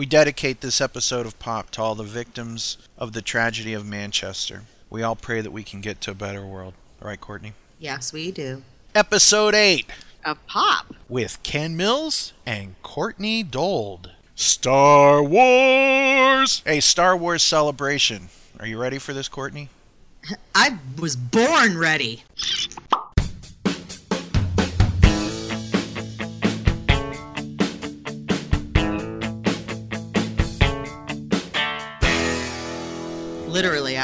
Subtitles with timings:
[0.00, 4.62] We dedicate this episode of Pop to all the victims of the tragedy of Manchester.
[4.88, 6.72] We all pray that we can get to a better world.
[7.02, 7.52] All right, Courtney?
[7.78, 8.62] Yes, we do.
[8.94, 9.90] Episode 8
[10.24, 10.94] Of pop.
[11.10, 14.12] with Ken Mills and Courtney Dold.
[14.34, 16.62] Star Wars!
[16.64, 18.30] A Star Wars celebration.
[18.58, 19.68] Are you ready for this, Courtney?
[20.54, 22.22] I was born ready.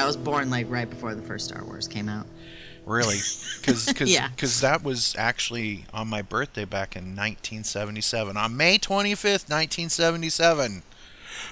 [0.06, 2.28] I was born like right before the first Star Wars came out.
[2.84, 3.18] Really?
[3.60, 4.28] Because Yeah.
[4.60, 8.36] that was actually on my birthday back in 1977.
[8.36, 10.84] On May 25th, 1977.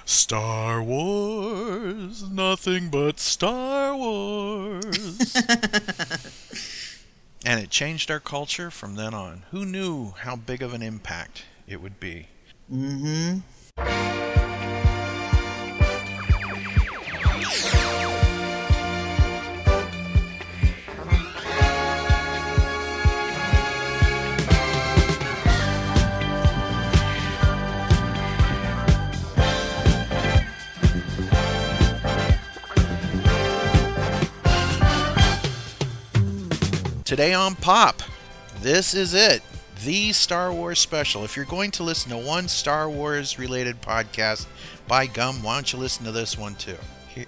[0.05, 5.35] Star Wars, nothing but Star Wars.
[7.45, 9.43] and it changed our culture from then on.
[9.51, 12.29] Who knew how big of an impact it would be?
[12.73, 13.41] Mm-hmm.
[37.15, 38.02] Today on Pop,
[38.60, 39.40] this is it.
[39.84, 41.23] The Star Wars special.
[41.23, 44.46] If you're going to listen to one Star Wars related podcast,
[44.88, 46.74] by gum, why don't you listen to this one too?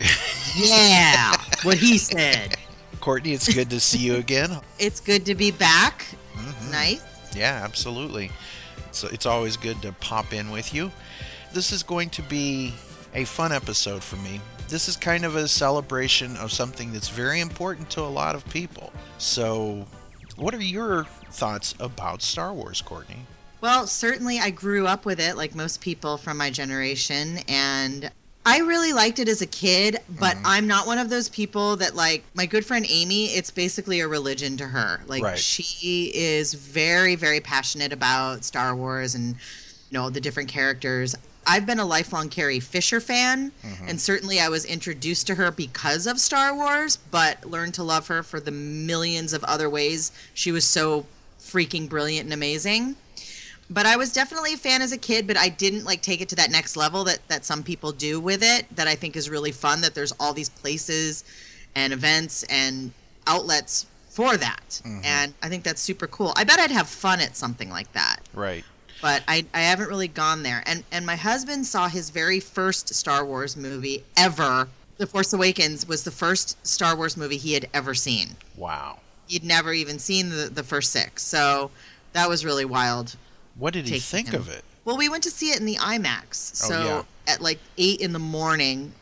[0.56, 2.56] Yeah, what he said.
[2.98, 4.59] Courtney, it's good to see you again.
[4.81, 6.05] It's good to be back.
[6.34, 6.73] Mhm.
[6.73, 7.05] Nice.
[7.37, 8.33] Yeah, absolutely.
[8.91, 10.91] So it's always good to pop in with you.
[11.53, 12.75] This is going to be
[13.15, 14.41] a fun episode for me.
[14.69, 18.45] This is kind of a celebration of something that's very important to a lot of
[18.50, 18.92] people.
[19.19, 19.86] So,
[20.36, 23.19] what are your thoughts about Star Wars, Courtney?
[23.61, 28.11] Well, certainly I grew up with it like most people from my generation and
[28.44, 30.42] I really liked it as a kid, but Mhm.
[30.44, 34.06] I'm not one of those people that like my good friend Amy, it's basically a
[34.09, 35.00] religion to her.
[35.06, 35.38] Like Right.
[35.38, 39.31] she is very very passionate about Star Wars and
[39.91, 41.15] you know the different characters.
[41.47, 43.89] I've been a lifelong Carrie Fisher fan, Mhm.
[43.89, 48.09] and certainly I was introduced to her because of Star Wars, but learned to love
[48.09, 51.06] her for the millions of other ways she was so
[51.43, 52.97] freaking brilliant and amazing
[53.69, 56.29] but I was definitely a fan as a kid, but I didn't like take it
[56.29, 58.65] to that next level that that some people do with it.
[58.77, 59.81] That I think is really fun.
[59.81, 61.25] That there's all these places
[61.75, 62.93] and events and
[63.27, 65.05] outlets for that, Mhm.
[65.05, 66.33] and I think that's super cool.
[66.37, 68.65] I bet I'd have fun at something like that, Right.
[69.03, 70.62] But I I haven't really gone there.
[70.67, 74.69] And and my husband saw his very first Star Wars movie ever.
[74.99, 78.37] The Force Awakens was the first Star Wars movie he had ever seen.
[78.56, 79.01] Wow.
[79.29, 81.71] He'd never even seen the the first six, so
[82.12, 83.17] that was really wild.
[83.56, 84.41] What did he think him.
[84.41, 84.65] of it?
[84.85, 86.62] Well, we went to see it in the IMAX.
[86.65, 87.03] Oh, So yeah.
[87.27, 88.93] at like eight in the morning.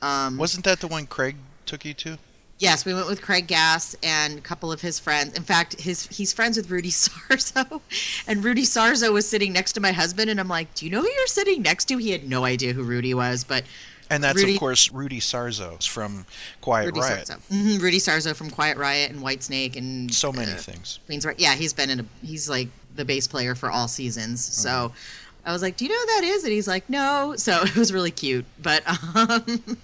[0.00, 1.36] Um, Wasn't that the one Craig
[1.66, 2.18] took you to?
[2.62, 5.36] Yes, we went with Craig Gass and a couple of his friends.
[5.36, 7.82] In fact, his he's friends with Rudy Sarzo,
[8.26, 11.02] and Rudy Sarzo was sitting next to my husband, and I'm like, "Do you know
[11.02, 13.64] who you're sitting next to?" He had no idea who Rudy was, but
[14.08, 16.24] And that's Rudy- of course Rudy Sarzo from
[16.60, 17.26] Quiet Rudy Riot.
[17.28, 21.00] Sarzo, hmm Rudy Sarzo from Quiet Riot and Whitesnake and So many uh, things.
[21.06, 24.42] Queens Yeah, he's been in a he's like the bass player for all seasons.
[24.44, 24.96] So Mm-hmm.
[25.44, 27.74] I was like, "Do you know who that is?" And he's like, "No." So it
[27.76, 28.44] was really cute.
[28.62, 28.82] But
[29.16, 29.76] um,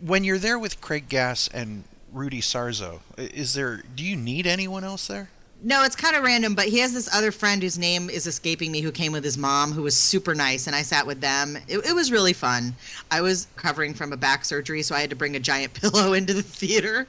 [0.00, 4.84] When you're there with Craig Gass and Rudy Sarzo, is there do you need anyone
[4.84, 5.30] else there?
[5.62, 6.54] no, it's kind of random.
[6.54, 9.38] But he has this other friend whose name is escaping me, who came with his
[9.38, 11.56] mom, who was super nice, and I sat with them.
[11.68, 12.74] It, it was really fun.
[13.10, 16.12] I was recovering from a back surgery, so I had to bring a giant pillow
[16.12, 17.06] into the theater,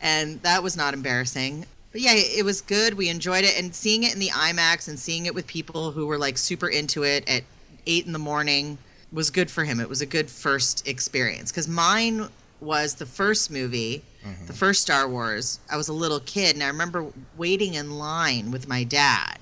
[0.00, 1.66] and that was not embarrassing.
[1.92, 2.94] But yeah, it was good.
[2.94, 6.06] We enjoyed it, and seeing it in the IMAX and seeing it with people who
[6.06, 7.44] were like super into it at
[7.86, 8.78] eight in the morning
[9.14, 9.80] was good for him.
[9.80, 12.28] It was a good first experience because mine
[12.60, 14.02] was the first movie,
[14.46, 15.60] the first Star Wars.
[15.70, 19.38] I was a little kid, and I remember waiting in line with my dad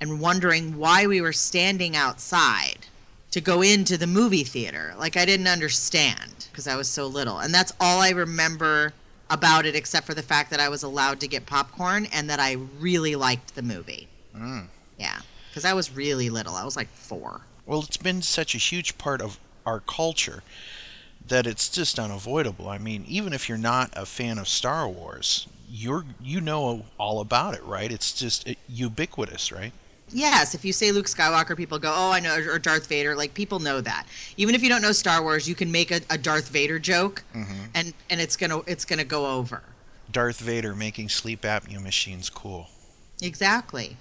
[0.00, 2.86] and wondering why we were standing outside
[3.30, 4.94] to go into the movie theater.
[4.98, 7.38] Like I didn't understand because I was so little.
[7.38, 8.92] And that's all I remember
[9.30, 12.40] about it except for the fact that I was allowed to get popcorn and that
[12.40, 14.08] I really liked the movie.
[14.34, 14.66] Mm.
[14.98, 15.20] Yeah.
[15.52, 16.54] Cuz I was really little.
[16.54, 17.40] I was like 4.
[17.68, 20.42] Well, it's been such a huge part of our culture
[21.26, 22.66] that it's just unavoidable.
[22.70, 27.20] I mean, even if you're not a fan of Star Wars, you're you know all
[27.20, 27.92] about it, right?
[27.92, 29.72] It's just ubiquitous, right?
[30.10, 33.14] Yes, if you say Luke Skywalker, people go, "Oh, I know," or Darth Vader.
[33.14, 34.06] Like people know that.
[34.38, 37.22] Even if you don't know Star Wars, you can make a, a Darth Vader joke,
[37.34, 37.68] Mhm.
[37.74, 39.62] and and it's gonna it's gonna go over.
[40.10, 42.68] Darth Vader making sleep apnea machines cool.
[43.20, 43.98] Exactly.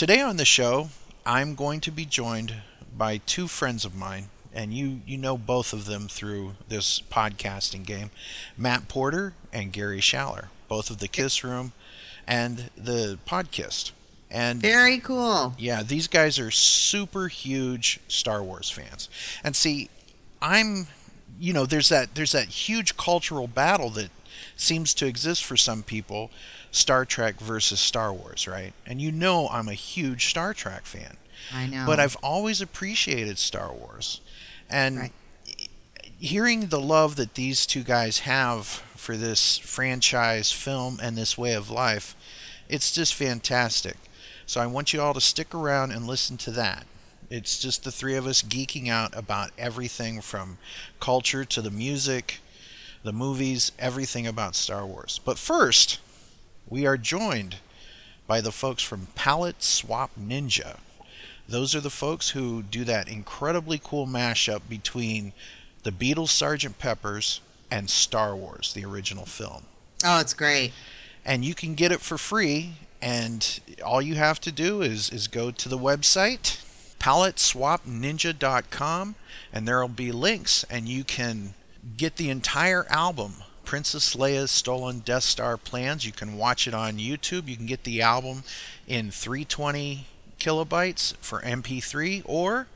[0.00, 0.88] Today on the show,
[1.26, 2.54] I'm going to be joined
[2.96, 7.84] by two friends of mine, and you you know both of them through this podcasting
[7.84, 8.10] game,
[8.56, 11.74] Matt Porter and Gary Schaller, both of the Kiss Room
[12.26, 13.90] and the Podkist.
[14.30, 15.54] And Very cool.
[15.58, 19.10] yeah, these guys are super huge Star Wars fans.
[19.44, 19.90] And see,
[20.40, 20.86] I'm
[21.38, 24.08] you know, there's that there's that huge cultural battle that
[24.56, 26.30] seems to exist for some people,
[26.70, 28.72] Star Trek versus Star Wars, right?
[28.86, 31.16] And you know I'm a huge Star Trek fan.
[31.52, 31.84] I know.
[31.86, 34.20] But I've always appreciated Star Wars.
[34.68, 35.12] And Right.
[36.18, 41.54] hearing the love that these two guys have for this franchise film and this way
[41.54, 42.14] of life,
[42.68, 43.96] it's just fantastic.
[44.46, 46.86] So I want you all to stick around and listen to that.
[47.30, 50.58] It's just the three of us geeking out about everything from
[50.98, 52.40] culture to the music,
[53.04, 55.20] the movies, everything about Star Wars.
[55.24, 55.98] But first,
[56.70, 57.56] we are joined
[58.26, 60.78] by the folks from Palette Swap Ninja.
[61.48, 65.32] Those are the folks who do that incredibly cool mashup between
[65.82, 66.78] the Beatles Sgt.
[66.78, 67.40] Peppers
[67.70, 69.64] and Star Wars, the original film.
[70.04, 70.72] oh, it's great.
[71.24, 75.26] And you can get it for free, and all you have to do is, is
[75.26, 76.64] go to the website,
[77.00, 79.14] paletteswapninja.com,
[79.52, 81.54] and there will be links, and you can
[81.96, 83.34] get the entire album.
[83.70, 86.04] Princess Leia's Stolen Death Star Plans.
[86.04, 87.46] You can watch it on YouTube.
[87.46, 88.42] You can get the album
[88.88, 90.08] in 320
[90.40, 92.66] kilobytes for MP3 or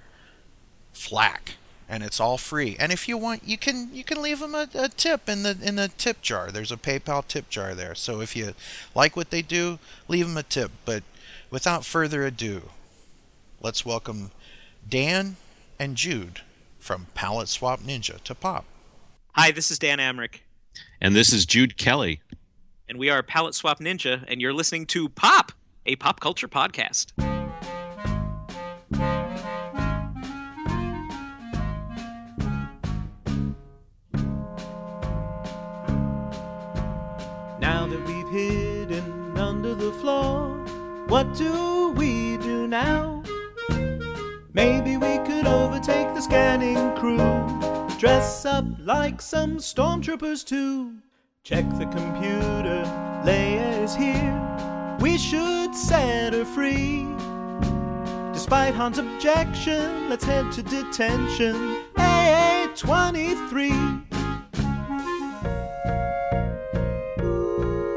[0.93, 1.57] FLAC,
[1.89, 2.77] and it's all free.
[2.79, 5.59] And if you want, you can you can leave them a, a tip in the
[5.61, 6.53] in the tip jar.
[6.53, 7.97] There's a PayPal tip jar there.
[7.97, 8.55] So if you
[8.95, 10.71] like what they do, leave them a tip.
[10.85, 11.03] But
[11.51, 12.71] without further ado,
[13.61, 14.31] let's welcome
[14.89, 15.39] Dan
[15.77, 16.43] and Jude
[16.79, 18.65] from Palette Swap Ninja to Pop.
[19.33, 20.39] Hi, this is Dan Amrich,
[21.01, 22.21] And this is Jude Kelly.
[22.89, 25.53] and we are Palette Swap Ninja, and you're listening to Pop,
[25.87, 27.13] a pop culture podcast.
[37.61, 40.51] Now that we've hidden under the floor,
[41.09, 43.23] what do we do now?
[44.53, 47.19] Maybe we could overtake the scanning crew,
[48.05, 50.93] dress up like some stormtroopers too.
[51.43, 52.85] Check the computer,
[53.25, 54.99] Leia is here.
[55.01, 57.07] We should set her free.
[58.35, 61.79] Despite Han's objection, let's head to detention.
[61.97, 63.71] AA 23.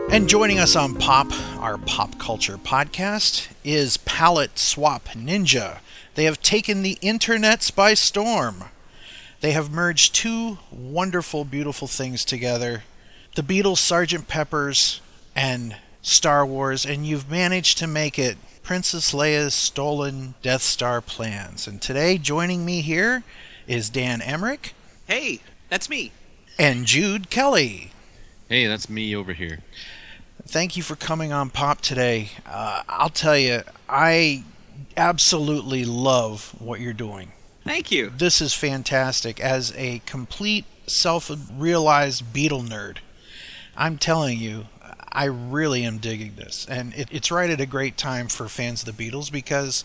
[0.10, 1.28] And joining us on Pop,
[1.60, 5.80] our pop culture podcast, is Palette Swap Ninja.
[6.16, 8.64] They have taken the internets by storm.
[9.42, 12.84] They have merged two wonderful, beautiful things together
[13.36, 14.28] the Beatles, Sgt.
[14.28, 15.00] Pepper's,
[15.36, 21.68] and Star Wars, and you've managed to make it Princess Leia's Stolen Death Star Plans.
[21.68, 23.24] And today, joining me here
[23.68, 24.72] is Dan Amrich
[25.06, 26.12] Hey, that's me.
[26.58, 27.92] and Jude Kelly.
[28.50, 29.60] Hey, that's me over here.
[30.48, 32.32] thank you for coming on Pop today.
[32.48, 34.44] Uh, I'll tell you, I
[34.96, 37.32] absolutely love what you're doing.
[37.68, 38.10] Thank you.
[38.10, 39.42] This is fantastic.
[39.42, 43.00] As a complete self realized Beatle nerd,
[43.76, 44.68] I'm telling you,
[45.12, 46.66] I really am digging this.
[46.70, 49.84] And it, it's right at a great time for fans of the Beatles because.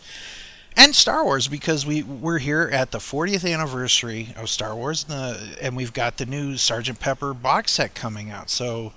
[0.74, 5.12] And Star Wars because we we're here at the 40th anniversary of Star Wars, and,
[5.12, 8.48] the, and we've got the new Sergeant Pepper box set coming out.
[8.48, 8.94] So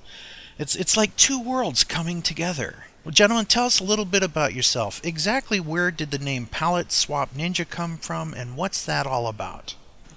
[0.57, 2.85] it's it's like two worlds coming together.
[3.05, 4.99] Well, gentlemen, tell us a little bit about yourself.
[5.03, 9.75] Exactly where did the name Palette Swap Ninja come from, and what's that all about?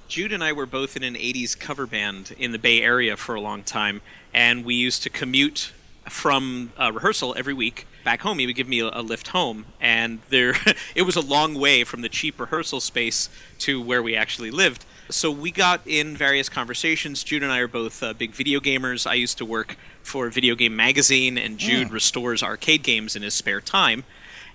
[0.09, 3.35] Jude and I were both in an 80s cover band in the Bay Area for
[3.35, 4.01] a long time,
[4.33, 5.73] and we used to commute
[6.09, 8.39] from rehearsal every week back home.
[8.39, 10.55] He would give me a, a lift home, and there
[10.95, 13.29] it was a long way from the cheap rehearsal space
[13.59, 14.87] to where we actually lived.
[15.11, 17.25] So we got in various conversations.
[17.25, 19.07] Jude and I are both uh, big video gamers.
[19.07, 23.33] I used to work for Video Game Magazine, and Jude restores arcade games in his
[23.33, 24.05] spare time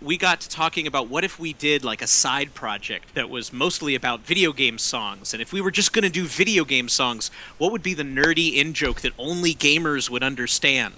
[0.04, 3.54] we got to talking about what if we did like a side project that was
[3.54, 6.90] mostly about video game songs and if we were just going to do video game
[6.90, 10.94] songs what would be the nerdy in joke that only gamers would understand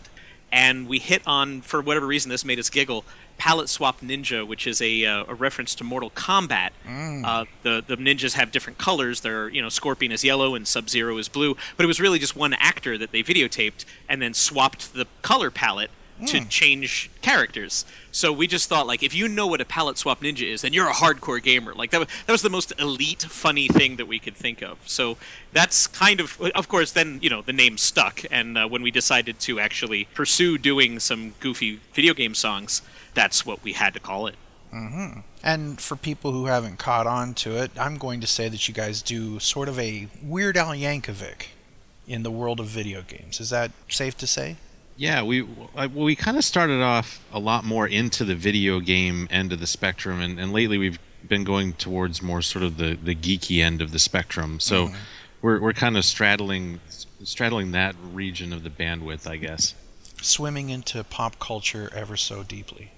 [0.51, 3.05] and we hit on for whatever reason this made us giggle
[3.37, 6.71] palette swap ninja which is a, uh, a reference to mortal kombat
[7.25, 10.89] uh, the, the ninjas have different colors they're you know scorpion is yellow and sub
[10.89, 14.33] zero is blue but it was really just one actor that they videotaped and then
[14.33, 15.91] swapped the color palette
[16.25, 17.85] to change characters.
[18.11, 20.71] So we just thought like if you know what a palette swap ninja is, then
[20.71, 21.73] you're a hardcore gamer.
[21.73, 24.77] Like that was, that was the most elite funny thing that we could think of.
[24.85, 25.17] So
[25.51, 28.91] that's kind of of course then, you know, the name stuck and uh, when we
[28.91, 32.81] decided to actually pursue doing some goofy video game songs,
[33.15, 34.35] that's what we had to call it.
[35.41, 38.73] And for people who haven't caught on to it, I'm going to say that you
[38.73, 41.47] guys do sort of a Weird Al Yankovic
[42.07, 43.39] in the world of video games.
[43.39, 44.57] Is that safe to say?
[44.97, 48.79] Yeah, we uh, well, we kind of started off a lot more into the video
[48.79, 52.77] game end of the spectrum, and, and lately we've been going towards more sort of
[52.77, 54.59] the, the geeky end of the spectrum.
[54.59, 54.91] So
[55.41, 56.79] we're we're kind of straddling
[57.23, 59.73] straddling that region of the bandwidth, I guess.
[60.21, 62.91] Swimming into pop culture ever so deeply.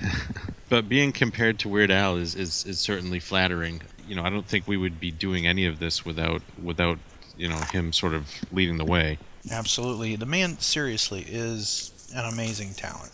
[0.68, 3.82] But being compared to Weird Al is, is, is certainly flattering.
[4.08, 6.98] You know, I don't think we would be doing any of this without without
[7.36, 9.18] you know him sort of leading the way.
[9.50, 10.16] Absolutely.
[10.16, 13.12] The man, seriously, is an amazing talent.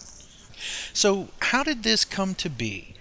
[0.92, 2.94] So, how did this come to be?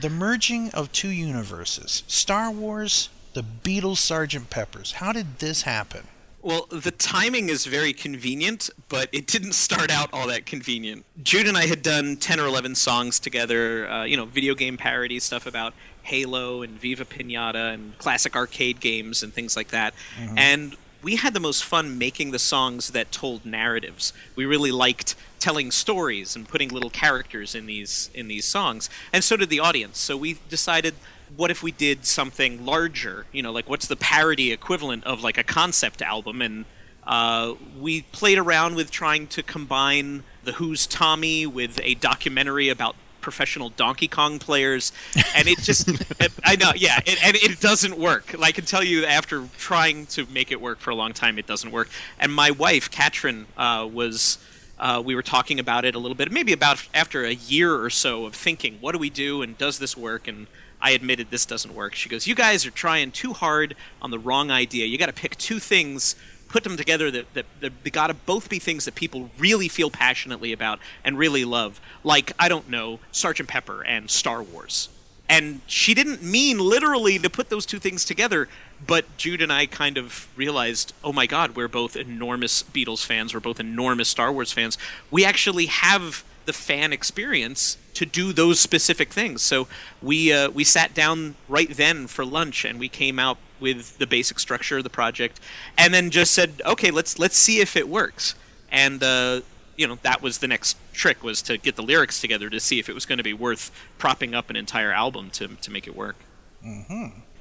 [0.00, 4.50] The merging of two universes Star Wars, the Beatles, Sgt.
[4.50, 4.92] Peppers.
[4.92, 6.08] How did this happen?
[6.42, 11.04] Well, the timing is very convenient, but it didn't start out all that convenient.
[11.22, 14.76] Jude and I had done 10 or 11 songs together, uh, you know, video game
[14.76, 15.72] parody stuff about
[16.02, 19.94] Halo and Viva Pinata and classic arcade games and things like that.
[20.36, 24.12] And we had the most fun making the songs that told narratives.
[24.34, 29.22] We really liked telling stories and putting little characters in these in these songs, and
[29.24, 29.98] so did the audience.
[29.98, 30.94] So we decided
[31.36, 33.26] what if we did something larger?
[33.32, 36.42] You know, like what's the parody equivalent of like a concept album?
[36.42, 36.64] And
[37.04, 42.96] uh, we played around with trying to combine the Who's Tommy with a documentary about
[43.20, 44.92] professional Donkey Kong players,
[45.34, 45.88] and it just
[46.44, 48.34] I know, yeah, it, and it doesn't work.
[48.40, 51.46] I can tell you after trying to make it work for a long time, it
[51.46, 51.88] doesn't work.
[52.18, 54.38] And my wife, Katrin, uh, was.
[54.78, 57.88] Uh, we were talking about it a little bit, maybe about after a year or
[57.88, 60.26] so of thinking, what do we do and does this work?
[60.26, 60.48] And
[60.82, 61.94] I admitted this doesn't work.
[61.94, 64.84] She goes, You guys are trying too hard on the wrong idea.
[64.84, 66.16] You got to pick two things,
[66.48, 69.68] put them together that, that, that they got to both be things that people really
[69.68, 71.80] feel passionately about and really love.
[72.02, 74.88] Like, I don't know, Sergeant Pepper and Star Wars.
[75.28, 78.48] And she didn't mean literally to put those two things together,
[78.84, 83.32] but Jude and I kind of realized, oh my God, we're both enormous Beatles fans,
[83.32, 84.76] we're both enormous Star Wars fans.
[85.10, 89.42] We actually have the fan experience to do those specific things.
[89.42, 89.68] So
[90.02, 94.06] we uh, we sat down right then for lunch, and we came out with the
[94.06, 95.40] basic structure of the project,
[95.78, 98.34] and then just said, okay, let's let's see if it works.
[98.70, 99.42] And uh,
[99.76, 102.78] you know that was the next trick was to get the lyrics together to see
[102.78, 105.86] if it was going to be worth propping up an entire album to to make
[105.86, 106.16] it work.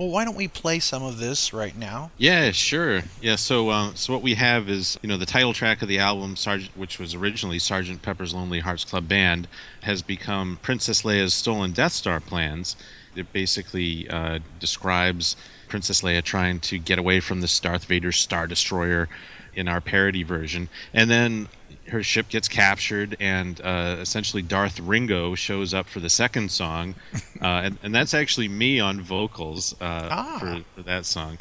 [0.02, 2.10] Well, why don't we play some of this right now?
[2.18, 3.04] Yeah, sure.
[3.22, 6.00] Yeah, so uh, so what we have is you know the title track of the
[6.00, 9.48] album, Sergeant, which was originally Sergeant Pepper's Lonely Hearts Club Band,
[9.82, 12.76] has become Princess Leia's Stolen Death Star plans.
[13.16, 15.36] It basically uh, describes
[15.68, 19.08] Princess Leia trying to get away from this Darth Vader Star Destroyer
[19.54, 21.48] in our parody version, and then
[21.92, 26.96] her ship gets captured, and uh, essentially Darth Ringo shows up for the second song,
[27.42, 30.38] uh, and, and that's actually me on vocals uh, Ah.
[30.40, 31.38] for, for that song.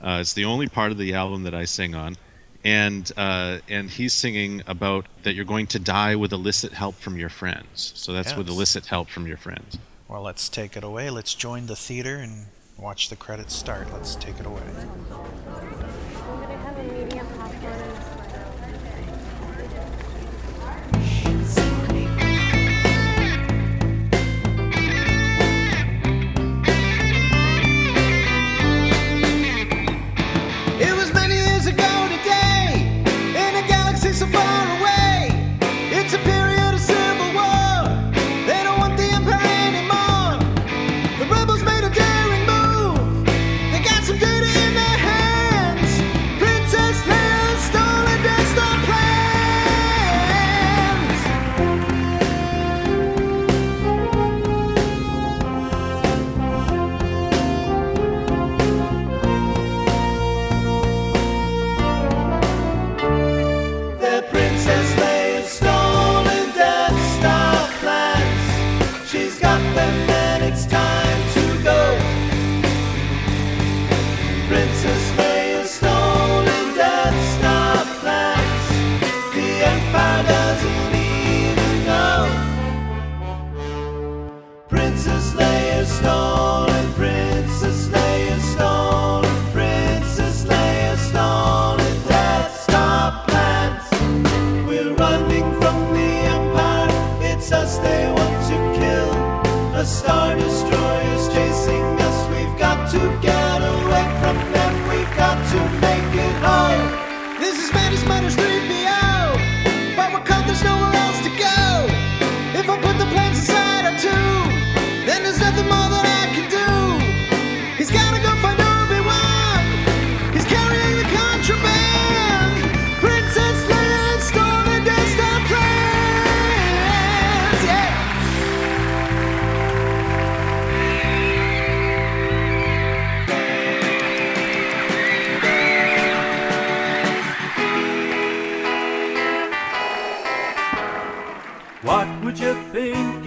[0.00, 2.16] Uh, it's the only part of the album that I sing on,
[2.64, 7.16] and uh, and he's singing about that you're going to die with illicit help from
[7.18, 7.92] your friends.
[7.94, 9.78] So that's with illicit help from your friends.
[10.08, 11.10] Well, let's take it away.
[11.10, 12.46] Let's join the theater and
[12.78, 13.92] watch the credits start.
[13.92, 14.62] Let's take it away.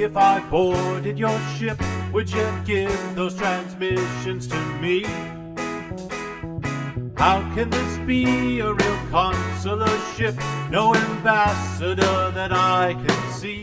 [0.04, 1.82] If I boarded your ship,
[2.12, 5.04] would you give those transmissions to me?
[7.16, 10.36] How can this be a real consular ship?
[10.70, 13.62] No ambassador that I can see.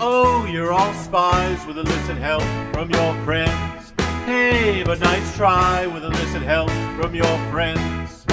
[0.00, 3.92] Oh, you're all spies with illicit help from your friends.
[4.26, 8.24] Hey, but nice try with illicit help from your friends.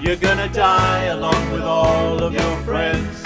[0.00, 3.25] You're gonna die along with all of your friends.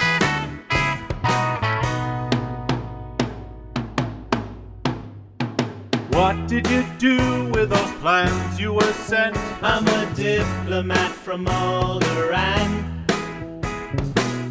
[6.21, 7.17] What did you do
[7.49, 9.35] with those plans you were sent?
[9.63, 12.71] I'm a diplomat from Alderaan.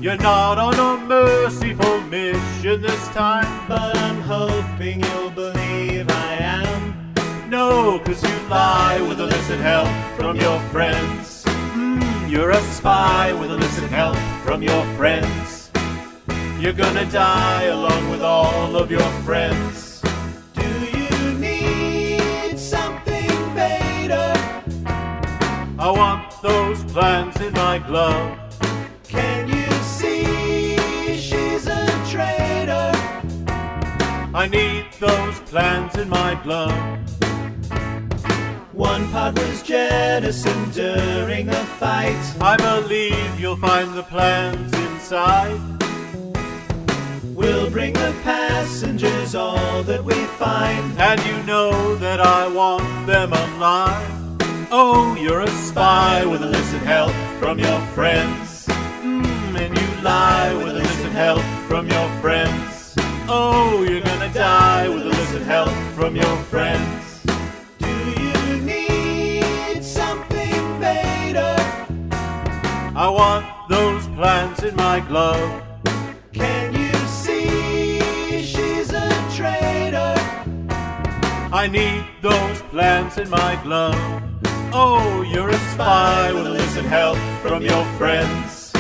[0.03, 3.69] You're not on a merciful mission this time.
[3.69, 7.15] But I'm hoping you'll believe I am.
[7.49, 9.87] No, cause you lie with illicit help
[10.17, 11.45] from your friends.
[11.47, 15.71] Mm, you're a spy with illicit help from your friends.
[16.59, 19.90] You're gonna die along with all of your friends.
[25.91, 28.39] I want those plans in my glove.
[29.03, 30.77] Can you see
[31.17, 32.93] she's a traitor?
[34.33, 36.97] I need those plans in my glove.
[38.73, 42.23] One pod was jettisoned during a fight.
[42.41, 45.61] I believe you'll find the plans inside.
[47.35, 50.97] We'll bring the passengers all that we find.
[51.01, 54.20] And you know that I want them alive.
[54.73, 58.67] Oh, you're a spy with illicit help from your friends.
[59.03, 62.95] Mm, and you lie with illicit help from your friends.
[63.29, 67.21] Oh, you're gonna die with illicit help from your friends.
[67.79, 71.57] Do you need something, Vader?
[72.95, 75.65] I want those plans in my glove.
[76.33, 77.99] Can you see
[78.45, 80.15] she's a traitor?
[81.53, 84.30] I need those plans in my glove.
[84.73, 88.71] Oh, you're a spy with illicit help from your friends.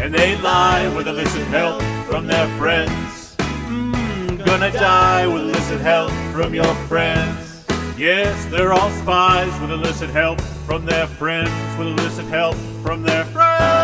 [0.00, 3.36] And they lie with illicit help from their friends.
[3.38, 7.64] Mm, gonna die with illicit help from your friends.
[7.96, 13.24] Yes, they're all spies with illicit help from their friends, with illicit help from their
[13.26, 13.76] friends.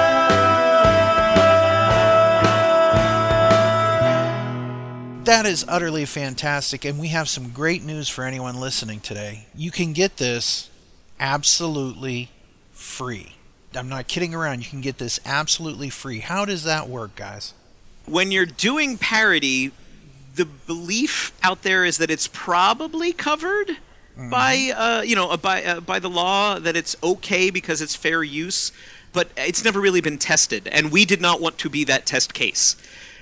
[5.24, 9.46] That is utterly fantastic, and we have some great news for anyone listening today.
[9.54, 10.68] You can get this
[11.22, 12.28] absolutely
[12.72, 13.37] free.
[13.74, 14.64] I'm not kidding around.
[14.64, 16.18] You can get this absolutely free.
[16.18, 17.54] How does that work, guys?
[18.06, 19.70] When you're doing parody,
[20.35, 23.76] the belief out there is that it's probably covered
[24.30, 27.94] by uh, you know uh, by uh, by the law that it's okay because it's
[27.94, 28.72] fair use,
[29.12, 32.35] but it's never really been tested, and we did not want to be that test
[32.35, 32.76] case.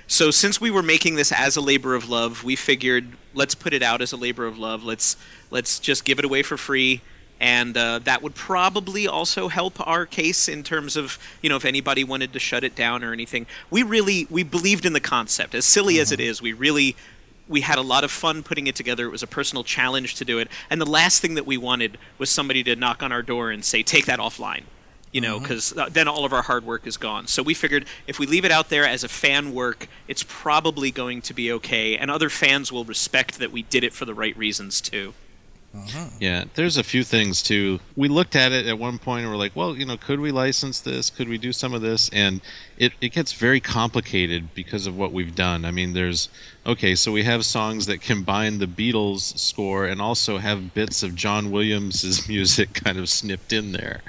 [0.07, 3.73] So since we were making this as a labor of love, we figured let's put
[3.73, 4.83] it out as a labor of love.
[4.83, 5.15] Let's
[5.49, 7.01] let's just give it away for free,
[7.41, 11.65] and uh, that would probably also help our case in terms of you know if
[11.65, 13.47] anybody wanted to shut it down or anything.
[13.71, 16.29] We really we believed in the concept, as silly as it mm-hmm.
[16.29, 16.41] is.
[16.41, 16.95] We really
[17.49, 19.07] we had a lot of fun putting it together.
[19.07, 21.97] It was a personal challenge to do it, and the last thing that we wanted
[22.19, 24.63] was somebody to knock on our door and say, "Take that offline."
[25.11, 25.43] You know, mm-hmm.
[25.43, 27.25] because uh, then all of our hard work is gone.
[27.25, 30.91] So we figured if we leave it out there as a fan work, it's probably
[30.91, 34.13] going to be okay, and other fans will respect that we did it for the
[34.13, 35.15] right reasons too.
[35.75, 36.17] Mm-hmm.
[36.19, 37.79] Yeah, there's a few things too.
[37.95, 40.29] We looked at it at one point and we're like, well, you know, could we
[40.29, 41.09] license this?
[41.09, 42.09] Could we do some of this?
[42.11, 42.41] And
[42.77, 45.63] it, it gets very complicated because of what we've done.
[45.63, 46.27] I mean, there's,
[46.65, 51.15] okay, so we have songs that combine the Beatles score and also have bits of
[51.15, 54.01] John Williams' music kind of snipped in there.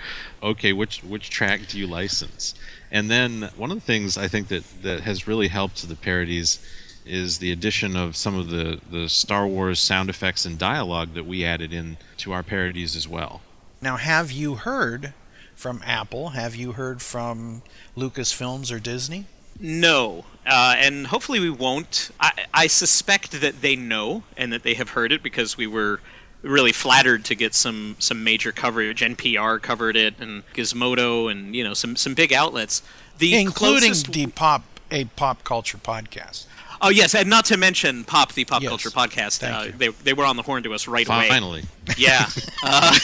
[0.42, 2.54] Okay, which, which track do you license?
[2.90, 6.58] And then one of the things I think that, that has really helped the parodies
[7.04, 11.26] is the addition of some of the, the Star Wars sound effects and dialogue that
[11.26, 13.40] we added in to our parodies as well.
[13.80, 15.12] Now, have you heard
[15.54, 16.30] from Apple?
[16.30, 17.62] Have you heard from
[17.96, 19.26] Lucasfilms or Disney?
[19.60, 22.10] No, uh, and hopefully we won't.
[22.18, 26.00] I, I suspect that they know and that they have heard it because we were
[26.42, 29.02] really flattered to get some some major coverage.
[29.02, 32.82] NPR covered it, and Gizmodo, and you know some some big outlets.
[33.18, 36.46] The Including closest- the pop a pop culture podcast.
[36.84, 38.68] Oh yes, and not to mention Pop, the pop Yes.
[38.70, 39.38] culture podcast.
[39.38, 39.72] Thank Uh, you.
[39.72, 41.28] they they were on the horn to us right away.
[41.28, 41.62] Finally.
[41.96, 42.28] Yeah.
[42.64, 42.96] Uh,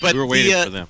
[0.00, 0.88] but we were waiting the, uh, for them.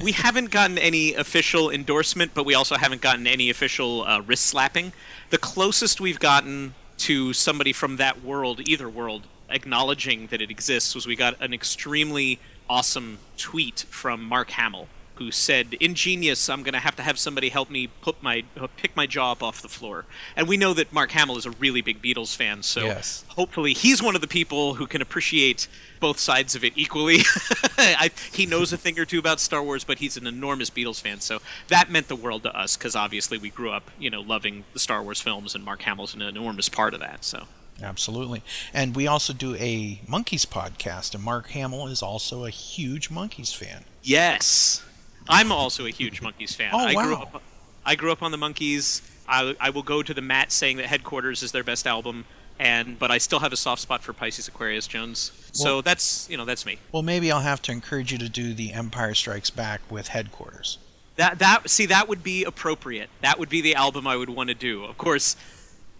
[0.02, 4.44] we haven't gotten any official endorsement, but we also haven't gotten any official uh, wrist
[4.46, 4.92] slapping.
[5.30, 10.94] The closest we've gotten to somebody from that world, either world, acknowledging that it exists
[10.94, 14.88] was we got an extremely awesome tweet from Mark Hamill,
[15.22, 18.42] who said, "Ingenious, I'm going to have to have somebody help me put my
[18.76, 20.04] pick my jaw up off the floor."
[20.36, 23.24] And we know that Mark Hamill is a really big Beatles fan, so Yes.
[23.28, 25.68] hopefully he's one of the people who can appreciate
[26.00, 27.20] both sides of it equally.
[27.78, 31.00] I, he knows a thing or two about Star Wars, but he's an enormous Beatles
[31.00, 34.20] fan, so that meant the world to us because obviously we grew up, you know,
[34.20, 37.24] loving the Star Wars films, and Mark Hamill's an enormous part of that.
[37.24, 37.44] So.
[37.82, 38.42] Absolutely.
[38.72, 43.54] And we also do a Monkees podcast, and Mark Hamill is also a huge Monkees
[43.56, 43.84] fan.
[44.02, 44.82] Yes,
[45.28, 46.70] I'm also a huge Monkees fan.
[46.72, 47.22] Oh, I grew wow.
[47.22, 47.42] up.
[47.84, 49.02] I grew up on the Monkees.
[49.28, 52.24] I, I will go to the mat saying that Headquarters is their best album,
[52.58, 55.32] and but I still have a soft spot for Pisces Aquarius Jones.
[55.52, 56.78] So Well- that's you know that's me.
[56.92, 60.78] Well, maybe I'll have to encourage you to do the Empire Strikes Back with headquarters.
[61.16, 63.10] That that see that would be appropriate.
[63.20, 64.84] That would be the album I would want to do.
[64.84, 65.36] Of course,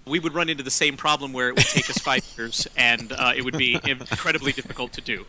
[0.07, 3.13] we would run into the same problem where it would take us five years, and
[3.13, 5.27] uh, it would be incredibly difficult to do.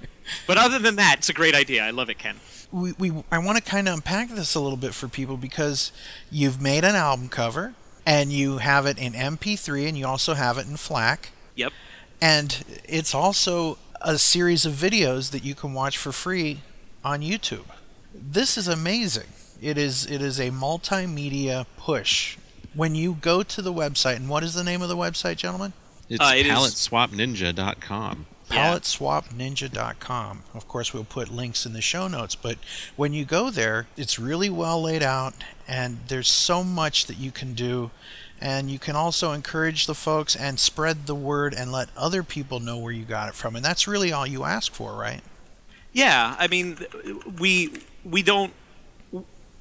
[0.47, 1.84] But other than that, it's a great idea.
[1.84, 2.38] I love it, Ken.
[2.73, 5.91] We, we I want to kind of unpack this a little bit for people because
[6.31, 10.57] you've made an album cover and you have it in MP3 and you also have
[10.57, 11.29] it in FLAC.
[11.55, 11.71] Yep.
[12.19, 16.62] And it's also a series of videos that you can watch for free
[17.03, 17.65] on YouTube.
[18.13, 19.27] This is amazing.
[19.62, 22.38] It is it is a multimedia push.
[22.73, 25.73] When you go to the website, and what is the name of the website, gentlemen?
[26.09, 28.25] It's Uh, it is- paletteswapninja.com.
[28.53, 30.43] PaletteswapNinja.com.
[30.53, 32.57] Of course, we'll put links in the show notes, but
[32.95, 35.33] when you go there, it's really well laid out,
[35.67, 37.91] and there's so much that you can do.
[38.39, 42.59] And you can also encourage the folks and spread the word and let other people
[42.59, 43.55] know where you got it from.
[43.55, 45.21] And that's really all you ask for, right?
[45.93, 46.77] Yeah, I mean,
[47.39, 47.71] we
[48.03, 48.51] we don't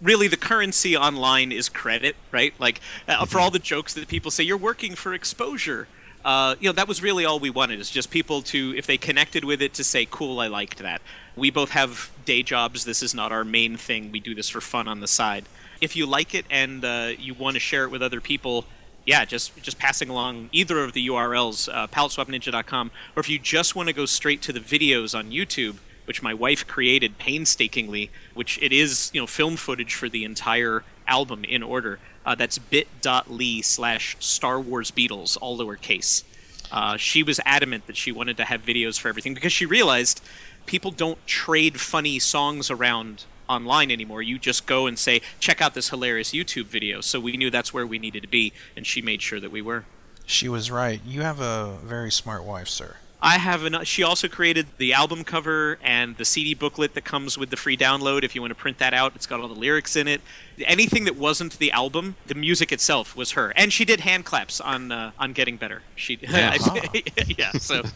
[0.01, 2.53] really the currency online is credit, right?
[2.59, 5.87] Like uh, for all the jokes that people say, you're working for exposure.
[6.25, 8.97] Uh, you know, that was really all we wanted is just people to, if they
[8.97, 11.03] connected with it, to say, "Cool, I liked that."
[11.37, 12.85] We both have day jobs.
[12.85, 14.13] This is not our main thing.
[14.13, 15.45] We do this for fun on the side.
[15.81, 18.67] If you like it and uh, you want to share it with other people,
[19.05, 23.75] yeah, just just passing along either of the URLs, uh, paletteswapninja.com, or if you just
[23.75, 28.59] want to go straight to the videos on YouTube, which my wife created painstakingly, which
[28.63, 31.99] it is you know film footage for the entire album in order.
[32.25, 36.25] Uh, that's bit.ly slash Star Wars Beatles, all lowercase.
[36.71, 40.23] Uh, she was adamant that she wanted to have videos for everything because she realized
[40.67, 44.23] people don't trade funny songs around online anymore.
[44.23, 47.01] You just go and say, check out this hilarious YouTube video.
[47.01, 49.61] So we knew that's where we needed to be, and she made sure that we
[49.61, 49.85] were.
[50.25, 51.01] She was right.
[51.05, 52.97] You have a very smart wife, sir.
[53.25, 53.85] I have an.
[53.85, 57.77] She also created the album cover and the CD booklet that comes with the free
[57.77, 58.25] download.
[58.25, 60.21] If you want to print that out, it's got all the lyrics in it.
[60.65, 64.61] Anything that wasn't the album, the music itself was her, and she did hand claps
[64.61, 65.83] on uh, on Getting Better.
[65.95, 66.59] She, Yeah.
[67.39, 67.53] yeah.
[67.53, 67.83] So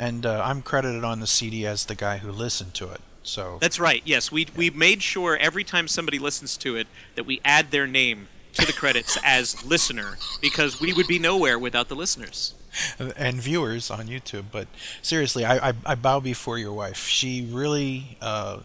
[0.00, 3.02] And uh, I'm credited on the CD as the guy who listened to it.
[3.22, 4.00] So that's right.
[4.06, 7.86] Yes, we we made sure every time somebody listens to it that we add their
[7.86, 12.54] name to the credits as listener because we would be nowhere without the listeners.
[13.16, 14.44] and viewers on YouTube.
[14.52, 14.68] But
[15.02, 17.06] seriously, I, I, I bow before your wife.
[17.06, 18.60] She really, uh,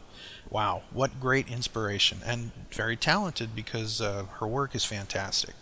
[0.50, 5.56] wow, what great inspiration and very talented because uh, her work is fantastic.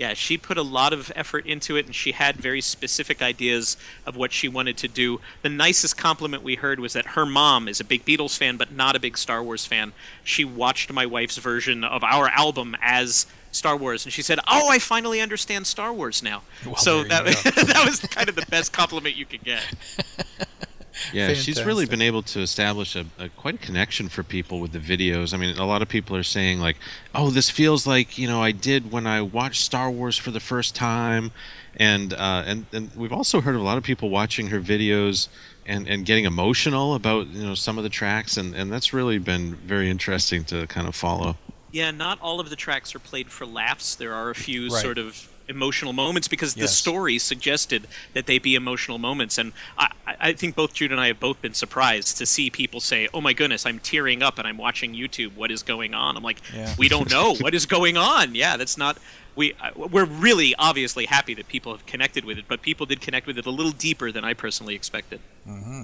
[0.00, 3.76] Yeah, she put a lot of effort into it, and she had very specific ideas
[4.06, 5.20] of what she wanted to do.
[5.42, 8.72] The nicest compliment we heard was that her mom is a big Beatles fan, but
[8.72, 9.92] not a big Star Wars fan.
[10.24, 14.68] She watched my wife's version of our album as Star Wars, and she said, "Oh,
[14.68, 18.72] I finally understand Star Wars now." Well, so that that was kind of the best
[18.72, 19.64] compliment you could get.
[21.12, 24.72] Yeah, she's really been able to establish a, a quite a connection for people with
[24.72, 25.32] the videos.
[25.32, 26.76] I mean, a lot of people are saying like,
[27.14, 30.40] "Oh, this feels like you know I did when I watched Star Wars for the
[30.40, 31.32] first time,"
[31.76, 35.28] and uh, and and we've also heard of a lot of people watching her videos
[35.66, 39.18] and and getting emotional about you know some of the tracks, and and that's really
[39.18, 41.36] been very interesting to kind of follow.
[41.72, 43.94] Yeah, not all of the tracks are played for laughs.
[43.94, 44.82] There are a few Right.
[44.82, 49.36] sort of emotional moments because the story suggested that they be emotional moments.
[49.36, 52.80] And I, I think both Jude and I have both been surprised to see people
[52.80, 55.34] say, "Oh my goodness, I'm tearing up and I'm watching YouTube.
[55.34, 56.72] What is going on?" I'm like, Yeah.
[56.78, 58.98] "We don't know what is going on." Yeah, that's not.
[59.36, 63.00] We uh, we're really obviously happy that people have connected with it, but people did
[63.00, 65.20] connect with it a little deeper than I personally expected.
[65.48, 65.82] Mm-hmm.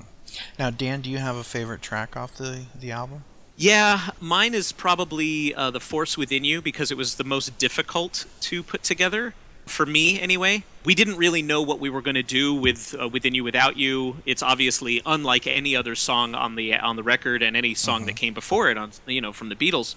[0.59, 3.25] Now, Dan, do you have a favorite track off the, the album?
[3.59, 8.27] Yeah, mine is probably uh, The Force Within You because it was the most difficult
[8.43, 9.33] to put together.
[9.65, 13.09] For me, anyway, we didn't really know what we were going to do with uh,
[13.09, 17.43] "Within You, Without You." It's obviously unlike any other song on the on the record
[17.43, 19.95] and any song that came before it, on you know from the Beatles.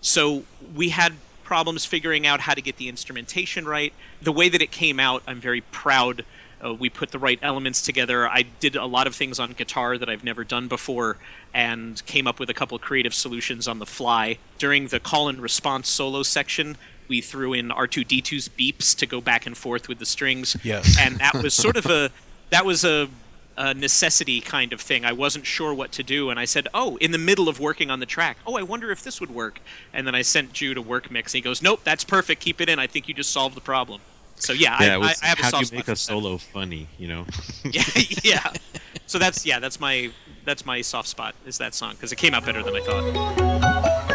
[0.00, 0.44] So
[0.74, 1.12] we had
[1.44, 3.92] problems figuring out how to get the instrumentation right.
[4.22, 6.24] The way that it came out, I'm very proud
[6.64, 8.28] Uh, we put the right elements together.
[8.28, 11.16] I did a lot of things on guitar that I've never done before
[11.52, 14.38] and came up with a couple creative solutions on the fly.
[14.58, 16.76] During the call and response solo section,
[17.08, 20.56] we threw in R2D2's beeps to go back and forth with the strings.
[20.62, 20.96] Yes.
[21.00, 22.10] And that was sort of a
[22.50, 23.08] that was a,
[23.56, 25.04] a necessity kind of thing.
[25.04, 27.90] I wasn't sure what to do, and I said, "Oh, in the middle of working
[27.90, 29.60] on the track, oh, I wonder if this would work."
[29.92, 32.40] And then I sent Jude a work mix, and he goes, "Nope, that's perfect.
[32.40, 32.78] Keep it in.
[32.78, 34.00] I think you just solved the problem."
[34.36, 35.96] So yeah, Yeah, I, was, I, I have a how do you make spot a
[35.96, 36.88] solo funny?
[36.98, 37.26] You know.
[37.64, 37.84] yeah,
[38.22, 38.52] yeah.
[39.06, 40.10] So that's yeah, that's my
[40.46, 44.08] that's my soft spot is that song because it came out better than I thought.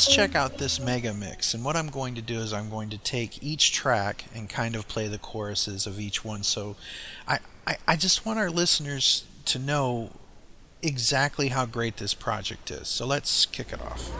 [0.00, 1.52] Let's check out this mega mix.
[1.52, 4.74] And what I'm going to do is I'm going to take each track and kind
[4.74, 6.42] of play the choruses of each one.
[6.42, 6.76] So
[7.28, 10.12] I, I, I just want our listeners to know
[10.80, 12.88] exactly how great this project is.
[12.88, 14.10] So let's kick it off.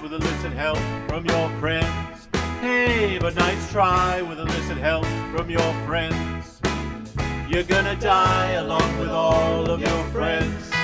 [0.00, 0.78] With illicit help
[1.08, 2.28] from your friends.
[2.60, 6.60] Hey, but nice try with illicit help from your friends.
[7.48, 10.81] You're gonna die along with all of your friends.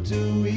[0.00, 0.49] Do we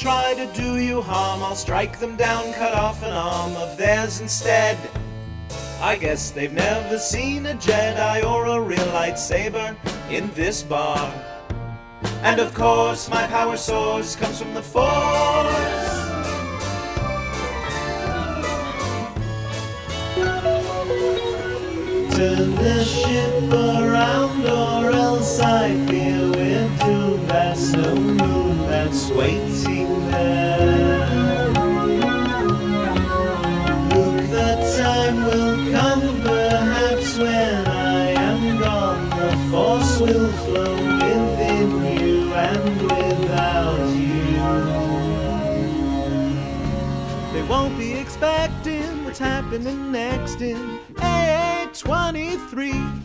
[0.00, 4.22] try to do you harm, I'll strike them down, cut off an arm of theirs
[4.22, 4.78] instead.
[5.82, 9.76] I guess they've never seen a Jedi or a real lightsaber
[10.10, 11.12] in this bar.
[12.22, 15.89] And of course, my power source comes from the Force.
[22.20, 27.30] Turn the ship around, or else I fear we're doomed.
[27.30, 31.48] There's no moon that's waiting there.
[33.94, 39.08] Look, the time will come, perhaps when I am gone.
[39.08, 41.70] The force will flow within
[42.02, 44.42] you and without you.
[47.32, 50.79] They won't be expecting what's happening next in
[51.84, 52.99] A23.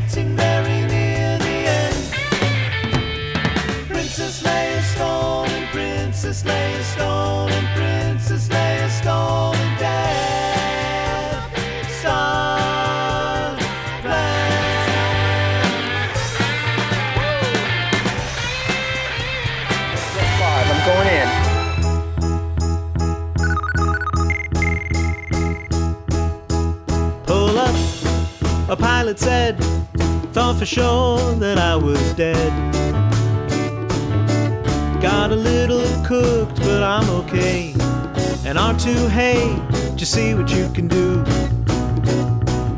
[0.00, 2.02] Getting very near the end.
[3.88, 4.80] Princess Leia
[5.70, 6.82] Princess Leia
[7.76, 8.88] Princess Leia
[9.78, 11.52] Death
[12.00, 13.58] Star.
[20.38, 21.28] Five, I'm going in.
[27.26, 27.76] Pull up,
[28.70, 29.61] a pilot said,
[30.42, 32.52] thought for sure that I was dead.
[35.00, 37.72] Got a little cooked, but I'm okay.
[38.44, 39.38] And R2, hey,
[39.94, 41.22] just see what you can do.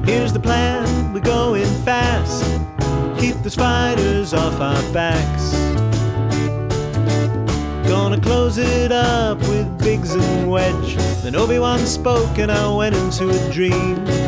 [0.04, 2.44] Here's the plan, we're going fast.
[3.18, 5.54] Keep the spiders off our backs.
[7.88, 10.96] Gonna close it up with Biggs and Wedge.
[11.22, 14.23] Then Obi-Wan spoke and I went into a dream.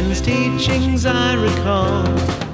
[0.00, 2.04] Ben's teachings I recall.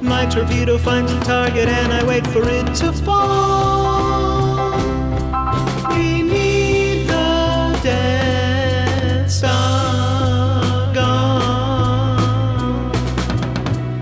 [0.03, 4.73] My torpedo finds a target and I wait for it to fall.
[5.91, 12.19] We need the Death Star gone.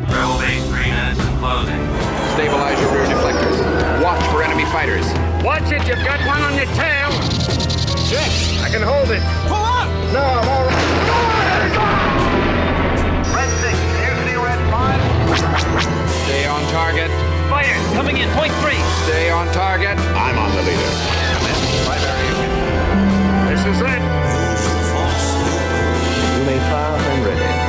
[0.08, 1.84] Rebel base three minutes and closing.
[2.32, 4.02] Stabilize your rear deflectors.
[4.02, 5.04] Watch for enemy fighters.
[5.44, 7.10] Watch it, you've got one on your tail.
[8.08, 8.30] Check.
[8.64, 9.20] I can hold it.
[9.48, 9.88] Pull up.
[10.14, 10.73] No, I'm all right.
[16.64, 17.10] On target.
[17.50, 18.80] Fire, coming in, point three.
[19.04, 19.98] Stay on target.
[19.98, 20.90] I'm on the leader.
[23.48, 24.02] This is it.
[26.38, 27.63] You may fire when ready.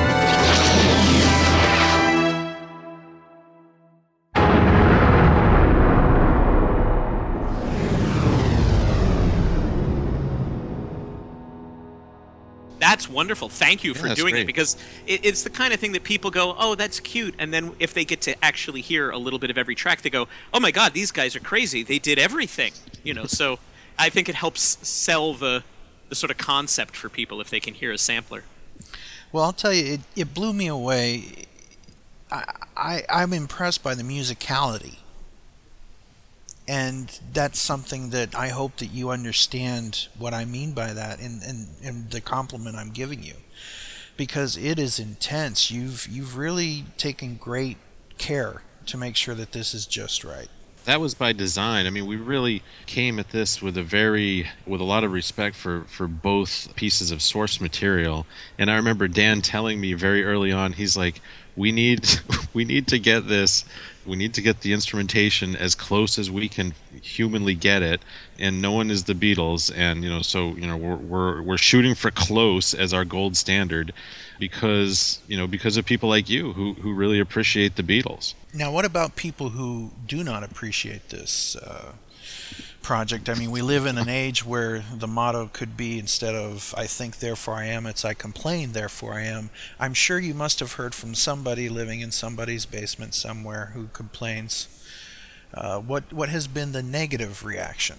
[13.15, 13.49] Wonderful.
[13.49, 14.75] Thank you for Yeah, doing it because
[15.07, 17.93] it, it's the kind of thing that people go, "Oh, that's cute," and then if
[17.93, 20.71] they get to actually hear a little bit of every track, they go, "Oh my
[20.71, 21.81] God, these guys are crazy!
[21.81, 22.73] They did everything."
[23.03, 23.57] You know, so
[23.97, 25.63] I think it helps sell the
[26.09, 28.43] the sort of concept for people if they can hear a sampler.
[29.31, 31.45] Well, I'll tell you, it, it blew me away.
[32.31, 32.43] I,
[32.77, 34.97] I I'm impressed by the musicality,
[36.67, 41.41] and that's something that I hope that you understand what I mean by that, and
[41.43, 43.35] and, and the compliment I'm giving you,
[44.17, 45.69] because it is intense.
[45.69, 47.77] You've you've really taken great
[48.17, 50.47] care to make sure that this is just right.
[50.85, 51.87] that was by design.
[51.87, 55.55] I mean, we really came at this with a very with a lot of respect
[55.55, 58.25] for for both pieces of source material.
[58.57, 61.21] And I remember Dan telling me very early on, he's like,
[61.55, 62.07] "We need
[62.53, 63.65] we need to get this.
[64.05, 68.01] We need to get the instrumentation as close as we can humanly get it."
[68.39, 71.57] And no one is the Beatles, and you know, so you know, we're we're we're
[71.57, 73.93] shooting for close as our gold standard
[74.39, 78.33] because you know because of people like you who who really appreciate the Beatles.
[78.53, 81.93] Now, what about people who do not appreciate this uh,
[82.85, 83.29] project?
[83.29, 86.85] I mean, we live in an age where the motto could be instead of "I
[86.85, 90.73] think, therefore I am," it's "I complain, therefore I am." I'm sure you must have
[90.73, 94.67] heard from somebody living in somebody's basement somewhere who complains.
[95.51, 97.97] Uh, what what has been the negative reaction?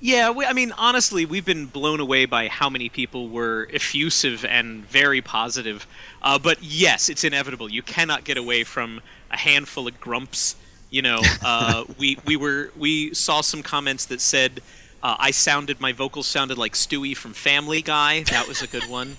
[0.00, 4.46] Yeah, we, I mean, honestly, we've been blown away by how many people were effusive
[4.46, 5.86] and very positive.
[6.22, 7.70] Uh, but yes, it's inevitable.
[7.70, 10.56] You cannot get away from a handful of grumps.
[10.90, 14.60] You know, uh, we we were we saw some comments that said
[15.02, 18.24] uh, I sounded my vocals sounded like Stewie from Family Guy.
[18.24, 19.16] That was a good one.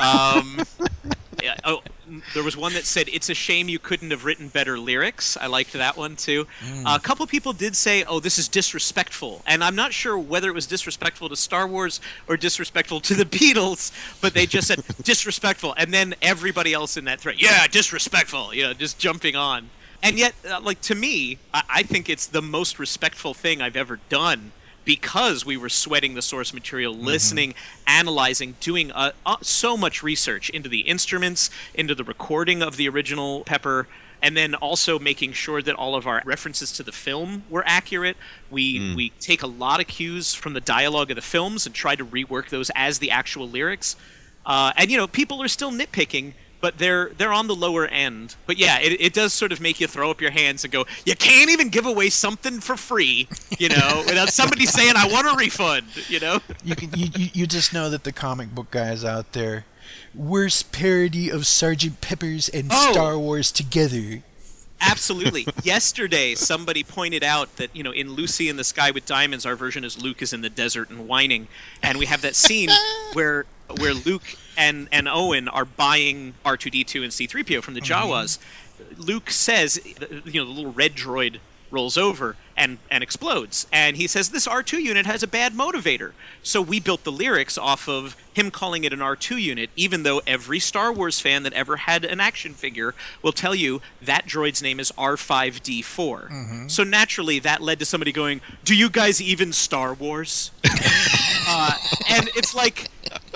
[0.00, 0.58] Um,
[1.46, 1.82] uh, oh,
[2.34, 5.46] there was one that said, "It's a shame you couldn't have written better lyrics." I
[5.46, 6.46] liked that one too.
[6.84, 10.48] Uh, a couple people did say, "Oh, this is disrespectful," and I'm not sure whether
[10.48, 14.82] it was disrespectful to Star Wars or disrespectful to the Beatles, but they just said
[15.02, 19.70] disrespectful, and then everybody else in that thread, yeah, disrespectful, you know, just jumping on.
[20.02, 23.76] And yet, uh, like to me, I-, I think it's the most respectful thing I've
[23.76, 24.52] ever done
[24.84, 27.54] because we were sweating the source material, listening,
[27.86, 32.88] analyzing, doing uh, uh, so much research into the instruments, into the recording of the
[32.88, 33.86] original Pepper,
[34.20, 38.16] and then also making sure that all of our references to the film were accurate.
[38.50, 41.96] We we take a lot of cues from the dialogue of the films and try
[41.96, 43.96] to rework those as the actual lyrics.
[44.46, 48.36] Uh, and you know, people are still nitpicking, but they're they're on the lower end.
[48.46, 50.86] But yeah, it, it does sort of make you throw up your hands and go,
[51.04, 55.26] you can't even give away something for free, you know, without somebody saying I want
[55.26, 56.38] a refund, you know.
[56.64, 59.66] You can you, you, just know that the comic book guys out there
[60.14, 62.92] worst parody of Sergeant Pepper's and Oh.
[62.92, 64.22] Star Wars together.
[64.80, 65.46] Absolutely.
[65.62, 69.56] Yesterday, somebody pointed out that you know in Lucy in the Sky with Diamonds, our
[69.56, 71.48] version is Luke is in the desert and whining,
[71.82, 72.70] and we have that scene
[73.12, 73.46] where
[73.78, 77.60] where Luke and and Owen are buying R two D two and C three PO
[77.60, 78.10] from the mm-hmm.
[78.10, 78.38] Jawas.
[78.96, 79.80] Luke says,
[80.24, 81.38] you know, the little red droid
[81.70, 85.52] rolls over and and explodes, and he says this R two unit has a bad
[85.52, 86.12] motivator.
[86.42, 90.02] So we built the lyrics off of him calling it an R two unit, even
[90.02, 94.26] though every Star Wars fan that ever had an action figure will tell you that
[94.26, 96.30] droid's name is R five D four.
[96.68, 100.50] So naturally, that led to somebody going, "Do you guys even Star Wars?"
[101.48, 101.72] uh,
[102.10, 102.88] and it's like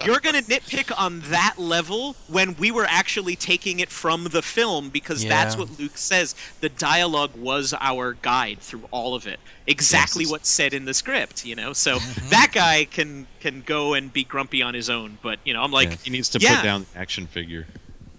[0.04, 4.42] you're going to nitpick on that level when we were actually taking it from the
[4.42, 6.34] film because that's what Luke says.
[6.60, 9.38] The dialogue was our guide through all of it.
[9.66, 10.30] Exactly Yes.
[10.30, 11.72] what's said in the script, you know.
[11.72, 11.98] So
[12.30, 15.72] that guy can can go and be grumpy on his own, but you know, I'm
[15.72, 16.57] like Yeah, he needs to yeah.
[16.57, 17.66] put down the action figure.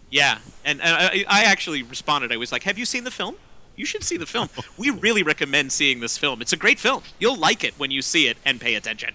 [0.09, 2.31] yeah, and, and I, I actually responded.
[2.31, 3.35] I was like, "Have you seen the film?
[3.75, 4.49] You should see the film.
[4.77, 6.41] We really recommend seeing this film.
[6.41, 7.03] It's a great film.
[7.19, 9.13] You'll like it when you see it and pay attention."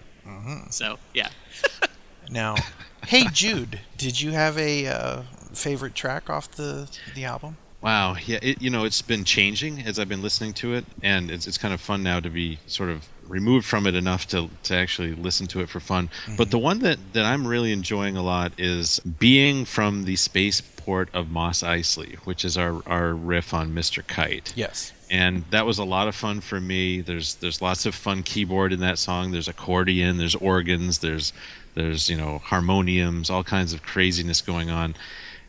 [0.71, 1.29] So yeah.
[2.31, 2.55] Now,
[3.07, 7.57] hey Jude, did you have a uh, favorite track off the the album?
[7.83, 11.31] Wow, yeah, it, you know, it's been changing as I've been listening to it, and
[11.31, 14.49] it's, it's kind of fun now to be sort of removed from it enough to,
[14.65, 16.09] to actually listen to it for fun.
[16.37, 16.65] But the mm-hmm.
[16.65, 21.63] one that, that I'm really enjoying a lot is being from the spaceport of Mos
[21.63, 24.07] Eisley, which is our, our riff on Mr.
[24.07, 24.53] Kite.
[24.57, 24.93] Yes.
[25.13, 27.03] and that was a lot of fun for me.
[27.03, 29.31] There's there's lots of fun keyboard in that song.
[29.31, 31.35] There's accordion, there's organs, there's
[31.75, 34.95] there's you know harmoniums, all kinds of craziness going on,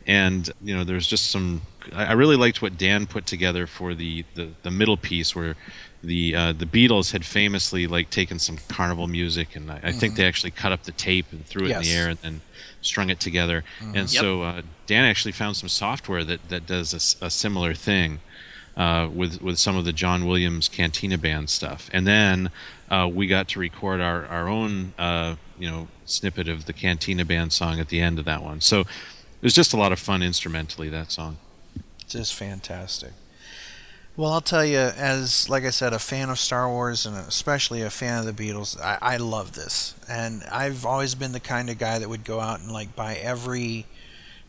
[0.06, 1.62] and you know there's just some.
[1.92, 5.56] I really liked what Dan put together for the the, the middle piece where.
[6.02, 10.16] The uh, the Beatles had famously like taken some carnival music, and I, I think
[10.16, 12.40] they actually cut up the tape and threw it in the air and then
[12.82, 13.64] strung it together.
[13.80, 14.08] And Yep.
[14.10, 18.20] so uh, Dan actually found some software that that does a similar thing
[18.76, 22.50] uh, with with some of the John Williams Cantina Band stuff, and then
[22.90, 27.24] uh, we got to record our our own uh, you know snippet of the Cantina
[27.24, 28.60] Band song at the end of that one.
[28.60, 28.86] So it
[29.42, 31.38] was just a lot of fun instrumentally that song.
[32.08, 33.12] Just fantastic.
[34.16, 37.82] Well, I'll tell you, as like I said, a fan of Star Wars and especially
[37.82, 39.94] a fan of the Beatles, I, I love this.
[40.08, 43.16] And I've always been the kind of guy that would go out and like buy
[43.16, 43.86] every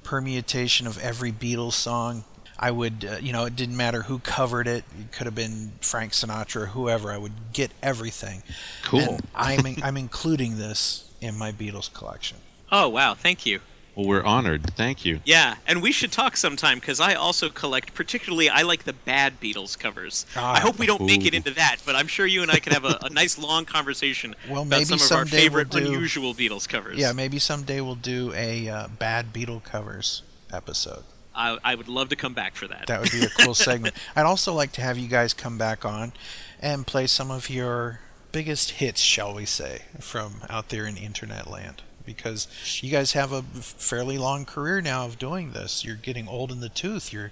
[0.03, 2.25] permutation of every Beatles song.
[2.59, 4.85] I would, uh, you know, it didn't matter who covered it.
[4.99, 7.11] It could have been Frank Sinatra or whoever.
[7.11, 8.43] I would get everything.
[8.83, 8.99] Cool.
[8.99, 12.37] And I'm in, I'm including this in my Beatles collection.
[12.71, 13.61] Oh wow, thank you.
[13.95, 14.75] Well, we're honored.
[14.75, 15.21] Thank you.
[15.23, 17.93] Yeah, and we should talk sometime because I also collect.
[17.93, 20.25] Particularly, I like the bad Beatles covers.
[20.35, 22.59] Ah, I hope we don't make it into that, but I'm sure you and I
[22.59, 25.65] could have a, a nice long conversation Well, about maybe some of our someday we'll
[25.65, 26.97] favorite do- unusual Beatles covers.
[26.97, 31.03] Yeah, maybe someday we'll do a uh, bad Beatle covers episode.
[31.33, 32.87] I, I would love to come back for that.
[32.87, 33.95] That would be a cool segment.
[34.15, 36.13] I'd also like to have you guys come back on
[36.61, 37.99] and play some of your
[38.31, 41.81] biggest hits, shall we say, from out there in internet land.
[42.05, 42.47] Because
[42.81, 45.83] you guys have a fairly long career now of doing this.
[45.83, 47.11] You're getting old in the tooth.
[47.11, 47.31] You're,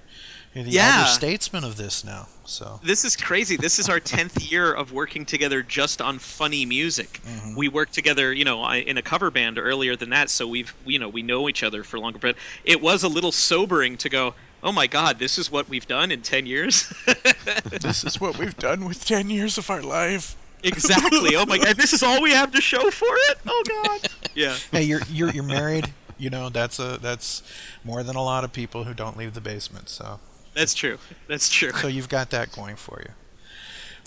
[0.54, 1.00] you're the Yeah.
[1.00, 2.28] elder statesman of this now.
[2.46, 3.56] So This is crazy.
[3.56, 7.22] This is our tenth year of working together just on funny music.
[7.26, 7.56] Mm-hmm.
[7.56, 11.00] We worked together, you know, in a cover band earlier than that, so we've, you
[11.00, 12.20] know, we know each other for longer.
[12.20, 15.88] But it was a little sobering to go, "Oh my God, this is what we've
[15.88, 16.92] done in ten years."
[17.70, 20.36] this is what we've done with ten years of our life.
[20.64, 21.36] Exactly.
[21.36, 23.38] Oh my God, this is all we have to show for it.
[23.48, 24.10] Oh God.
[24.36, 24.56] Yeah.
[24.72, 25.94] Hey, you're you're you're married.
[26.18, 27.44] You know that's a that's
[27.84, 29.90] more than a lot of people who don't leave the basement.
[29.90, 30.20] So
[30.54, 30.98] That's true.
[31.28, 31.72] That's true.
[31.72, 33.12] so you've got that going for you.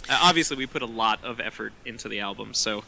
[0.08, 2.84] Uh, obviously, we put a lot of effort into the album, so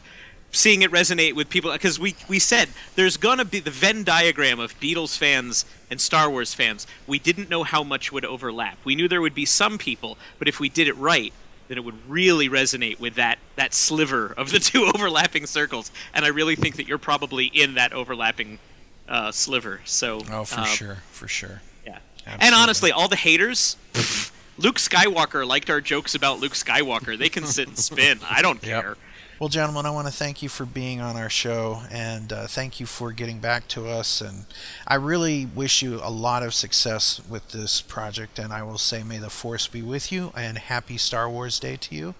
[0.51, 4.59] seeing it resonate with people because we we said there's gonna be the Venn diagram
[4.59, 6.87] of Beatles fans and Star Wars fans.
[7.05, 8.77] We didn't know how much would overlap.
[8.83, 11.33] We knew there would be some people, but if we did it right,
[11.69, 15.91] then it would really resonate with that that sliver of the two overlapping circles.
[16.13, 18.59] And I really think that you're probably in that overlapping
[19.07, 19.79] uh, sliver.
[19.85, 21.61] So Oh, for uh, sure, for sure.
[21.85, 21.99] Yeah.
[22.39, 23.77] And honestly, all the haters.
[23.93, 27.17] pff, Luke Skywalker liked our jokes about Luke Skywalker.
[27.17, 28.19] They can sit and spin.
[28.29, 28.97] I don't Yep.
[29.39, 29.45] Care.
[29.45, 32.79] Well, gentlemen, I want to thank you for being on our show and uh, thank
[32.79, 34.21] you for getting back to us.
[34.21, 34.45] And
[34.87, 38.39] I really wish you a lot of success with this project.
[38.39, 41.77] And I will say, may the force be with you and happy Star Wars Day
[41.77, 42.15] to you.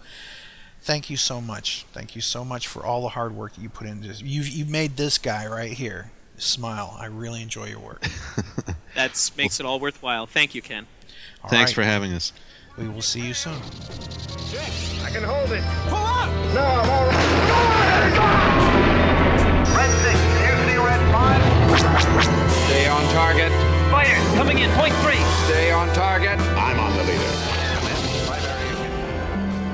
[0.82, 1.86] Thank you so much.
[1.94, 4.22] Thank you so much for all the hard work that you put into this.
[4.22, 6.96] You've, you've made this guy right here smile.
[7.00, 8.06] I really enjoy your work.
[8.96, 10.26] That makes it all worthwhile.
[10.26, 10.88] Thank you, Ken.
[11.44, 11.76] All Thanks right.
[11.76, 12.34] for having us.
[12.80, 13.60] We will see you soon.
[15.04, 15.62] I can hold it.
[15.90, 16.30] Pull up!
[16.56, 17.20] No, I'm all right.
[19.76, 21.60] Red 6, can you see red 5?
[22.68, 23.52] Stay on target.
[23.92, 24.16] Fire!
[24.38, 25.20] Coming in, point three.
[25.48, 26.40] Stay on target.
[26.40, 27.50] I'm on the leader.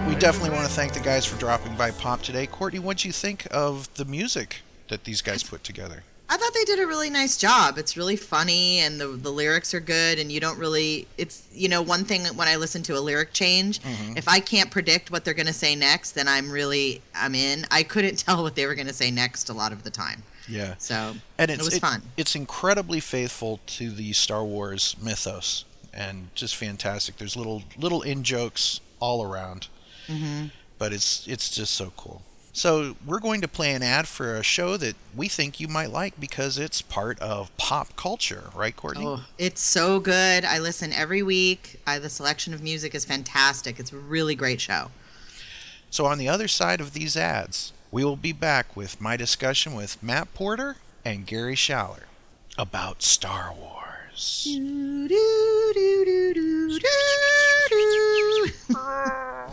[0.10, 2.47] We definitely want to thank the guys for dropping by Pop today.
[2.47, 6.03] Courtney, what'd you think of the music that these guys put together?
[6.28, 7.78] I thought they did a really nice job.
[7.78, 11.70] It's really funny and the the lyrics are good and you don't really it's you
[11.70, 14.18] know one thing when I listen to a lyric change, Mm-hmm.
[14.18, 17.66] if I can't predict what they're going to say next, then I'm really I'm in.
[17.70, 20.24] I couldn't tell what they were going to say next a lot of the time.
[20.48, 20.76] Yeah.
[20.80, 22.02] So and it it's, was fun.
[22.18, 27.18] It's incredibly faithful to the Star Wars mythos, and just fantastic.
[27.18, 29.68] There's little little in jokes all around,
[30.08, 30.52] Mhm.
[30.80, 32.22] but it's it's just so cool.
[32.56, 35.91] So we're going to play an ad for a show that we think you might
[35.91, 39.06] like because it's part of pop culture, right, Courtney?
[39.06, 40.45] Oh, it's so good.
[40.45, 41.82] I listen every week.
[41.86, 43.78] I, the selection of music is fantastic.
[43.78, 44.91] It's a really great show.
[45.89, 49.76] So on the other side of these ads, we will be back with my discussion
[49.76, 52.03] with Matt Porter and Gary Schaller
[52.58, 54.47] about Star Wars.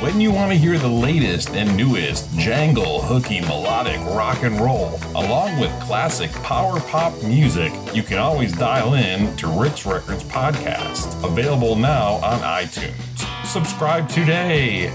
[0.00, 4.98] When you want to hear the latest and newest jangle, hooky, melodic rock and roll,
[5.14, 11.22] along with classic power pop music, you can always dial in to Ritz Records Podcast,
[11.22, 12.94] available now on iTunes.
[13.44, 14.90] Subscribe today.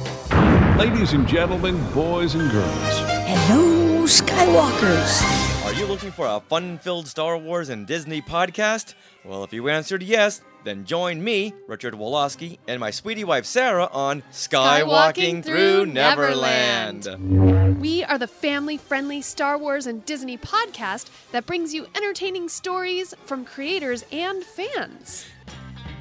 [0.75, 2.99] Ladies and gentlemen, boys and girls.
[3.27, 5.65] Hello, Skywalkers.
[5.65, 8.95] Are you looking for a fun filled Star Wars and Disney podcast?
[9.23, 13.87] Well, if you answered yes, then join me, Richard Woloski, and my sweetie wife Sarah
[13.91, 17.79] on Skywalking, Through Neverland.
[17.79, 23.13] We are the family friendly Star Wars and Disney podcast that brings you entertaining stories
[23.25, 25.25] from creators and fans.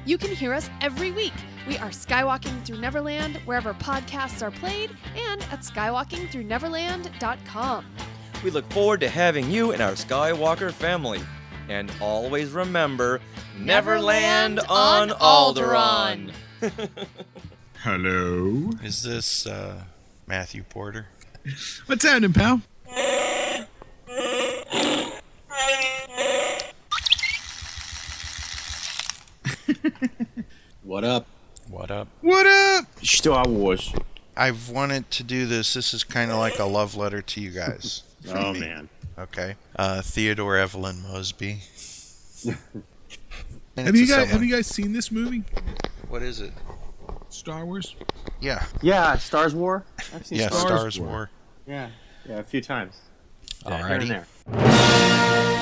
[0.05, 1.33] You can hear us every week.
[1.67, 7.85] We are Skywalking Through Neverland wherever podcasts are played and at skywalkingthroughneverland.com.
[8.43, 11.21] We look forward to having you in our Skywalker family.
[11.69, 13.21] And always remember
[13.59, 16.31] never land on Alderaan.
[17.81, 18.71] Hello.
[18.83, 19.83] Is this uh,
[20.27, 21.07] Matthew Porter?
[21.85, 22.61] What's happening, pal?
[30.83, 31.25] What up?
[31.67, 32.07] What up?
[32.21, 32.85] What up?
[33.03, 33.91] Star Wars.
[34.37, 35.73] I've wanted to do this.
[35.73, 38.03] This is kind of like a love letter to you guys.
[38.27, 38.61] Oh, me.
[38.61, 38.89] man.
[39.17, 39.55] Okay.
[39.75, 41.59] Uh, Theodore Evelyn Mosby.
[43.77, 45.43] Have you guys someone- have you guys seen this movie?
[46.07, 46.53] What is it?
[47.29, 47.95] Star Wars.
[48.39, 48.63] Yeah.
[48.81, 49.83] Yeah, Stars War.
[50.13, 51.29] I've seen Yeah, Stars, Stars War.
[51.67, 51.89] Yeah,
[52.27, 52.95] yeah, a few times.
[53.65, 54.25] Yeah, here Alrighty.
[54.47, 55.54] and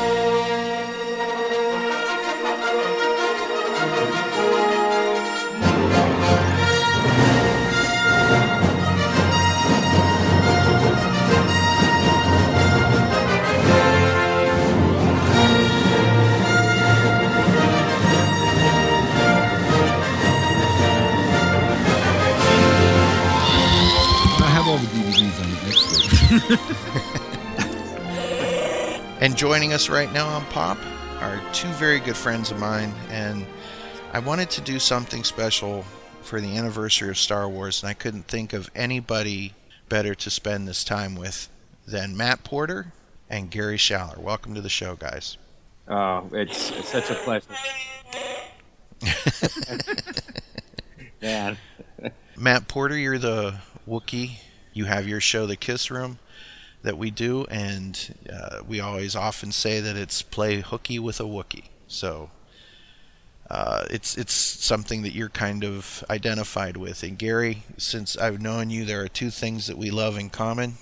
[29.33, 30.77] And joining us right now on Pop
[31.19, 33.47] are two very good friends of mine, and
[34.11, 35.83] I wanted to do something special
[36.21, 39.55] for the anniversary of Star Wars, and I couldn't think of anybody
[39.89, 41.49] better to spend this time with
[41.87, 42.93] than Matt Porter
[43.27, 44.19] and Gary Schaller.
[44.19, 45.39] Welcome to the show, guys.
[45.87, 47.47] Oh, it's, it's such a pleasure.
[51.23, 51.57] Man.
[52.37, 53.55] Matt Porter, you're the
[53.89, 54.33] Wookie.
[54.73, 56.19] You have your show, The Kiss Room,
[56.83, 61.23] that we do, and uh, we always often say that it's play hooky with a
[61.23, 61.65] Wookie.
[61.87, 62.29] So
[63.49, 67.03] uh, it's it's something that you're kind of identified with.
[67.03, 70.73] And Gary, since I've known you, there are two things that we love in common,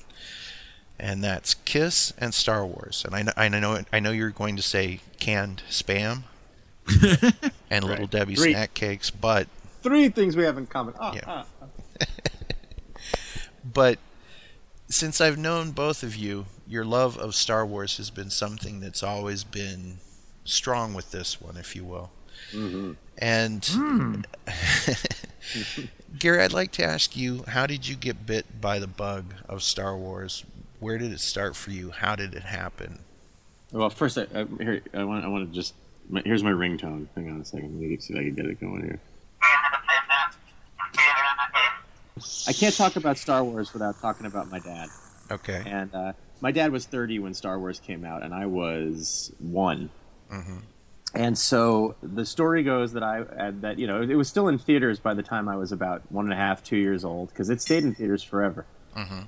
[0.99, 3.03] and that's Kiss and Star Wars.
[3.05, 6.23] And I know, I know, I know you're going to say canned spam
[7.69, 8.09] and Little Right.
[8.11, 8.53] Debbie Three.
[8.53, 9.47] snack cakes, but
[9.83, 10.93] Three things we have in common.
[10.99, 11.21] Ah, Yeah.
[11.27, 11.45] ah.
[13.63, 13.99] but
[14.91, 19.03] since I've known both of you, your love of Star Wars has been something that's
[19.03, 19.97] always been
[20.45, 22.11] strong with this one, if you will.
[22.51, 22.95] Mhm.
[23.17, 24.25] And
[26.19, 29.63] Gary, I'd like to ask you, how did you get bit by the bug of
[29.63, 30.43] Star Wars?
[30.79, 31.91] Where did it start for you?
[31.91, 32.99] How did it happen?
[33.71, 35.73] Well, first, I, I, here, I want I want to just.
[36.09, 37.07] My, here's my ringtone.
[37.15, 37.79] Hang on a second.
[37.79, 38.99] Let me see if I can get it going here.
[42.47, 44.89] I can't talk about Star Wars without talking about my dad.
[45.29, 45.63] Okay.
[45.65, 49.89] And uh, my dad was 30 when Star Wars came out, and I was one.
[50.31, 50.57] Mm-hmm.
[51.13, 54.57] And so the story goes that I uh, that you know it was still in
[54.57, 57.49] theaters by the time I was about one and a half, two years old because
[57.49, 58.65] it stayed in theaters forever.
[58.95, 59.21] Mm-hmm.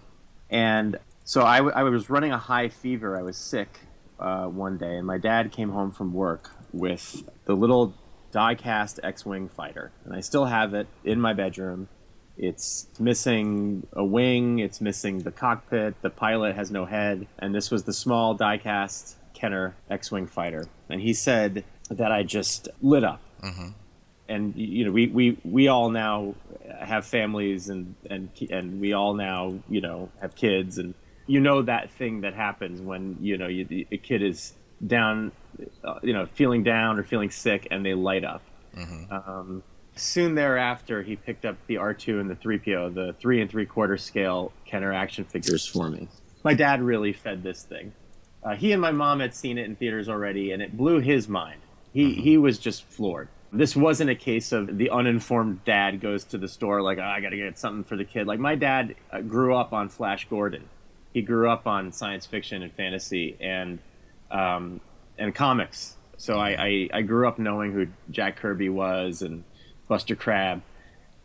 [0.50, 3.18] And so I, w- I was running a high fever.
[3.18, 3.80] I was sick
[4.20, 7.94] uh, one day, and my dad came home from work with the little
[8.32, 11.90] die-cast X-wing fighter, and I still have it in my bedroom.
[12.38, 14.60] It's missing a wing.
[14.60, 16.02] It's missing the cockpit.
[16.02, 20.66] The pilot has no head, and this was the small die-cast Kenner X-wing fighter.
[20.90, 23.68] And he said that I just lit up Mm-hmm.
[24.30, 26.34] and you know we, we, we all now
[26.80, 30.94] have families and, and and we all now you know have kids and
[31.28, 34.54] you know that thing that happens when you know you, a kid is
[34.88, 35.34] down
[35.84, 38.42] uh, you know feeling down or feeling sick and they light up
[39.12, 39.62] um,
[39.96, 43.98] soon thereafter he picked up the R2 and the 3PO the three and three quarter
[43.98, 46.08] scale Kenner action figures for me
[46.44, 47.94] my dad really fed this thing
[48.44, 51.28] uh, he and my mom had seen it in theaters already, and it blew his
[51.28, 51.62] mind.
[51.94, 53.30] He he was just floored.
[53.52, 57.22] This wasn't a case of the uninformed dad goes to the store like "Oh, I
[57.22, 58.28] got to get something for the kid.
[58.28, 60.68] Like my dad uh, grew up on Flash Gordon.
[61.14, 63.80] He grew up on science fiction and fantasy and
[64.30, 64.82] um,
[65.18, 65.96] and comics.
[66.18, 69.44] So I, I I grew up knowing who Jack Kirby was and
[69.88, 70.62] Buster Crabbe,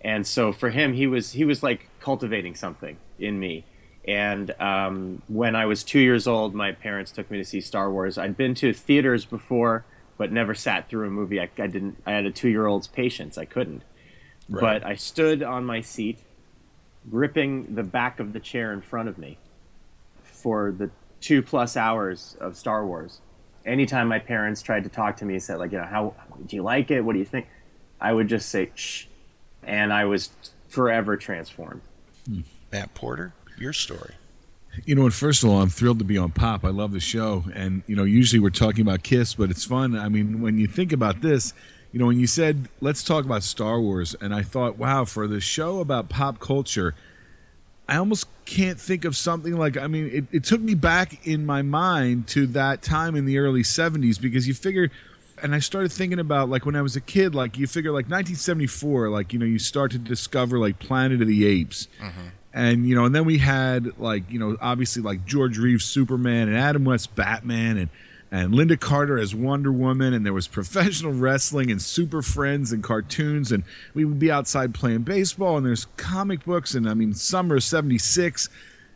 [0.00, 3.64] and so for him he was he was like cultivating something in me.
[4.06, 7.90] And um, when I was two years old, my parents took me to see Star
[7.90, 8.16] Wars.
[8.16, 9.84] I'd been to theaters before,
[10.16, 11.38] but never sat through a movie.
[11.38, 12.02] I, I didn't.
[12.06, 13.36] I had a two-year-old's patience.
[13.36, 13.82] I couldn't.
[14.48, 14.60] Right.
[14.60, 16.20] But I stood on my seat,
[17.10, 19.36] gripping the back of the chair in front of me,
[20.22, 20.90] for the
[21.20, 23.20] two plus hours of Star Wars.
[23.66, 26.14] Anytime my parents tried to talk to me, said like, you know, how
[26.46, 27.02] do you like it?
[27.02, 27.46] What do you think?
[28.00, 29.06] I would just say shh,
[29.62, 30.30] and I was
[30.68, 31.80] forever transformed.
[32.26, 32.40] Hmm.
[32.72, 34.14] Matt Porter, your story.
[34.84, 35.12] You know what?
[35.12, 36.64] First of all, I'm thrilled to be on Pop.
[36.64, 39.96] I love the show, and you know, usually we're talking about Kiss, but it's fun.
[39.96, 41.52] I mean, when you think about this,
[41.92, 45.26] you know, when you said let's talk about Star Wars, and I thought, wow, for
[45.26, 46.94] the show about pop culture,
[47.88, 49.76] I almost can't think of something like.
[49.76, 53.38] I mean, it, it took me back in my mind to that time in the
[53.38, 54.90] early '70s because you figure.
[55.42, 58.06] And I started thinking about like when I was a kid, like you figure like
[58.06, 62.28] 1974, like you know you start to discover like Planet of the Apes, mm-hmm.
[62.52, 66.48] and you know, and then we had like you know, obviously like George Reeves Superman
[66.48, 67.88] and Adam West Batman and
[68.30, 72.82] and Lynda Carter as Wonder Woman, and there was professional wrestling and Super Friends and
[72.82, 73.64] cartoons, and
[73.94, 77.64] we would be outside playing baseball, and there's comic books, and I mean, summer of
[77.64, 78.48] '76,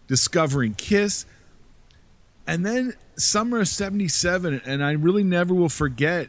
[0.07, 1.25] discovering Kiss,
[2.47, 6.29] and then summer of 77 and i really never will forget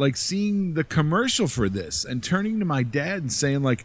[0.00, 3.84] like seeing the commercial for this and turning to my dad and saying like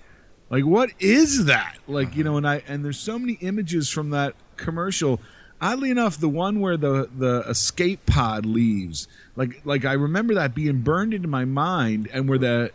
[0.50, 1.78] like what is that?
[1.88, 2.32] Like you uh-huh.
[2.32, 5.20] know and i and there's so many images from that commercial.
[5.62, 10.54] Oddly enough the one where the the escape pod leaves like like i remember that
[10.54, 12.72] being burned into my mind and where the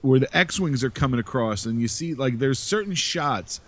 [0.00, 3.60] where the x-wings are coming across and you see like there's certain shots.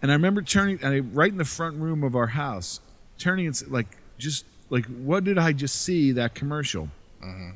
[0.00, 2.78] And I remember turning, and I, right in the front room of our house,
[3.18, 6.12] turning and like, just like, what did I just see?
[6.12, 6.88] That commercial.
[7.22, 7.50] Mm-hmm.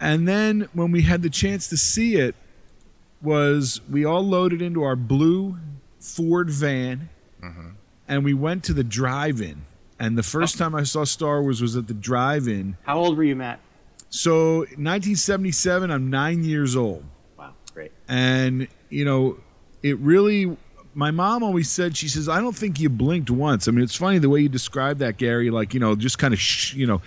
[0.00, 2.34] And then when we had the chance to see it,
[3.22, 5.56] was we all loaded into our blue
[5.98, 7.08] Ford van,
[7.42, 7.68] mm-hmm.
[8.06, 9.64] and we went to the drive-in.
[9.98, 10.64] And the first oh.
[10.64, 12.76] time I saw Star Wars was at the drive-in.
[12.82, 13.60] How old were you, Matt?
[14.10, 17.04] So 1977, I'm nine years old
[17.36, 17.90] Wow, great.
[18.06, 19.38] and you know
[19.82, 20.56] it really
[20.94, 23.68] my mom always said she says i don't think you blinked once.
[23.68, 26.32] I mean it's funny the way you describe that gary like you know just kind
[26.34, 27.02] of shh, you know.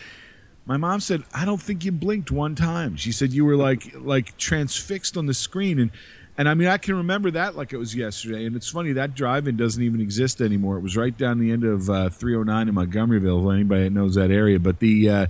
[0.65, 2.95] My mom said i don't think you blinked one time.
[2.97, 5.91] She said you were like like transfixed on the screen and
[6.37, 9.15] and i mean i can remember that like it was yesterday and it's funny that
[9.15, 10.77] drive-in doesn't even exist anymore.
[10.77, 14.31] It was right down the end of uh, 309 in montgomeryville if anybody knows that
[14.31, 15.27] area but the uh,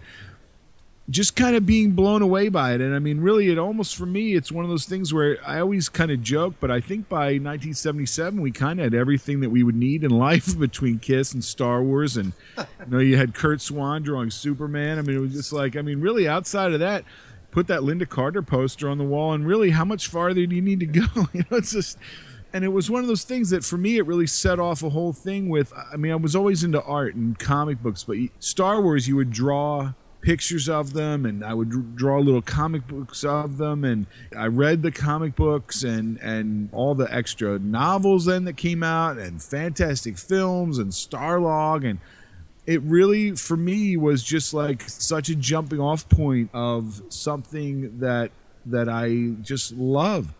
[1.10, 2.82] just kind of being blown away by it.
[2.82, 5.60] And I mean, really, it almost for me, it's one of those things where I
[5.60, 9.50] always kind of joke, but I think by 1977, we kind of had everything that
[9.50, 12.18] we would need in life between Kiss and Star Wars.
[12.18, 15.00] And, you know, you had Curt Swan drawing Superman.
[15.00, 17.06] I mean, it was just like, I mean, really, outside of that,
[17.52, 20.62] put that Lynda Carter poster on the wall, and really, how much farther do you
[20.62, 21.06] need to go?
[21.34, 21.98] you know, it's just.
[22.54, 24.90] And it was one of those things that for me, it really set off a
[24.90, 25.74] whole thing with.
[25.92, 29.32] I mean, I was always into art and comic books, but Star Wars, you would
[29.32, 29.92] draw
[30.28, 34.08] pictures of them and I would draw little comic books of them and
[34.38, 39.18] I read the comic books and and all the extra novels then that came out
[39.18, 42.00] and fantastic films and Starlog and
[42.66, 48.32] it really for me was just like such a jumping off point of something that
[48.66, 50.34] that I just loved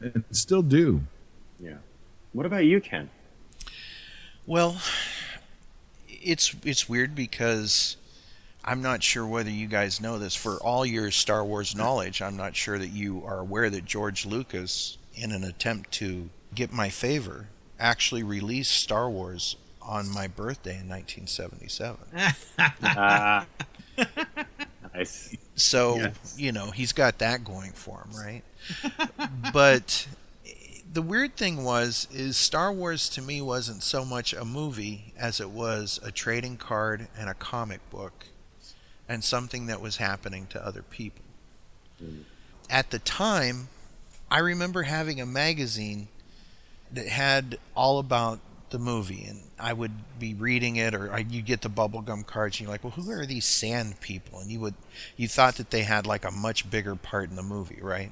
[0.00, 1.00] and still do.
[1.58, 1.78] Yeah.
[2.32, 3.10] What about you, Ken?
[4.46, 4.76] Well,
[6.06, 7.96] it's it's weird because
[8.66, 10.34] I'm not sure whether you guys know this.
[10.34, 14.26] For all your Star Wars knowledge, I'm not sure that you are aware that George
[14.26, 17.46] Lucas, in an attempt to get my favor,
[17.78, 21.98] actually released Star Wars on my birthday in 1977.
[22.82, 23.44] uh,
[24.94, 25.36] nice.
[25.58, 26.34] So, Yes.
[26.36, 28.42] you know, he's got that going for him, right?
[29.54, 30.06] but
[30.92, 35.40] the weird thing was is Star Wars to me wasn't so much a movie as
[35.40, 38.26] it was a trading card and a comic book
[39.08, 41.24] and something that was happening to other people.
[42.02, 42.22] Mm-hmm.
[42.68, 43.68] At the time,
[44.30, 46.08] I remember having a magazine
[46.92, 48.40] that had all about
[48.70, 52.56] the movie, and I would be reading it, or I, you get the bubblegum cards,
[52.56, 54.74] and you're like, "Well, who are these sand people?" And you would,
[55.16, 58.10] you thought that they had like a much bigger part in the movie, right?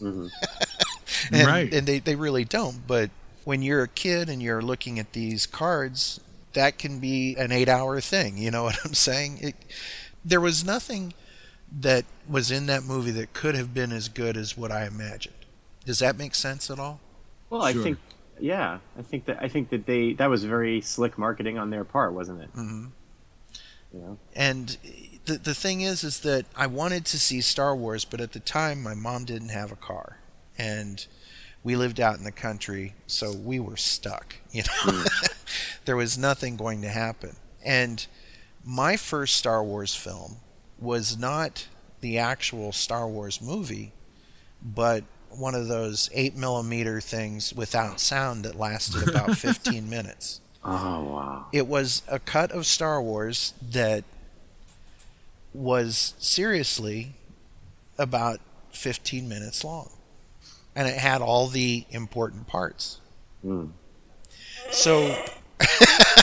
[0.00, 0.26] Mm-hmm.
[1.34, 1.72] and, Right.
[1.72, 2.86] And they they really don't.
[2.86, 3.10] But
[3.44, 6.20] when you're a kid and you're looking at these cards,
[6.54, 8.38] that can be an eight-hour thing.
[8.38, 9.38] You know what I'm saying?
[9.40, 9.54] It,
[10.24, 11.14] there was nothing
[11.80, 15.34] that was in that movie that could have been as good as what I imagined.
[15.84, 17.00] Does that make sense at all?
[17.48, 17.98] Well, I think,
[18.38, 21.84] yeah, I think that I think that they that was very slick marketing on their
[21.84, 22.52] part, wasn't it?
[22.54, 22.86] Mm-hmm.
[23.92, 24.76] You know, And
[25.24, 28.40] the the thing is, is that I wanted to see Star Wars, but at the
[28.40, 30.18] time my mom didn't have a car,
[30.56, 31.04] and
[31.62, 34.36] we lived out in the country, so we were stuck.
[34.52, 35.04] You know,
[35.84, 37.36] there was nothing going to happen.
[37.64, 38.06] And
[38.64, 40.36] my first Star Wars film
[40.78, 41.66] was not
[42.00, 43.92] the actual Star Wars movie,
[44.62, 50.40] but one of those eight millimeter things without sound that lasted about 15 minutes.
[50.64, 51.46] Oh wow!
[51.52, 54.04] It was a cut of Star Wars that
[55.54, 57.14] was seriously
[57.98, 58.40] about
[58.72, 59.90] 15 minutes long.
[60.74, 63.00] And it had all the important parts.
[63.42, 63.66] Hmm.
[64.70, 65.24] So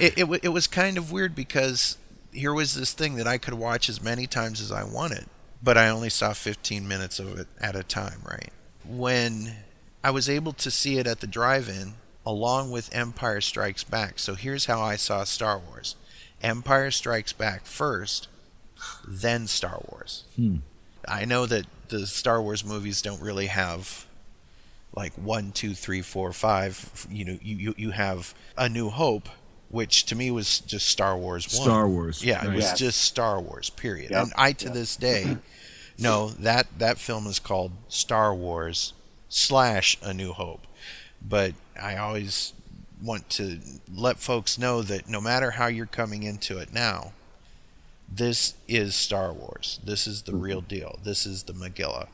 [0.00, 1.98] it, it, it was kind of weird because
[2.32, 5.26] here was this thing that I could watch as many times as I wanted,
[5.62, 8.50] but I only saw 15 minutes of it at a time, right?
[8.84, 9.56] When
[10.02, 11.94] I was able to see it at the drive in
[12.24, 14.18] along with Empire Strikes Back.
[14.18, 15.96] So here's how I saw Star Wars
[16.42, 18.28] Empire Strikes Back first,
[19.06, 20.24] then Star Wars.
[20.36, 20.56] Hmm.
[21.06, 24.06] I know that the Star Wars movies don't really have
[24.94, 27.06] like one, two, three, four, five.
[27.10, 29.28] You know, you you, you have A New Hope,
[29.70, 31.46] which to me was just Star Wars.
[31.52, 31.62] One.
[31.62, 32.78] Star Wars, Yeah, it was Yes.
[32.78, 33.70] just Star Wars.
[33.70, 34.10] Period.
[34.10, 35.38] Yep, And I to this day
[35.98, 38.92] know that that film is called Star Wars
[39.28, 40.66] slash A New Hope.
[41.22, 42.52] But I always
[43.02, 43.60] want to
[43.94, 47.12] let folks know that no matter how you're coming into it now,
[48.12, 49.78] this is Star Wars.
[49.84, 50.68] This is the real mm-hmm.
[50.68, 50.98] deal.
[51.04, 52.08] This is the Megillah.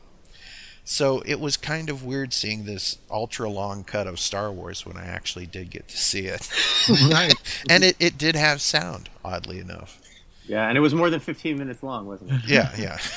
[0.88, 4.96] So it was kind of weird seeing this ultra long cut of Star Wars when
[4.96, 6.48] I actually did get to see it.
[7.10, 7.34] Right.
[7.68, 10.00] and it, it did have sound, oddly enough.
[10.46, 12.40] Yeah, and it was more than 15 minutes long, wasn't it?
[12.46, 12.98] Yeah, yeah.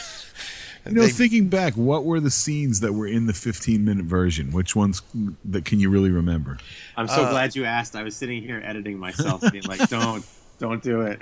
[0.86, 4.06] You know, They- thinking back, what were the scenes that were in the 15 minute
[4.06, 4.52] version?
[4.52, 5.02] Which ones
[5.46, 6.58] that can you really remember?
[6.98, 7.96] I'm so Uh, glad you asked.
[7.96, 10.26] I was sitting here editing myself, being like, "Don't,
[10.58, 11.22] don't do it."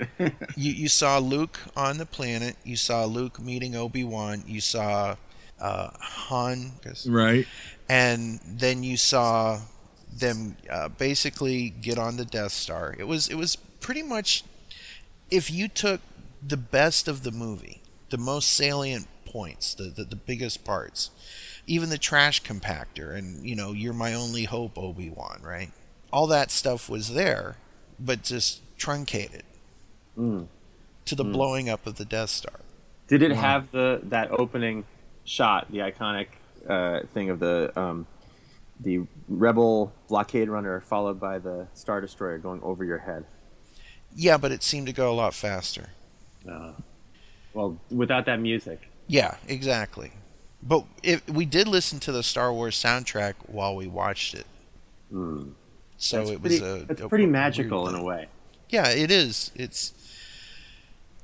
[0.56, 2.56] you you saw Luke on the planet.
[2.64, 4.44] You saw Luke meeting Obi Wan.
[4.46, 5.16] You saw
[5.60, 6.72] uh, Han,
[7.06, 7.46] Right.
[7.88, 9.60] And then you saw
[10.12, 12.94] them uh, basically get on the Death Star.
[12.98, 14.44] It was it was pretty much
[15.30, 16.00] if you took
[16.46, 17.80] the best of the movie,
[18.10, 21.10] the most salient points, the the, the biggest parts,
[21.66, 25.70] even the trash compactor, and you know, you're my only hope, Obi Wan, right?
[26.12, 27.56] All that stuff was there,
[27.98, 29.42] but just truncated
[30.16, 30.46] Mm.
[31.04, 31.32] to the Mm.
[31.32, 32.60] blowing up of the Death Star.
[33.06, 33.40] Did it Wow.
[33.40, 34.84] have the that opening
[35.28, 36.28] shot, the iconic
[36.68, 38.06] uh, thing of the um,
[38.80, 43.24] the rebel blockade runner followed by the star destroyer going over your head?
[44.14, 45.90] Yeah, but it seemed to go a lot faster.
[46.48, 46.72] Uh,
[47.52, 48.88] well, without that music.
[49.06, 50.12] Yeah, exactly.
[50.62, 54.46] But it, we did listen to the Star Wars soundtrack while we watched it.
[55.12, 55.52] Mm.
[55.96, 58.28] So That's it pretty, was a It's a pretty weird magical in a way.
[58.68, 59.50] Yeah, it is.
[59.54, 59.92] It's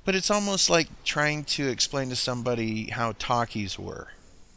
[0.04, 4.08] but it's almost like trying to explain to somebody how talkies were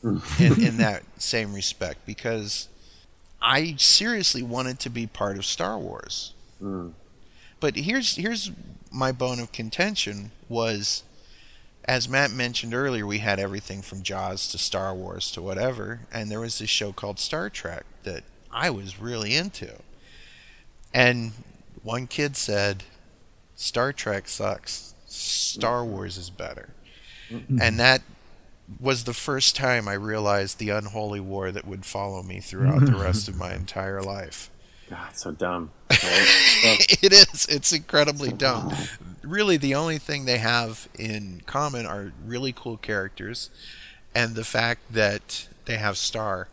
[0.03, 2.69] in, in that same respect because
[3.41, 6.33] I seriously wanted to be part of Star Wars.
[6.61, 6.93] Mm.
[7.59, 8.51] But here's here's
[8.91, 11.03] my bone of contention was
[11.85, 16.29] as Matt mentioned earlier, we had everything from Jaws to Star Wars to whatever, and
[16.29, 19.73] there was this show called Star Trek that I was really into.
[20.93, 21.31] And
[21.83, 22.83] one kid said,
[23.55, 24.93] Star Trek sucks.
[25.17, 26.69] Star Wars is better.
[27.29, 27.61] Mm-hmm.
[27.61, 28.01] And that
[28.79, 32.95] was the first time I realized the unholy war that would follow me throughout the
[32.95, 34.49] rest of my entire life.
[34.89, 35.71] God, so dumb.
[35.89, 37.45] it is.
[37.49, 38.73] It's incredibly dumb.
[39.21, 43.49] Really, the only thing they have in common are really cool characters,
[44.15, 46.47] and the fact that they have Star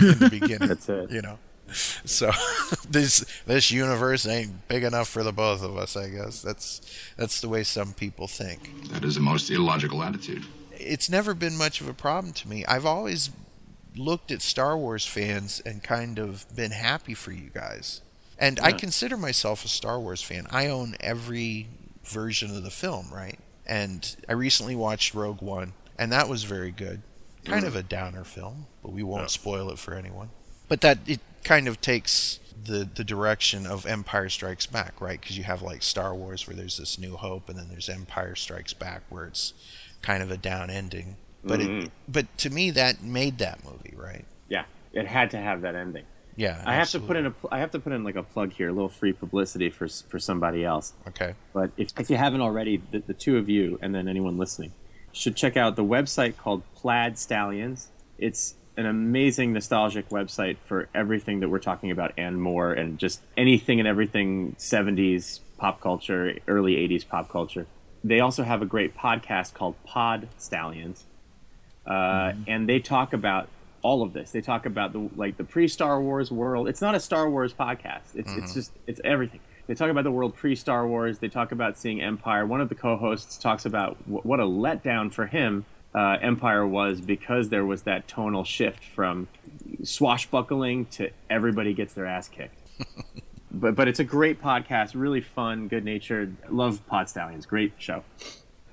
[0.00, 0.68] in the beginning.
[0.68, 1.10] That's it.
[1.10, 1.38] You know,
[2.04, 2.30] so
[2.88, 5.96] this this universe ain't big enough for the both of us.
[5.96, 6.80] I guess that's
[7.16, 8.88] that's the way some people think.
[8.90, 10.44] That is the most illogical attitude.
[10.72, 12.64] It's never been much of a problem to me.
[12.66, 13.30] I've always
[13.96, 18.00] looked at Star Wars fans and kind of been happy for you guys.
[18.38, 20.46] And I consider myself a Star Wars fan.
[20.50, 21.66] I own every
[22.04, 23.38] version of the film, right?
[23.66, 27.02] And I recently watched Rogue One, and that was very good.
[27.44, 30.30] Kind of a downer film, but we won't spoil it for anyone.
[30.68, 35.18] But that it kind of takes the the direction of Empire Strikes Back, right?
[35.18, 38.34] Because you have like Star Wars where there's this New Hope, and then there's Empire
[38.34, 39.54] Strikes Back where it's
[40.02, 41.16] kind of a down ending.
[41.42, 41.84] But Mhm.
[41.84, 44.26] it, but to me that made that movie, right?
[44.48, 46.04] Yeah, it had to have that ending.
[46.36, 48.52] Yeah, I have to put in a I have to put in like a plug
[48.52, 50.92] here, a little free publicity for for somebody else.
[51.08, 51.34] Okay.
[51.54, 54.72] But if, if you haven't already, the, the two of you and then anyone listening
[55.12, 57.88] should check out the website called Plaid Stallions.
[58.18, 63.20] It's an amazing nostalgic website for everything that we're talking about and more, and just
[63.36, 67.66] anything and everything 70s pop culture, early 80s pop culture.
[68.04, 71.04] They also have a great podcast called Pod Stallions,
[71.86, 73.48] uh, and they talk about
[73.82, 74.30] all of this.
[74.30, 76.68] They talk about the like the pre Star Wars world.
[76.68, 78.14] It's not a Star Wars podcast.
[78.14, 78.54] It's it's Mhm.
[78.54, 79.40] just it's everything.
[79.66, 81.18] They talk about the world pre Star Wars.
[81.18, 82.46] They talk about seeing Empire.
[82.46, 85.64] One of the co-hosts talks about wh- what a letdown for him
[85.98, 89.26] uh, Empire was because there was that tonal shift from
[89.82, 92.54] swashbuckling to everybody gets their ass kicked.
[93.50, 96.36] but but it's a great podcast, really fun, good natured.
[96.48, 98.04] Love Pod Stallions, great show.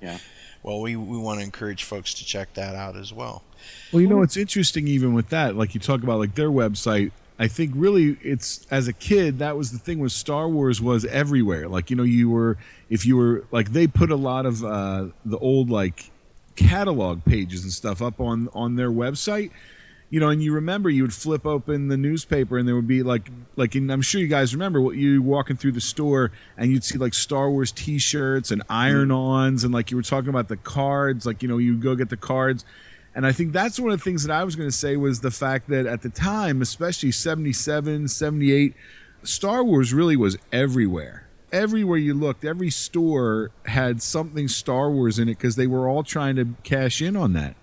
[0.03, 0.19] Yeah.
[0.61, 3.43] Well, we we want to encourage folks to check that out as well.
[3.91, 7.11] Well, you know what's interesting, even with that, like you talk about, like their website.
[7.39, 11.05] I think really, it's as a kid that was the thing with Star Wars was
[11.05, 11.67] everywhere.
[11.67, 12.57] Like you know, you were
[12.88, 16.11] if you were like they put a lot of uh, the old like
[16.56, 19.51] catalog pages and stuff up on on their website.
[20.10, 23.03] You know, and you remember you would flip open the newspaper and there would be
[23.03, 26.84] like like I'm sure you guys remember what you walking through the store and you'd
[26.84, 28.72] see like Star Wars T-shirts and mm-hmm.
[28.72, 31.26] iron-ons and like you were talking about the cards.
[31.26, 32.66] Like you know, you go get the cards.
[33.16, 35.22] And I think that's one of the things that I was going to say was
[35.22, 38.76] the fact that at the time, especially 77, 78,
[39.24, 41.24] Star Wars really was everywhere.
[41.56, 46.03] Everywhere you looked, every store had something Star Wars in it because they were all
[46.03, 47.56] trying to cash in on that.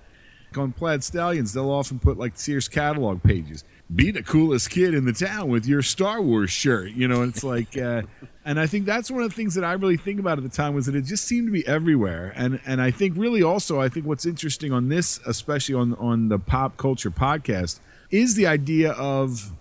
[0.56, 3.64] On Plaid Stallions, they'll often put like Sears catalog pages.
[3.94, 6.92] Be the coolest kid in the town with your Star Wars shirt.
[6.92, 8.02] You know, it's like, uh,
[8.46, 10.50] and I think that's one of the things that I really think about at the
[10.50, 12.32] time was that it just seemed to be everywhere.
[12.34, 16.28] And and I think really also I think what's interesting on this, especially on on
[16.30, 17.80] the pop culture podcast,
[18.10, 19.52] is the idea of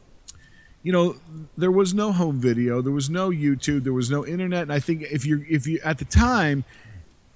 [0.83, 1.15] you know
[1.57, 4.79] there was no home video there was no youtube there was no internet and i
[4.79, 6.63] think if you if you at the time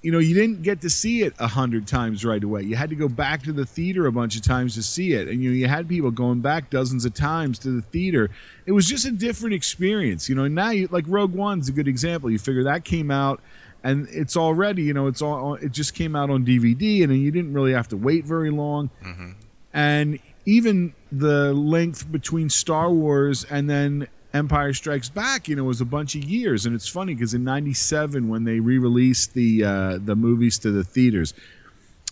[0.06, 2.62] you know you didn't get to see it a hundred times right away.
[2.62, 5.28] You had to go back to the theater a bunch of times to see it
[5.28, 8.30] and you know you had people going back dozens of times to the theater.
[8.68, 11.88] It was just a different experience you know now you like rogue one's a good
[11.88, 12.30] example.
[12.30, 13.42] You figure that came out
[13.84, 17.32] and it's already you know it's all it just came out on dvd and you
[17.32, 18.92] didn't really have to wait very long.
[19.04, 19.32] Mm-hmm.
[19.74, 25.80] And even the length between Star Wars and then Empire Strikes Back, you know, was
[25.80, 26.66] a bunch of years.
[26.66, 30.84] And it's funny because in '97, when they re-released the uh, the movies to the
[30.84, 31.34] theaters,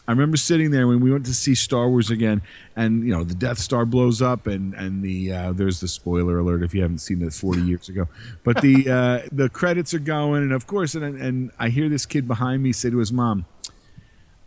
[0.07, 2.41] I remember sitting there when we went to see Star Wars again,
[2.75, 6.39] and you know, the Death Star blows up, and and the uh, there's the spoiler
[6.39, 8.07] alert if you haven't seen it 40 years ago,
[8.43, 12.05] but the uh, the credits are going, and of course, and and I hear this
[12.05, 13.45] kid behind me say to his mom,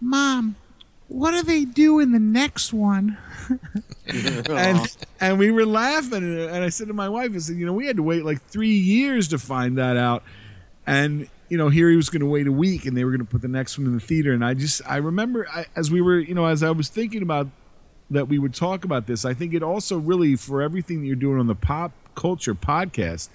[0.01, 0.57] "Mom."
[1.09, 3.17] What do they do in the next one?
[4.07, 7.73] and and we were laughing, and I said to my wife, I said, you know,
[7.73, 10.25] we had to wait like three years to find that out,
[10.87, 13.25] and you know, here he was going to wait a week, and they were going
[13.25, 14.33] to put the next one in the theater.
[14.33, 17.23] And I just, I remember I, as we were, you know, as I was thinking
[17.23, 17.47] about
[18.11, 21.17] that we would talk about this, I think it also really for everything that you're
[21.17, 23.29] doing on the pop culture podcast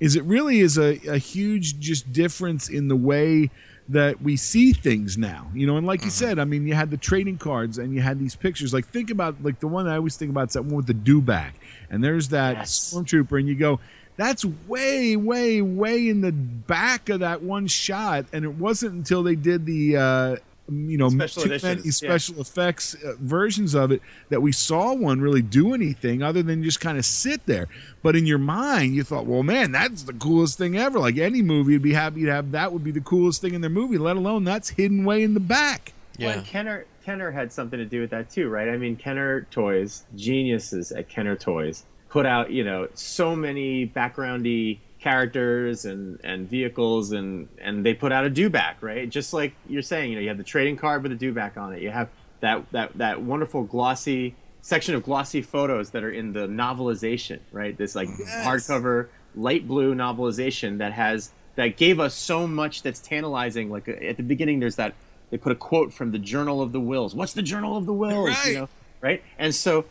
[0.00, 3.50] is it really is a, a huge just difference in the way
[3.90, 6.90] that we see things now you know and like you said i mean you had
[6.90, 9.96] the trading cards and you had these pictures like think about like the one i
[9.96, 11.52] always think about is that one with the dewback
[11.90, 13.80] and there's that stormtrooper and you go
[14.16, 19.24] that's way way way in the back of that one shot and it wasn't until
[19.24, 20.36] they did the uh
[20.70, 22.08] you know Special too many editions, yeah.
[22.08, 26.62] special effects uh, versions of it that we saw one really do anything other than
[26.62, 27.66] just kind of sit there
[28.02, 31.42] but in your mind you thought well man that's the coolest thing ever like any
[31.42, 33.98] movie you'd be happy to have that would be the coolest thing in their movie
[33.98, 37.86] let alone that's hidden way in the back Well, and Kenner Kenner had something to
[37.86, 38.68] do with that too, right?
[38.68, 44.78] I mean, Kenner Toys, geniuses at Kenner Toys, put out you know so many backgroundy
[45.00, 49.08] characters and and vehicles and and they put out a dewback, right?
[49.08, 51.72] Just like you're saying, you know, you have the trading card with a dewback on
[51.72, 51.82] it.
[51.82, 52.08] You have
[52.40, 57.76] that that that wonderful glossy section of glossy photos that are in the novelization, right?
[57.76, 63.70] This like hardcover light blue novelization that has that gave us so much that's tantalizing.
[63.70, 64.94] Like at the beginning, there's that
[65.30, 67.14] they put a quote from the Journal of the Whills.
[67.14, 68.28] What's the Journal of the Whills?
[68.28, 68.46] Right.
[68.46, 68.68] You know,
[69.00, 69.22] right?
[69.38, 69.86] And so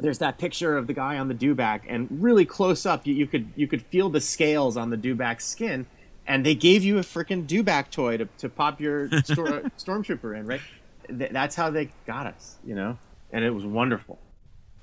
[0.00, 3.26] there's that picture of the guy on the dewback, and really close up, you, you
[3.26, 5.86] could you could feel the scales on the dewback's skin.
[6.26, 10.46] And they gave you a freaking dewback toy to, to pop your stor- stormtrooper in,
[10.46, 10.60] right?
[11.08, 12.98] Th- that's how they got us, you know.
[13.32, 14.18] And it was wonderful.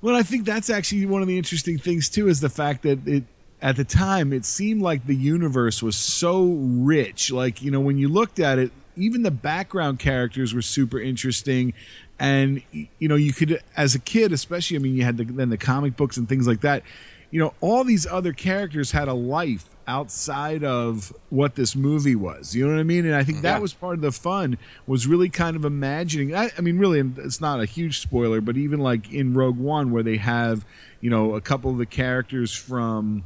[0.02, 3.08] Well, I think that's actually one of the interesting things too is the fact that
[3.08, 3.24] it
[3.62, 7.32] at the time it seemed like the universe was so rich.
[7.32, 11.74] Like, you know, when you looked at it, even the background characters were super interesting
[12.20, 15.50] and you know, you could as a kid especially, I mean, you had the, then
[15.50, 16.84] the comic books and things like that.
[17.32, 22.56] You know, all these other characters had a life outside of what this movie was.
[22.56, 23.06] You know what I mean?
[23.06, 23.60] And I think that Yeah.
[23.60, 24.58] was part of the fun
[24.88, 26.34] was really kind of imagining.
[26.34, 29.92] I, I mean, really, it's not a huge spoiler, but even like in Rogue One,
[29.92, 30.66] where they have
[31.02, 33.26] you know a couple of the characters from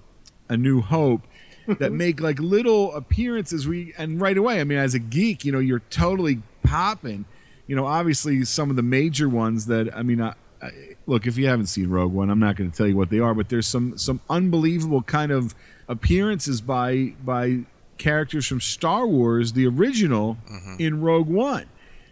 [0.50, 1.22] A New Hope
[1.68, 3.68] that make like little appearances.
[3.68, 7.26] We and right away, I mean, as a geek, you know, you're totally popping.
[7.70, 10.72] You know, obviously some of the major ones that I mean, I, I,
[11.06, 13.20] look if you haven't seen Rogue One, I'm not going to tell you what they
[13.20, 15.54] are, but there's some some unbelievable kind of
[15.88, 17.60] appearances by by
[18.00, 20.78] characters from Star Wars, the original, mm-hmm.
[20.80, 21.68] in Rogue One.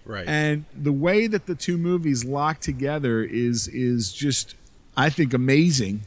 [0.06, 0.28] Right.
[0.28, 4.54] And the way that the two movies lock together is is just
[4.96, 6.02] I think amazing.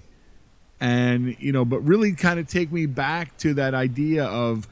[0.78, 4.68] And you know, but really kind of take me back to that idea of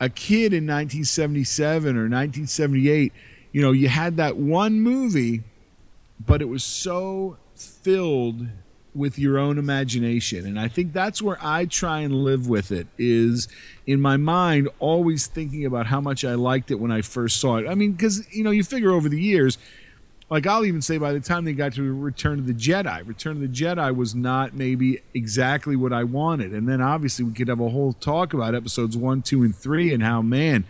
[0.00, 3.12] a kid in 1977 or 1978,
[3.52, 5.42] you know, you had that one movie
[6.26, 8.46] but it was so filled
[8.94, 10.46] with your own imagination.
[10.46, 13.48] And i think that's where i try and live with it is
[13.86, 17.56] in my mind always thinking about how much i liked it when i first saw
[17.56, 17.68] it.
[17.68, 19.58] I mean because you know you figure over the years
[20.28, 23.36] like i'll even say by the time they got to return of the jedi return
[23.36, 26.52] of the jedi was not maybe exactly what i wanted.
[26.52, 29.94] And then obviously we could have a whole talk about episodes one two and three
[29.94, 30.64] and how man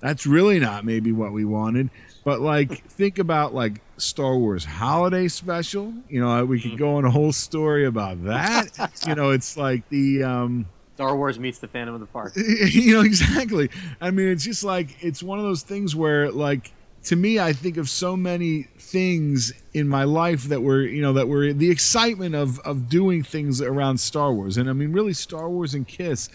[0.00, 1.90] that's really not maybe what we wanted.
[2.28, 5.94] But like, think about like Star Wars Holiday Special.
[6.10, 8.90] You know, we could go on a whole story about that.
[9.06, 10.66] you know, it's like the um,
[10.96, 12.34] Star Wars meets the Phantom of the Park.
[12.36, 13.70] you know exactly.
[13.98, 16.70] I mean, it's just like it's one of those things where like
[17.04, 21.14] to me, I think of so many things in my life that were you know
[21.14, 25.14] that were the excitement of of doing things around Star Wars, and I mean, really,
[25.14, 26.28] Star Wars and Kiss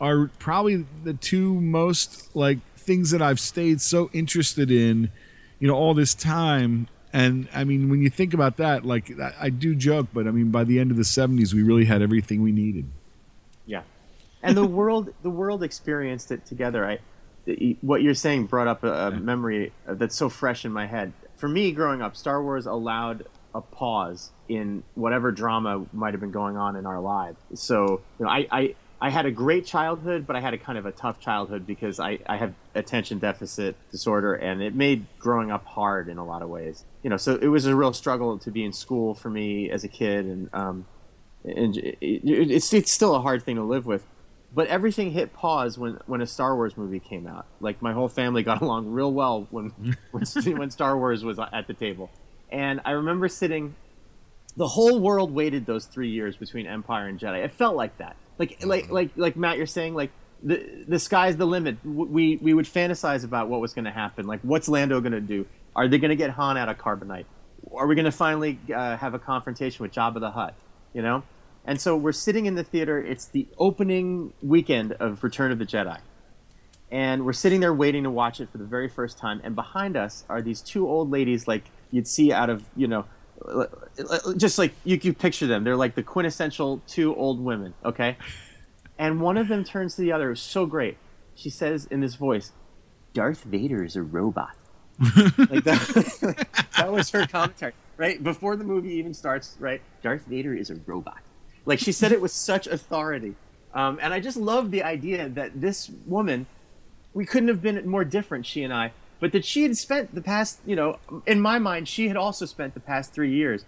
[0.00, 5.10] are probably the two most like things that I've stayed so interested in,
[5.62, 6.88] you know, all this time.
[7.12, 10.32] And I mean, when you think about that, like I, I do joke, but I
[10.32, 12.86] mean, by the end of the '70s, we really had everything we needed.
[13.64, 13.82] Yeah,
[14.42, 16.84] and the world the world experienced it together.
[16.84, 16.98] I
[17.44, 20.86] the- what you're saying brought up a, a memory uh, that's so fresh in my
[20.86, 21.12] head.
[21.36, 26.32] For me, growing up, Star Wars allowed a pause in whatever drama might have been
[26.32, 27.38] going on in our lives.
[27.54, 28.48] So you know, I.
[28.50, 31.66] I I had a great childhood, but I had a kind of a tough childhood
[31.66, 36.24] because I, I have attention deficit disorder, and it made growing up hard in a
[36.24, 36.84] lot of ways.
[37.02, 39.82] You know, so it was a real struggle to be in school for me as
[39.82, 40.86] a kid, and um,
[41.44, 44.06] and it, it, it's it's still a hard thing to live with.
[44.54, 47.46] But everything hit pause when, when a Star Wars movie came out.
[47.60, 50.24] Like my whole family got along real well when when,
[50.56, 52.08] when Star Wars was at the table,
[52.52, 53.74] and I remember sitting.
[54.54, 57.42] The whole world waited those three years between Empire and Jedi.
[57.42, 58.16] It felt like that.
[58.38, 60.10] Like like like like Matt, you're saying like
[60.42, 61.84] the the sky's the limit.
[61.84, 64.26] We we would fantasize about what was going to happen.
[64.26, 65.46] Like what's Lando going to do?
[65.74, 67.24] Are they going to get Han out of carbonite?
[67.74, 70.54] Are we going to finally uh, have a confrontation with Jabba the Hutt?
[70.92, 71.22] You know,
[71.64, 73.00] and so we're sitting in the theater.
[73.00, 75.98] It's the opening weekend of Return of the Jedi,
[76.90, 79.40] and we're sitting there waiting to watch it for the very first time.
[79.44, 83.06] And behind us are these two old ladies, like you'd see out of you know,
[84.36, 85.64] just like you could picture them.
[85.64, 87.74] They're like the quintessential two old women.
[87.84, 88.16] Okay,
[88.98, 90.28] and one of them turns to the other.
[90.28, 90.96] It was so great.
[91.34, 92.52] She says in this voice,
[93.14, 94.56] "Darth Vader is a robot."
[95.00, 98.22] like that, that was her commentary, right?
[98.22, 99.80] Before the movie even starts, right?
[100.02, 101.18] Darth Vader is a robot.
[101.64, 103.34] Like she said it with such authority.
[103.74, 106.46] Um, and I just love the idea that this woman,
[107.14, 108.92] we couldn't have been more different, she and I,
[109.22, 112.44] but that she had spent the past, you know, in my mind, she had also
[112.44, 113.64] spent the past three years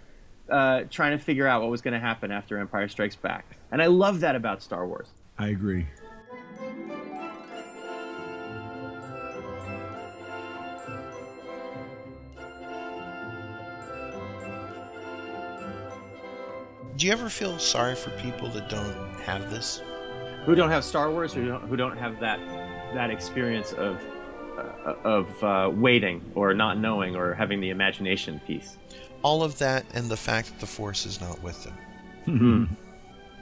[0.49, 3.45] uh, trying to figure out what was going to happen after Empire Strikes Back.
[3.71, 5.07] And I love that about Star Wars.
[5.39, 5.87] I agree.
[16.97, 18.93] Do you ever feel sorry for people that don't
[19.23, 19.81] have this?
[20.43, 22.41] Who don't have Star Wars, or who don't, who don't have that
[22.93, 24.01] that experience of
[24.85, 28.77] of uh, waiting, or not knowing, or having the imagination piece.
[29.23, 31.77] All of that, and the fact that the Force is not with them.
[32.27, 32.73] Mm-hmm.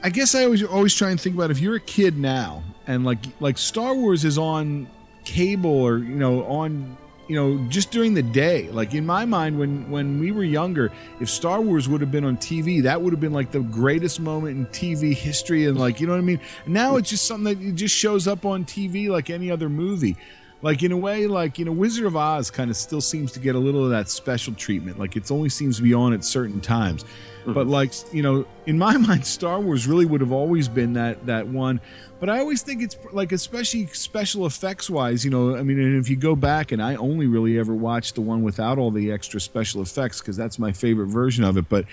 [0.03, 3.05] I guess I always always try and think about if you're a kid now and
[3.05, 4.87] like like Star Wars is on
[5.23, 6.97] cable or you know on
[7.29, 10.91] you know just during the day like in my mind when when we were younger
[11.21, 14.19] if Star Wars would have been on TV that would have been like the greatest
[14.19, 17.57] moment in TV history and like you know what I mean now it's just something
[17.57, 20.17] that it just shows up on TV like any other movie
[20.63, 23.39] like in a way like you know Wizard of Oz kind of still seems to
[23.39, 24.97] get a little of that special treatment.
[24.97, 27.05] Like it only seems to be on at certain times.
[27.45, 31.25] But like you know in my mind star wars really would have always been that
[31.27, 31.79] that one.
[32.19, 35.99] But i always think it's like especially special effects wise you know i mean and
[35.99, 39.11] if you go back and i only really ever watched the one without all the
[39.11, 41.67] extra special effects because that's my favorite version of it.
[41.67, 41.85] But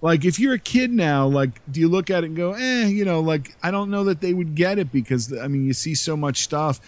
[0.00, 2.86] like if you're a kid now like do you look at it and go eh
[2.86, 5.72] you know like i don't know that they would get it because i mean you
[5.72, 6.80] see so much stuff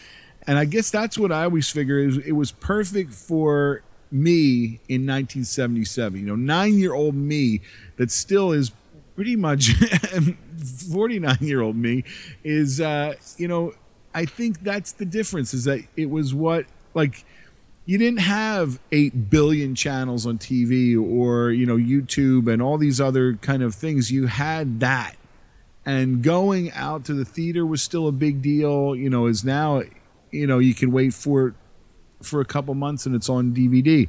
[0.47, 5.07] and i guess that's what i always figure is it was perfect for me in
[5.07, 7.61] 1977 you know nine year old me
[7.97, 8.73] that still is
[9.15, 9.73] pretty much
[10.93, 12.05] 49 year old me
[12.45, 13.73] is uh you know
[14.15, 17.25] i think that's the difference is that it was what like
[17.85, 23.01] you didn't have 8 billion channels on tv or you know youtube and all these
[23.01, 24.11] other kind of things.
[24.11, 25.17] You had that.
[25.85, 29.83] And going out to the theater was still a big deal you know is now
[30.33, 31.55] you know you can wait for it
[32.23, 34.09] for a couple months and it's on dvd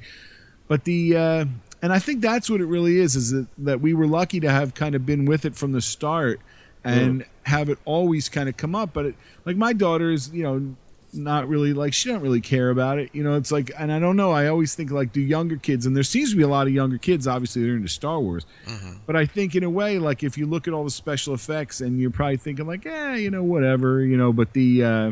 [0.67, 1.45] but the uh
[1.81, 4.49] and I think that's what it really is is that, that we were lucky to
[4.49, 6.39] have kind of been with it from the start
[6.85, 7.25] and Mm.
[7.43, 8.93] have it always kind of come up.
[8.93, 9.15] But it,
[9.45, 10.75] like my daughter is you know
[11.11, 13.09] not really like she don't really care about it.
[13.11, 15.85] You know it's like and I don't know I always think like do younger kids
[15.85, 18.45] and there seems to be a lot of younger kids obviously they're into Star Wars.
[19.05, 21.81] But I think in a way like if you look at all the special effects
[21.81, 25.11] and you're probably thinking like yeah you know whatever you know but the uh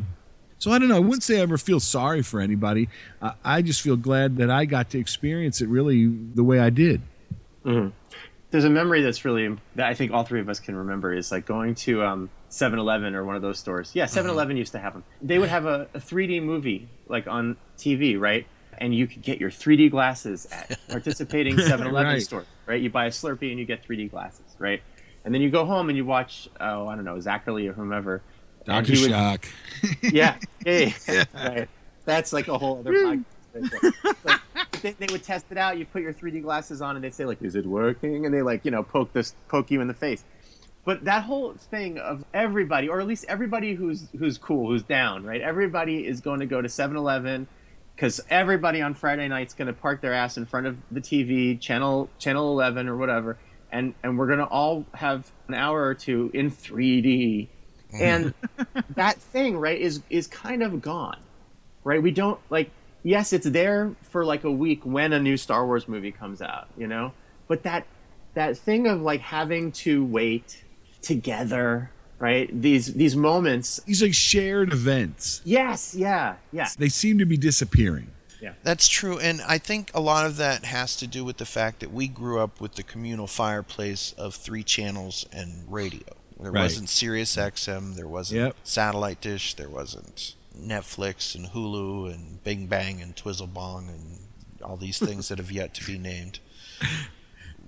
[0.61, 0.95] so I don't know.
[0.97, 2.89] I wouldn't say I ever feel sorry for anybody.
[3.21, 6.69] I, I just feel glad that I got to experience it really the way I
[6.69, 7.01] did.
[7.63, 7.89] hmm
[8.51, 11.31] There's a memory that's really that I think all three of us can remember is
[11.31, 13.91] like going to um, 7-Eleven or one of those stores.
[13.95, 15.05] Yeah, 7-Eleven used to have them.
[15.21, 18.45] They would have a, a 3D movie like on TV, right?
[18.77, 22.21] And you could get your 3D glasses at participating 7-Eleven Right.
[22.21, 22.81] store, right?
[22.81, 24.81] You buy a Slurpee and you get 3D glasses, right?
[25.23, 28.23] And then you go home and you watch, oh, I don't know, Zacherley or whomever.
[28.67, 28.93] And Dr.
[28.93, 29.45] he would- Shock.
[30.03, 31.23] yeah, yeah, yeah.
[31.33, 31.69] Right.
[32.05, 33.23] That's like a whole other podcast.
[34.23, 34.41] Like,
[34.81, 35.77] they, they would test it out.
[35.77, 38.41] You put your 3D glasses on, and they'd say like, "Is it working?" And they
[38.41, 40.23] like, you know, poke this, poke you in the face.
[40.85, 45.23] But that whole thing of everybody, or at least everybody who's who's cool, who's down,
[45.23, 45.41] right?
[45.41, 47.47] Everybody is going to go to 7-Eleven
[47.95, 51.59] because everybody on Friday night's going to park their ass in front of the TV,
[51.59, 53.37] channel channel 11 or whatever,
[53.71, 57.47] and and we're going to all have an hour or two in 3D.
[57.93, 58.03] Mm-hmm.
[58.03, 58.33] And
[58.95, 61.19] that thing, right, is is kind of gone.
[61.83, 62.01] Right?
[62.01, 62.71] We don't like
[63.03, 66.67] yes, it's there for like a week when a new Star Wars movie comes out,
[66.77, 67.13] you know?
[67.47, 67.85] But that
[68.33, 70.63] that thing of like having to wait
[71.01, 72.49] together, right?
[72.61, 73.81] These these moments.
[73.85, 75.41] These like shared events.
[75.43, 76.69] Yes, yeah, yeah.
[76.77, 78.11] They seem to be disappearing.
[78.41, 78.53] Yeah.
[78.63, 81.79] That's true, and I think a lot of that has to do with the fact
[81.81, 86.20] that we grew up with the communal fireplace of three channels and radio.
[86.41, 86.63] There Right.
[86.63, 88.55] wasn't Sirius XM, there wasn't Yep.
[88.63, 94.19] satellite dish, there wasn't Netflix and Hulu and Bing Bang and Twizzle Bong and
[94.63, 96.39] all these things that have yet to be named.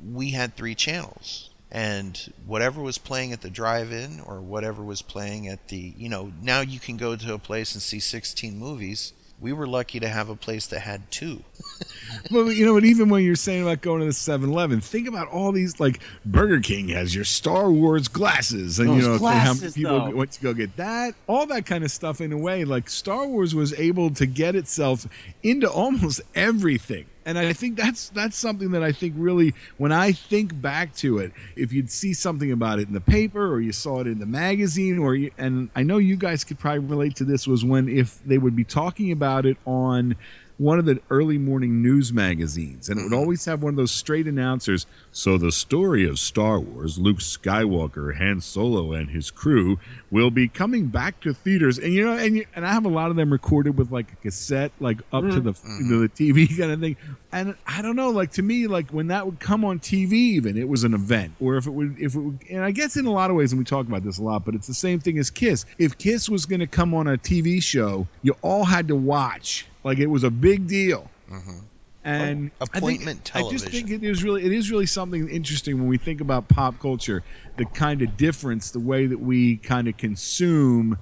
[0.04, 1.50] We had three channels.
[1.72, 6.32] And whatever was playing at the drive-in or whatever was playing at the, you know,
[6.40, 9.14] now you can go to a place and see 16 movies
[9.44, 11.44] We were lucky to have a place that had two.
[12.32, 15.28] well, you know, but even when you're saying about going to the 7-Eleven, think about
[15.28, 19.54] all these like Burger King has your Star Wars glasses, and Those you know how
[19.54, 20.16] many people though.
[20.16, 22.22] went to go get that, all that kind of stuff.
[22.22, 25.06] In a way, like Star Wars was able to get itself
[25.44, 27.06] into almost everything.
[27.26, 31.20] And I think that's that's something that I think really, when I think back to
[31.20, 34.20] it, if you'd see something about it in the paper or you saw it in
[34.20, 37.64] the magazine, or you, and I know you guys could probably relate to this, was
[37.64, 40.16] when if they would be talking about it on
[40.58, 43.20] one of the early morning news magazines, and it would mm-hmm.
[43.20, 44.86] always have one of those straight announcers.
[45.12, 49.80] So the story of Star Wars, Luke Skywalker, Han Solo, and his crew
[50.12, 52.90] will be coming back to theaters, and you know, and you, and I have a
[52.90, 55.90] lot of them recorded with like a cassette, like up to the mm-hmm.
[55.90, 56.98] to the TV kind of thing.
[57.32, 60.56] And I don't know, like to me, like when that would come on TV, even
[60.56, 63.06] it was an event, or if it would, if it would, and I guess in
[63.06, 65.00] a lot of ways, and we talk about this a lot, but it's the same
[65.00, 65.66] thing as Kiss.
[65.78, 69.66] If Kiss was going to come on a TV show, you all had to watch,
[69.84, 71.10] like it was a big deal.
[71.32, 71.60] Mm-hmm.
[72.06, 75.30] And Oh, I think- appointment I just think it is really it is really something
[75.30, 77.24] interesting when we think about pop culture,
[77.58, 80.98] the kind of difference, the way that we kind of consume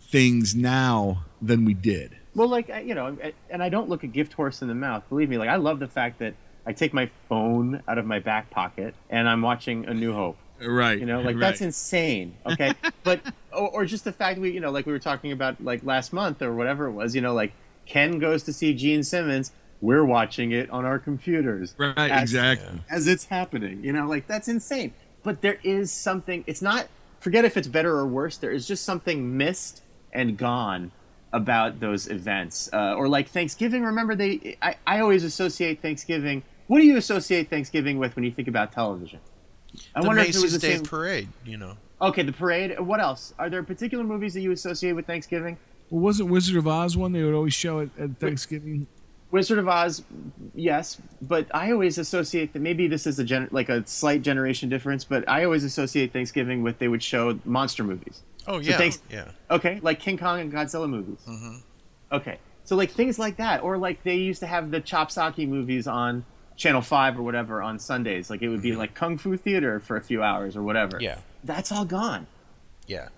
[0.00, 2.16] things now than we did.
[2.34, 3.16] Well, like you know,
[3.50, 5.02] and I don't look a gift horse in the mouth.
[5.08, 6.34] Believe me, like I love the fact that
[6.64, 10.36] I take my phone out of my back pocket and I'm watching A New Hope.
[10.60, 10.98] Right.
[10.98, 11.40] You know, like right.
[11.40, 12.34] that's insane.
[12.46, 12.72] Okay,
[13.04, 13.20] but
[13.52, 16.12] or, or just the fact we, you know, like we were talking about like last
[16.12, 17.14] month or whatever it was.
[17.14, 17.52] You know, like
[17.88, 19.52] Ken goes to see Gene Simmons.
[19.80, 21.74] We're watching it on our computers.
[21.78, 22.80] Right, as- exactly.
[22.90, 23.82] As it's happening.
[23.82, 24.92] You know, like that's insane.
[25.22, 26.44] But there is something.
[26.46, 26.88] It's not.
[27.18, 28.36] Forget if it's better or worse.
[28.36, 29.82] There is just something missed
[30.12, 30.92] and gone
[31.32, 32.70] about those events.
[32.72, 33.84] Uh, or like Thanksgiving.
[33.84, 34.56] Remember, they.
[34.62, 36.42] I, I always associate Thanksgiving.
[36.66, 39.20] What do you associate Thanksgiving with when you think about television?
[39.94, 40.84] I the wonder if it Macy's was the Day same.
[40.84, 41.76] Parade, you know.
[42.00, 42.78] Okay, the parade.
[42.78, 43.34] What else?
[43.38, 45.56] Are there particular movies that you associate with Thanksgiving?
[45.90, 48.86] Well, wasn't Wizard of Oz one they would always show at, at Thanksgiving?
[49.30, 50.02] Wizard of Oz,
[50.54, 52.60] yes, but I always associate that.
[52.60, 56.62] Maybe this is a gen- like a slight generation difference, but I always associate Thanksgiving
[56.62, 58.22] with they would show monster movies.
[58.46, 59.30] Oh yeah, So yeah, thanks- yeah.
[59.50, 61.18] Okay, like King Kong and Godzilla movies.
[61.28, 61.56] Mm-hmm.
[62.12, 65.86] Okay, so like things like that, or like they used to have the chopsocky movies
[65.86, 66.24] on
[66.56, 68.30] Channel Five or whatever on Sundays.
[68.30, 70.96] Like it would be like Kung Fu Theater for a few hours or whatever.
[70.96, 71.04] Mm-hmm.
[71.04, 71.18] Yeah.
[71.44, 72.26] that's all gone.
[72.86, 73.08] Yeah.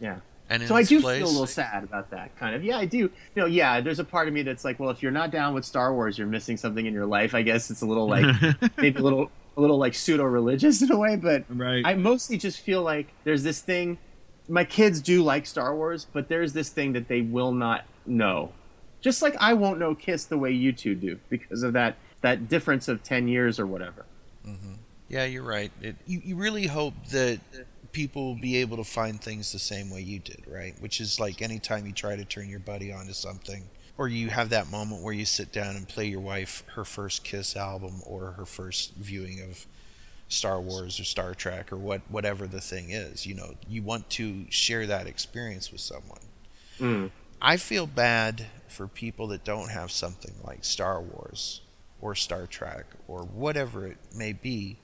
[0.00, 0.16] Yeah.
[0.48, 2.62] And in so I do place- feel a little sad about that, kind of.
[2.62, 2.98] Yeah, I do.
[2.98, 5.54] You know, yeah, there's a part of me that's like, well, if you're not down
[5.54, 7.34] with Star Wars, you're missing something in your life.
[7.34, 8.24] I guess it's a little like
[8.78, 11.82] maybe a little a little like pseudo religious in a way, but right.
[11.84, 13.98] I mostly just feel like there's this thing.
[14.48, 18.52] My kids do like Star Wars, but there's this thing that they will not know.
[19.00, 22.48] Just like I won't know Kiss the way you two do because of that that
[22.48, 24.04] difference of ten years or whatever.
[24.46, 24.74] Mm-hmm.
[25.08, 25.70] Yeah, you're right.
[25.82, 27.40] It, you, you really hope that
[27.96, 30.74] people will be able to find things the same way you did, right?
[30.80, 33.62] Which is like anytime you try to turn your buddy onto something,
[33.96, 37.24] or you have that moment where you sit down and play your wife her first
[37.24, 39.66] Kiss album or her first viewing of
[40.28, 43.24] Star Wars or Star Trek or what whatever the thing is.
[43.24, 46.20] You know, you want to share that experience with someone.
[46.78, 47.10] Mm.
[47.40, 51.62] I feel bad for people that don't have something like Star Wars
[52.02, 54.76] or Star Trek or whatever it may be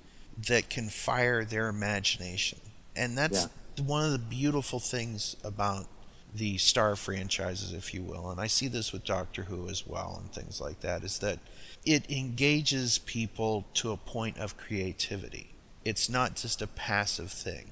[0.47, 2.62] that can fire their imagination.
[2.95, 3.49] And that's
[3.85, 5.87] one of the beautiful things about
[6.35, 8.31] the Star franchises, if you will.
[8.31, 11.39] And I see this with Doctor Who as well and things like that, is that
[11.85, 15.55] it engages people to a point of creativity.
[15.85, 17.71] It's not just a passive thing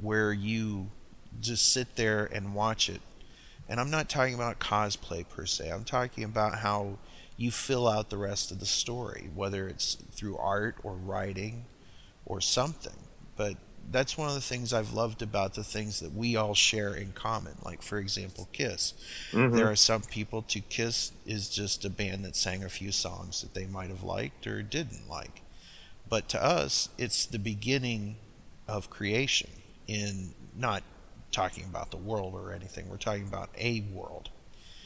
[0.00, 0.88] where you
[1.40, 3.00] just sit there and watch it.
[3.68, 5.70] And I'm not talking about cosplay per se.
[5.70, 6.98] I'm talking about how
[7.36, 11.64] you fill out the rest of the story, whether it's through art or writing
[12.26, 12.96] or something.
[13.36, 13.56] But
[13.90, 17.12] that's one of the things I've loved about the things that we all share in
[17.12, 17.54] common.
[17.64, 18.94] Like, for example, Kiss.
[19.32, 19.54] Mhm.
[19.54, 23.40] There are some people to Kiss is just a band that sang a few songs
[23.42, 25.42] that they might have liked or didn't like.
[26.08, 28.16] But to us, it's the beginning
[28.68, 29.50] of creation
[29.86, 30.82] in not
[31.32, 32.88] talking about the world or anything.
[32.88, 34.30] We're talking about a world.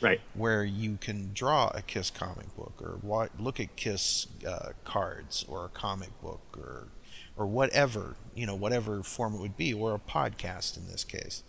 [0.00, 0.20] Right.
[0.34, 5.64] Where you can draw a Kiss comic book or look at Kiss uh, cards or
[5.64, 6.88] a comic book or
[7.38, 11.42] or whatever, you know, whatever form it would be, or a podcast in this case.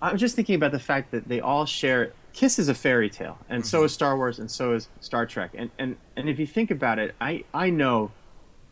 [0.00, 2.12] I'm just thinking about the fact that they all share.
[2.32, 3.86] Kiss is a fairy tale, and so mm-hmm.
[3.86, 5.52] is Star Wars, and so is Star Trek.
[5.54, 8.10] And and and if you think about it, I I know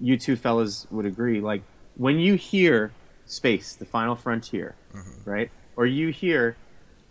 [0.01, 1.41] you two fellas would agree.
[1.41, 1.63] Like
[1.97, 2.93] when you hear
[3.27, 5.31] space, the final frontier, mm-hmm.
[5.31, 5.51] right?
[5.77, 6.57] Or you hear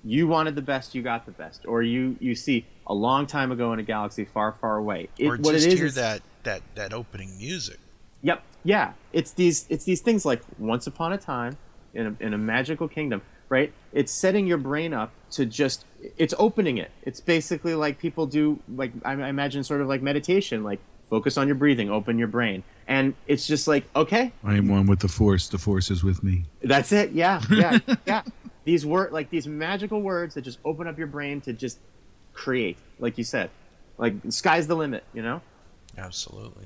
[0.03, 3.51] you wanted the best, you got the best, or you you see a long time
[3.51, 5.09] ago in a galaxy far far away.
[5.17, 7.79] It, or what just it is hear that, that, that opening music.
[8.23, 8.43] Yep.
[8.63, 8.93] Yeah.
[9.11, 11.57] It's these it's these things like once upon a time
[11.93, 13.71] in a, in a magical kingdom, right?
[13.91, 15.85] It's setting your brain up to just
[16.17, 16.91] it's opening it.
[17.03, 20.79] It's basically like people do like I I imagine sort of like meditation, like
[21.09, 22.63] focus on your breathing, open your brain.
[22.87, 25.47] And it's just like, okay, I am one with the force.
[25.47, 26.45] The force is with me.
[26.63, 27.11] that's it.
[27.11, 28.23] Yeah, yeah, yeah.
[28.63, 31.79] These word like these magical words that just open up your brain to just
[32.33, 33.49] create, like you said.
[33.97, 35.41] Like sky's the limit, you know?
[35.97, 36.65] Absolutely.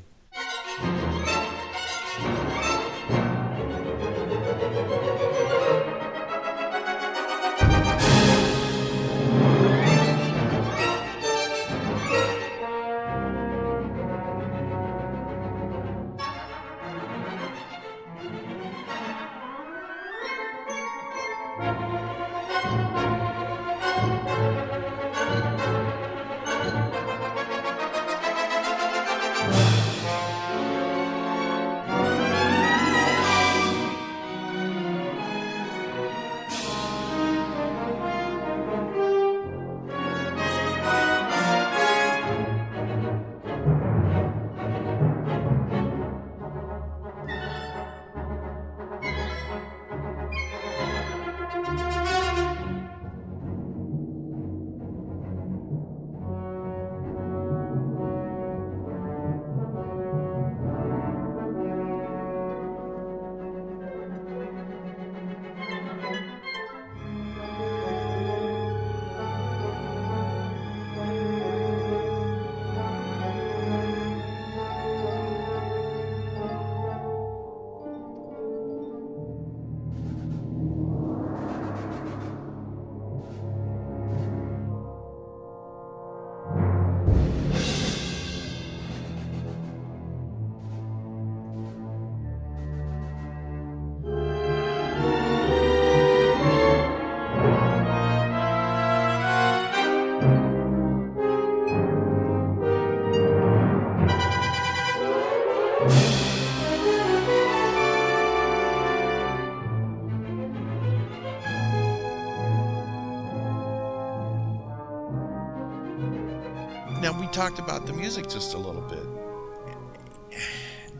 [117.37, 120.39] Talked about the music just a little bit.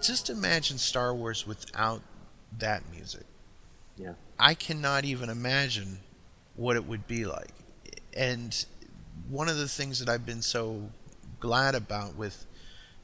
[0.03, 2.03] Just imagine Star Wars without
[2.59, 3.23] that music.
[3.97, 4.13] Yeah.
[4.37, 5.97] I cannot even imagine
[6.55, 7.49] what it would be like.
[8.15, 8.65] And
[9.27, 10.91] one of the things that I've been so
[11.39, 12.45] glad about with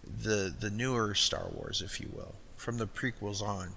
[0.06, 3.70] the the newer Star Wars, if you will, from the prequels on,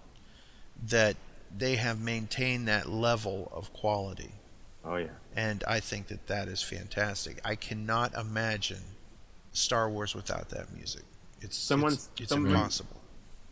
[0.86, 1.16] that
[1.56, 4.32] they have maintained that level of quality.
[4.84, 5.06] Oh yeah.
[5.34, 7.40] And I think that that is fantastic.
[7.42, 8.95] I cannot imagine
[9.56, 11.02] Star Wars without that music.
[11.40, 12.96] It's Someone- it's, it's someone- impossible.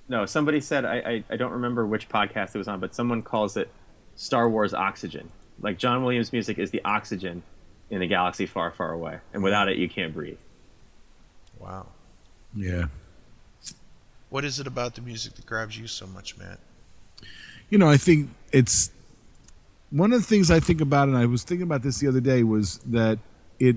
[0.07, 3.23] No, somebody said I, I I don't remember which podcast it was on, but someone
[3.23, 3.71] calls it
[4.17, 5.31] Star Wars oxygen.
[5.61, 7.43] Like John Williams' music is the oxygen
[7.89, 10.37] in a galaxy far, far away, and without it, you can't breathe.
[11.59, 11.87] Wow.
[12.55, 12.87] Yeah.
[14.29, 16.59] What is it about the music that grabs you so much, Matt?
[17.71, 18.91] You know, I think it's
[19.91, 22.21] one of the things I think about, and I was thinking about this the other
[22.21, 23.19] day, was that
[23.59, 23.77] it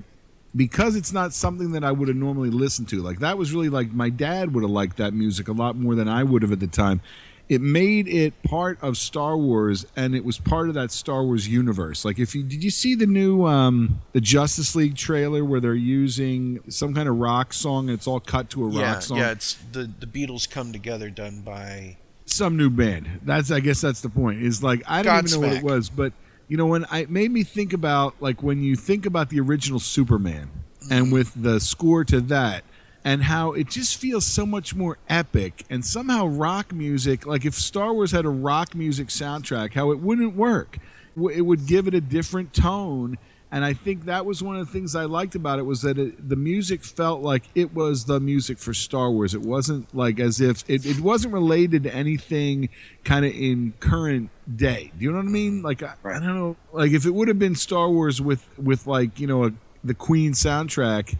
[0.54, 3.02] because it's not something that I would have normally listened to.
[3.02, 5.94] Like that was really like my dad would have liked that music a lot more
[5.94, 7.00] than I would have at the time.
[7.48, 11.48] It made it part of Star Wars, and it was part of that Star Wars
[11.48, 12.04] universe.
[12.04, 15.74] Like, if you did you see the new um, the Justice League trailer where they're
[15.74, 19.16] using some kind of rock song and it's all cut to a yeah, rock song?
[19.16, 19.30] yeah.
[19.30, 21.96] It's the the Beatles come together, done by
[22.26, 23.20] some new band.
[23.24, 24.42] That's I guess that's the point.
[24.42, 26.12] Is like I don't even know what it was, but
[26.48, 29.40] you know when I it made me think about like when you think about the
[29.40, 30.50] original Superman
[30.90, 31.12] and mm.
[31.12, 32.64] with the score to that
[33.04, 37.54] and how it just feels so much more epic and somehow rock music like if
[37.54, 40.78] Star Wars had a rock music soundtrack how it wouldn't work.
[41.16, 43.18] It would give it a different tone
[43.50, 45.98] and I think that was one of the things I liked about it was that
[45.98, 49.34] it, the music felt like it was the music for Star Wars.
[49.34, 52.68] It wasn't like as if it, it wasn't related to anything
[53.04, 54.92] kind of in current day.
[54.98, 55.62] Do you know what I mean?
[55.62, 56.56] Like I, I don't know.
[56.72, 59.52] Like if it would have been Star Wars with with like you know a,
[59.82, 61.16] the Queen soundtrack,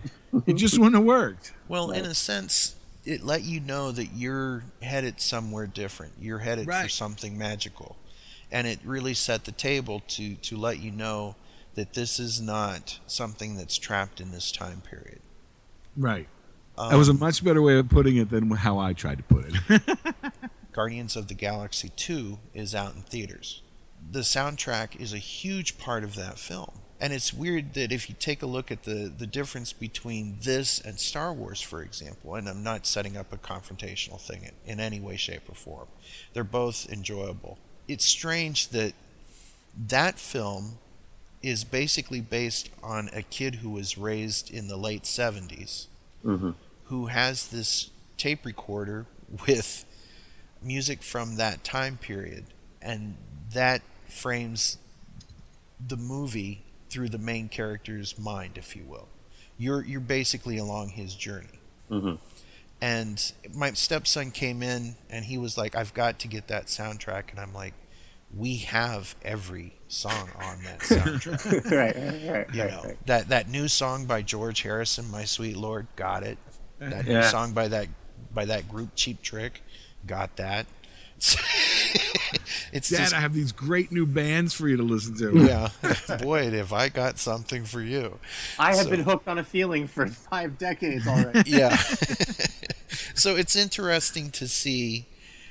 [0.47, 1.55] it just wouldn't have worked.
[1.67, 2.77] Well, in a sense,
[3.07, 6.13] it let you know that you're headed somewhere different.
[6.21, 7.97] You're headed for something magical,
[8.53, 11.35] and it really set the table to to let you know
[11.75, 15.21] that this is not something that's trapped in this time period.
[15.97, 16.29] Right.
[16.77, 19.25] that was a Um, much better way of putting it than how I tried to
[19.25, 20.33] put it.
[20.73, 23.63] Guardians of the Galaxy 2 is out in theaters.
[24.11, 26.71] The soundtrack is a huge part of that film.
[27.01, 30.81] And it's weird that if you take a look at the, the difference between this
[30.81, 34.81] and Star Wars, for example, and I'm not setting up a confrontational thing in, in
[34.81, 35.87] any way, shape, or form,
[36.33, 37.59] they're both enjoyable.
[37.87, 38.95] It's strange that
[39.89, 40.79] That film
[41.43, 45.87] is basically based on a kid who was raised in the late 70s
[46.25, 46.55] Mhm.
[46.85, 49.07] who has this tape recorder
[49.47, 49.85] with
[50.63, 52.45] music from that time period
[52.83, 53.17] and
[53.53, 54.79] that frames
[55.87, 59.09] the movie through the main character's mind if you will
[59.57, 61.61] you're you're basically along his journey
[61.91, 62.17] Mm-hmm.
[62.81, 67.31] and my stepson came in and he was like i've got to get that soundtrack
[67.31, 67.75] and i'm like
[68.37, 71.97] we have every song on that soundtrack Right, right,
[72.47, 73.07] right, you right, know right.
[73.07, 76.37] that that new song by george harrison my sweet lord got it
[76.79, 77.89] that new song by that
[78.35, 79.63] by that group cheap trick
[80.07, 80.67] got that
[82.73, 85.37] it's Dad, just I have these great new bands for you to listen to.
[85.47, 85.71] yeah
[86.23, 88.19] boy have i got something for you
[88.59, 91.51] I have So- been hooked on a feeling for five decades already.
[91.51, 91.77] yeah.
[93.15, 95.07] so it's interesting to see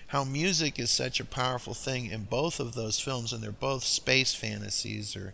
[0.08, 3.84] how music is such a powerful thing in both of those films, and they're both
[3.84, 5.34] space fantasies or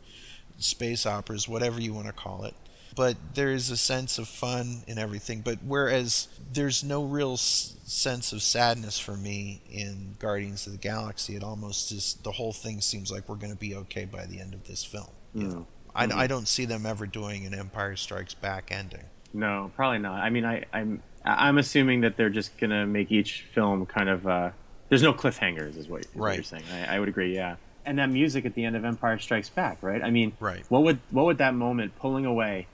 [0.57, 2.53] space operas, whatever you want to call it.
[2.95, 5.41] But there is a sense of fun in everything.
[5.41, 10.77] But whereas there's no real s- sense of sadness for me in Guardians of the
[10.77, 14.25] Galaxy, it almost just the whole thing seems like we're going to be okay by
[14.27, 15.09] the end of this film.
[15.33, 16.05] You know, I.
[16.05, 19.05] I don't see them ever doing an Empire Strikes Back ending.
[19.33, 20.21] No, probably not.
[20.21, 24.27] I mean, I, I'm I'm assuming that they're just gonna make each film kind of.
[24.27, 24.51] Uh,
[24.93, 26.63] there's no cliffhangers, is what, is what you're saying.
[26.71, 27.33] I, I would agree.
[27.33, 30.03] Yeah, and that music at the end of Empire Strikes Back, right?
[30.03, 30.63] I mean, Right.
[30.69, 32.67] What would what would that moment pulling away,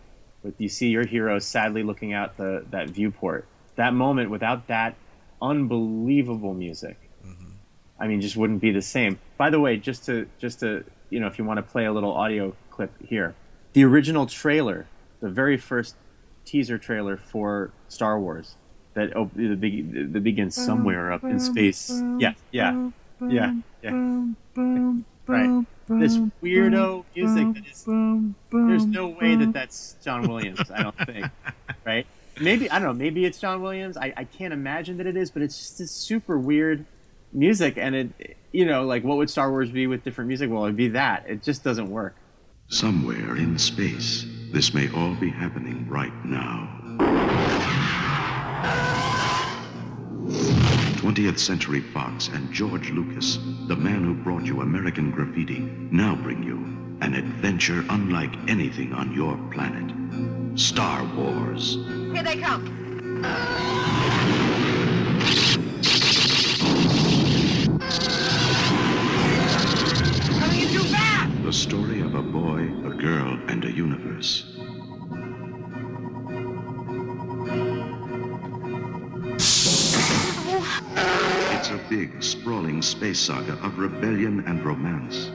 [0.43, 3.45] with you see your hero sadly looking out the that viewport?
[3.77, 4.95] That moment without that
[5.41, 7.51] unbelievable music, mm-hmm.
[7.97, 9.19] I mean, just wouldn't be the same.
[9.37, 11.93] By the way, just to just to you know, if you want to play a
[11.93, 13.33] little audio clip here,
[13.71, 14.87] the original trailer,
[15.21, 15.95] the very first
[16.43, 18.55] teaser trailer for Star Wars,
[18.99, 21.89] that op- the big that begins somewhere up in space.
[22.17, 22.89] Yeah, yeah,
[23.21, 24.23] yeah, yeah.
[25.27, 25.65] Right.
[25.87, 27.85] This weirdo music that is.
[28.51, 30.69] There's no way that that's John Williams.
[30.71, 31.25] I don't think.
[31.85, 32.05] Right.
[32.39, 32.93] Maybe I don't know.
[32.93, 33.97] Maybe it's John Williams.
[33.97, 36.85] I, I can't imagine that it is, but it's just this super weird
[37.33, 40.51] music, and it you know like what would Star Wars be with different music?
[40.51, 41.25] Well, it'd be that.
[41.27, 42.15] It just doesn't work.
[42.67, 46.67] Somewhere in space, this may all be happening right now.
[50.29, 55.59] 20th Century Fox and George Lucas, the man who brought you American Graffiti,
[55.91, 56.57] now bring you
[57.01, 59.89] an adventure unlike anything on your planet.
[60.59, 61.75] Star Wars.
[62.13, 62.65] Here they come.
[70.39, 71.43] Coming in too fast!
[71.43, 74.58] The story of a boy, a girl, and a universe.
[80.81, 85.29] It's a big, sprawling space saga of rebellion and romance.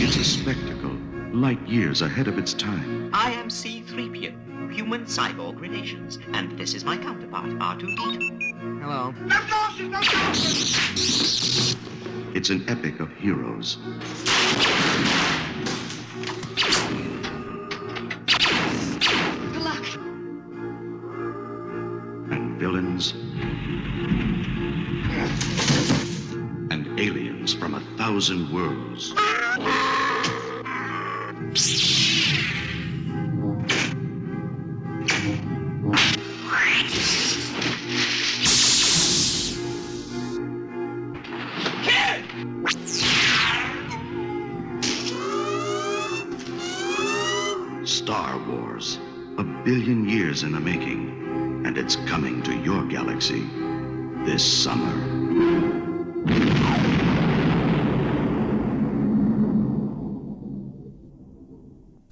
[0.00, 0.96] It's a spectacle,
[1.32, 3.10] light years ahead of its time.
[3.12, 8.82] I am C-3PO, human cyborg relations, and this is my counterpart, R2-D2.
[8.82, 9.14] Hello.
[12.34, 13.78] It's an epic of heroes.
[22.62, 23.14] Villains.
[26.70, 29.08] And aliens from a thousand worlds.
[47.84, 49.00] Star Wars,
[49.38, 51.21] a billion years in the making,
[51.64, 53.46] and it's coming to your galaxy
[54.24, 55.12] this summer.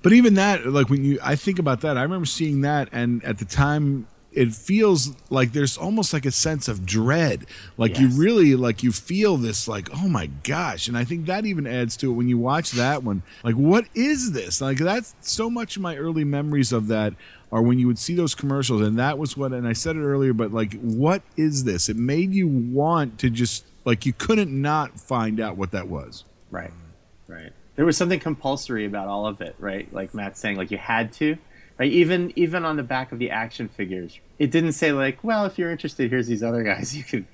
[0.03, 3.23] But even that, like when you, I think about that, I remember seeing that, and
[3.23, 7.47] at the time, it feels like there's almost like a sense of dread.
[7.77, 11.45] Like you really, like you feel this, like oh my gosh, and I think that
[11.45, 13.23] even adds to it when you watch that one.
[13.43, 14.61] Like, what is this?
[14.61, 17.15] Like that's so much of my early memories of that
[17.53, 19.53] are when you would see those commercials, and that was what.
[19.53, 21.89] And I said it earlier, but like, what is this?
[21.89, 26.25] It made you want to just like you couldn't not find out what that was.
[26.51, 26.71] Right.
[26.71, 27.33] Mm-hmm.
[27.33, 27.53] Right.
[27.77, 29.93] There was something compulsory about all of it, right?
[29.93, 31.37] Like Matt's saying, like you had to,
[31.79, 31.91] right?
[31.91, 35.59] Even even on the back of the action figures, it didn't say like, well, if
[35.59, 36.97] you're interested, here's these other guys.
[36.97, 37.27] You could.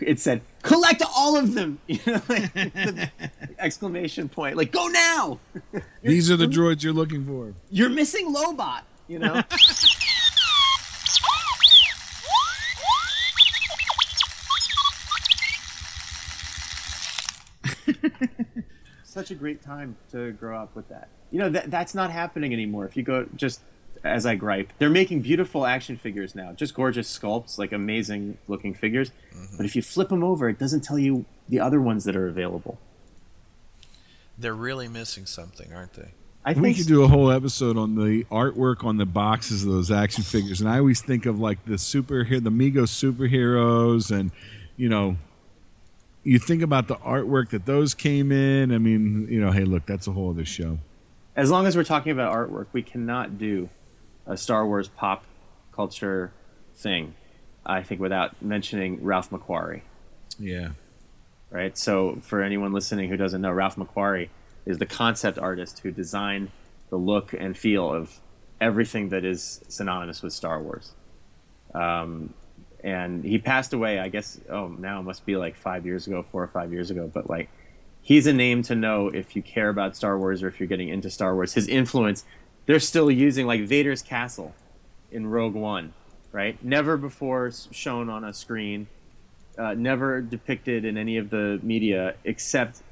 [0.00, 1.78] It said, collect all of them.
[1.86, 3.10] You know, like, the
[3.60, 5.38] exclamation point, like go now.
[6.02, 7.54] These are the droids you're looking for.
[7.70, 8.82] You're missing Lobot.
[9.08, 9.42] You know.
[19.04, 21.08] such a great time to grow up with that.
[21.30, 22.84] You know, that that's not happening anymore.
[22.84, 23.60] If you go just
[24.02, 28.74] as I gripe, they're making beautiful action figures now, just gorgeous sculpts, like amazing looking
[28.74, 29.10] figures.
[29.34, 29.56] Mm-hmm.
[29.56, 32.26] But if you flip them over, it doesn't tell you the other ones that are
[32.26, 32.78] available.
[34.36, 36.10] They're really missing something, aren't they?
[36.44, 39.72] I we think could do a whole episode on the artwork on the boxes of
[39.72, 44.30] those action figures, and I always think of like the superhero, the Mego superheroes, and
[44.76, 45.16] you know,
[46.22, 48.72] you think about the artwork that those came in.
[48.72, 50.78] I mean, you know, hey, look, that's a whole other show.
[51.36, 53.70] as long as we're talking about artwork, we cannot do
[54.26, 55.24] a Star Wars pop
[55.72, 56.32] culture
[56.74, 57.14] thing.
[57.64, 59.80] I think without mentioning Ralph McQuarrie.
[60.38, 60.70] Yeah.
[61.50, 61.76] right?
[61.78, 64.28] So, for anyone listening who doesn't know, Ralph McQuarrie
[64.66, 66.50] is the concept artist who designed
[66.90, 68.20] the look and feel of
[68.60, 70.92] everything that is synonymous with Star Wars.
[71.74, 72.34] Um,
[72.82, 76.24] and he passed away, I guess, oh, now it must be like five years ago,
[76.30, 77.48] four or five years ago, but like,
[78.02, 80.88] he's a name to know if you care about Star Wars or if you're getting
[80.88, 81.54] into Star Wars.
[81.54, 82.24] His influence,
[82.66, 84.54] they're still using like Vader's castle
[85.10, 85.94] in Rogue One,
[86.32, 86.62] right?
[86.62, 88.86] Never before shown on a screen
[89.58, 92.82] uh, never depicted in any of the media except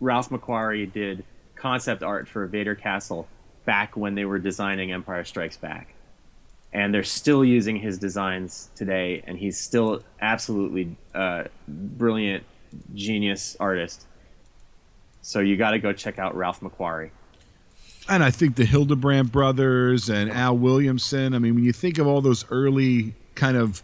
[0.00, 1.24] Ralph McQuarrie did
[1.54, 3.28] concept art for Vader Castle
[3.64, 5.94] back when they were designing Empire Strikes Back.
[6.72, 12.44] And they're still using his designs today, and he's still absolutely uh, brilliant,
[12.94, 14.06] genius artist.
[15.20, 17.10] So you got to go check out Ralph McQuarrie.
[18.08, 21.34] And I think the Hildebrandt brothers and Al Williamson.
[21.34, 23.82] I mean, when you think of all those early kind of,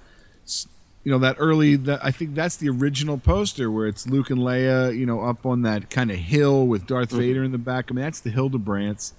[1.06, 4.40] you know, that early, that I think that's the original poster where it's Luke and
[4.40, 7.18] Leia, you know, up on that kind of hill with Darth Mhm.
[7.18, 7.86] Vader in the back.
[7.88, 9.12] I mean, that's the Hildebrandts,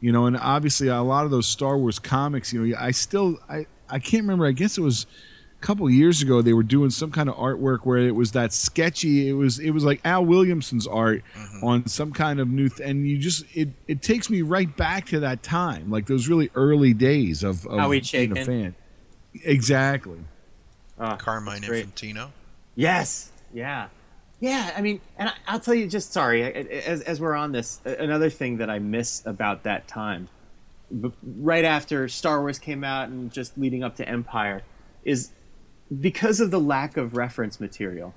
[0.00, 2.52] you know, and obviously a lot of those Star Wars comics.
[2.52, 4.46] You know, I still, I, I can't remember.
[4.46, 5.06] I guess it was
[5.62, 8.52] a couple years ago they were doing some kind of artwork where it was that
[8.52, 9.28] sketchy.
[9.28, 11.22] It was, it was like Al Williamson's art
[11.62, 15.06] on some kind of new, th- and you just, it, it takes me right back
[15.10, 18.74] to that time, like those really early days of, of Howie being a fan.
[19.44, 20.18] Exactly.
[20.98, 21.62] Carmine.
[21.62, 22.30] Infantino.
[22.74, 23.30] Yes.
[23.52, 23.88] Yeah.
[24.40, 24.72] Yeah.
[24.76, 27.52] I mean, and I, I'll tell you just sorry, I- I- as, as we're on
[27.52, 30.28] this, another thing that I miss about that time,
[31.22, 34.62] right after Star Wars came out and just leading up to Empire,
[35.04, 35.30] is
[36.00, 38.14] because of the lack of reference material.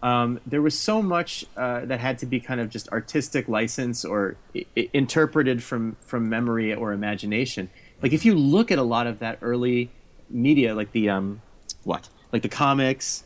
[0.00, 4.04] Um, there was so much uh, that had to be kind of just artistic license
[4.04, 7.68] or I- I- interpreted from from memory or imagination.
[8.00, 9.90] Like if you look at a lot of that early
[10.30, 11.42] media, like the um,
[11.88, 13.24] what, like the comics,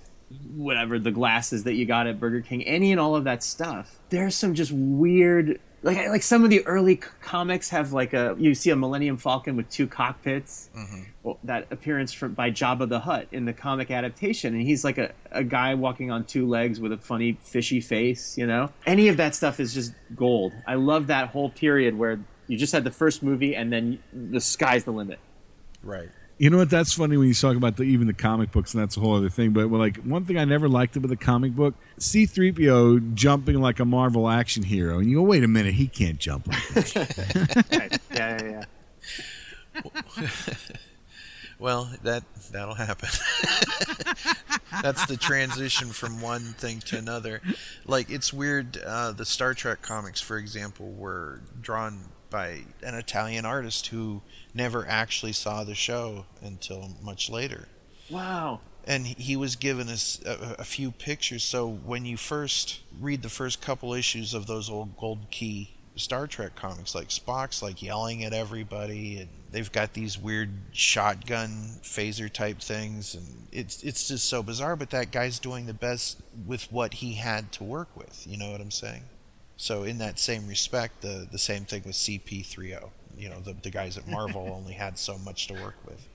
[0.55, 3.99] whatever the glasses that you got at Burger King, any and all of that stuff.
[4.09, 8.55] There's some just weird, like like some of the early comics have like a you
[8.55, 10.71] see a Millennium Falcon with two cockpits.
[10.77, 11.03] Mm-hmm.
[11.25, 14.99] Well, that appearance from by Jabba the Hutt in the comic adaptation, and he's like
[14.99, 18.39] a, a guy walking on two legs with a funny fishy face.
[18.39, 20.53] You know, any of that stuff is just gold.
[20.69, 24.41] I love that whole period where you just had the first movie, and then the
[24.41, 25.19] sky's the limit.
[25.83, 26.11] Right.
[26.43, 26.71] You know what?
[26.71, 29.15] That's funny when you talk about the, even the comic books, and that's a whole
[29.15, 29.53] other thing.
[29.53, 33.61] But like one thing I never liked about the comic book, C three PO jumping
[33.61, 36.49] like a Marvel action hero, and you go, wait a minute, he can't jump.
[36.49, 36.59] Like
[36.95, 38.01] that.
[38.13, 38.65] yeah, yeah,
[39.85, 40.31] yeah.
[41.61, 43.09] Well, that that'll happen.
[44.83, 47.41] That's the transition from one thing to another.
[47.87, 48.79] Like it's weird.
[48.79, 52.01] Uh, the Star Trek comics, for example, were drawn
[52.33, 54.23] by an Italian artist who
[54.55, 57.69] never actually saw the show until much later.
[58.11, 58.61] Wow.
[58.85, 61.45] and he- was given us a, a few pictures.
[61.45, 66.27] So when you first read the first couple issues of those old Gold Key Star
[66.27, 71.51] Trek comics, like Spock's like yelling at everybody, and they've got these weird shotgun
[71.83, 74.75] phaser type things, and it's it's just so bizarre.
[74.75, 78.27] But that guy's doing the best with what he had to work with.
[78.27, 79.03] You know what I'm saying?
[79.63, 82.83] So in that same respect, the the same thing with CP30.
[83.17, 86.09] You know, the the guys at Marvel only had so much to work with.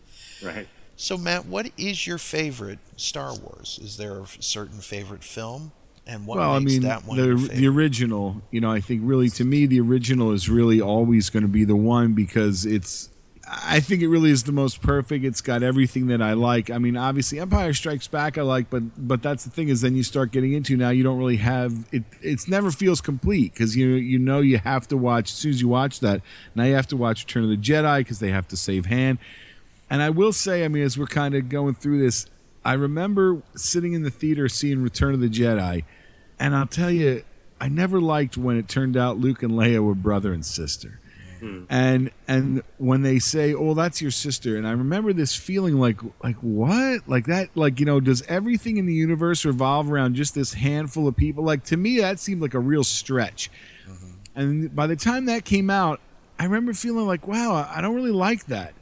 [0.44, 0.68] Right.
[0.98, 3.80] So, Matt, what is your favorite Star Wars?
[3.82, 5.72] Is there a certain favorite film?
[6.06, 8.41] And what well, I makes mean, that one the your the original.
[8.52, 11.64] You know, I think really to me, the original is really always going to be
[11.64, 13.07] the one because it's.
[13.49, 15.24] I think it really is the most perfect.
[15.24, 16.69] It's got everything that I like.
[16.69, 19.95] I mean, obviously, Empire Strikes Back I like, but but that's the thing is then
[19.95, 22.03] you start getting into now you don't really have it.
[22.22, 25.61] It's never feels complete because you you know you have to watch as soon as
[25.61, 26.22] you watch that.
[26.56, 29.18] Now you have to watch Return of the Jedi because they have to save Han.
[29.90, 32.26] And I will say, I mean, as we're kind of going through this,
[32.65, 35.86] I remember sitting in the theater seeing Return of the Jedi,
[36.38, 37.24] and I'll tell you,
[37.61, 40.99] I never liked when it turned out Luke and Leia were brother and sister.
[41.39, 41.64] Hmm.
[41.69, 45.99] and and when they say oh that's your sister and i remember this feeling like
[46.23, 47.07] like what?
[47.07, 51.07] Like that like you know does everything in the universe revolve around just this handful
[51.07, 51.43] of people?
[51.43, 53.49] Like to me that seemed like a real stretch.
[53.89, 54.11] Mm-hmm.
[54.35, 55.99] And by the time that came out
[56.39, 58.73] i remember feeling like wow i don't really like that.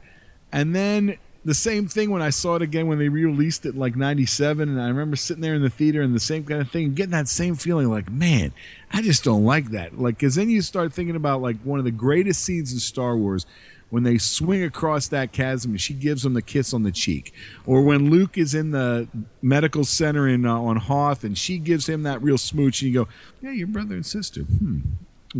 [0.52, 3.94] And then the same thing when I saw it again when they re-released it like
[3.94, 6.92] '97, and I remember sitting there in the theater and the same kind of thing,
[6.92, 8.52] getting that same feeling like, man,
[8.92, 9.96] I just don't like that.
[9.96, 13.16] Like, because then you start thinking about like one of the greatest scenes in Star
[13.16, 13.46] Wars
[13.90, 17.32] when they swing across that chasm and she gives him the kiss on the cheek,
[17.64, 19.06] or when Luke is in the
[19.40, 23.04] medical center in uh, on Hoth and she gives him that real smooch, and you
[23.04, 23.08] go,
[23.40, 24.40] yeah, your brother and sister.
[24.40, 24.80] Hmm.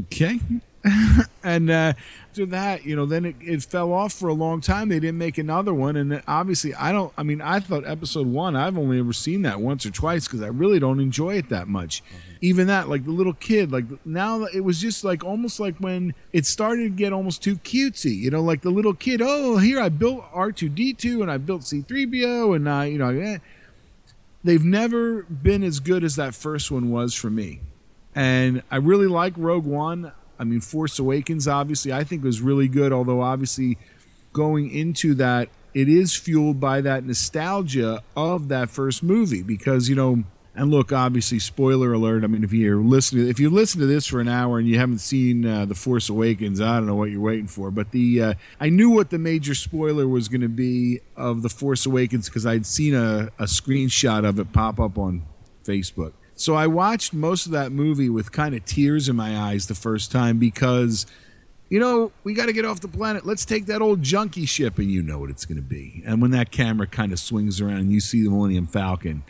[0.04, 0.38] Okay.
[1.44, 1.92] and uh,
[2.30, 4.88] after that, you know, then it, it fell off for a long time.
[4.88, 7.12] They didn't make another one, and obviously, I don't.
[7.16, 8.56] I mean, I thought episode one.
[8.56, 11.66] I've only ever seen that once or twice because I really don't enjoy it that
[11.68, 12.02] much.
[12.42, 16.14] Even that, like the little kid, like now it was just like almost like when
[16.32, 18.16] it started to get almost too cutesy.
[18.16, 19.22] You know, like the little kid.
[19.22, 22.68] Oh, here I built R two D two, and I built C three PO, and
[22.68, 23.08] I, you know.
[23.08, 23.38] Eh.
[24.44, 27.62] They've never been as good as that first one was for me.
[28.14, 30.12] And I really like Rogue One.
[30.38, 33.78] I mean, Force Awakens, obviously, I think was really good, although obviously
[34.32, 39.94] going into that, it is fueled by that nostalgia of that first movie because, you
[39.94, 40.24] know,
[40.56, 42.24] and look, obviously, spoiler alert.
[42.24, 44.78] I mean, if you're listening, if you listen to this for an hour and you
[44.78, 47.70] haven't seen uh, the Force Awakens, I don't know what you're waiting for.
[47.70, 51.50] But the uh, I knew what the major spoiler was going to be of the
[51.50, 55.24] Force Awakens because I'd seen a, a screenshot of it pop up on
[55.62, 56.14] Facebook.
[56.36, 59.74] So I watched most of that movie with kind of tears in my eyes the
[59.74, 61.06] first time because,
[61.70, 63.24] you know, we got to get off the planet.
[63.24, 66.02] Let's take that old junkie ship, and you know what it's going to be.
[66.04, 69.24] And when that camera kind of swings around and you see the Millennium Falcon,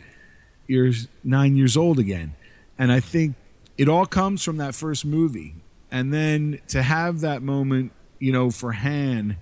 [0.67, 0.91] you're
[1.23, 2.35] nine years old again.
[2.77, 3.35] And I think
[3.77, 5.55] it all comes from that first movie.
[5.89, 9.37] And then to have that moment, you know, for Han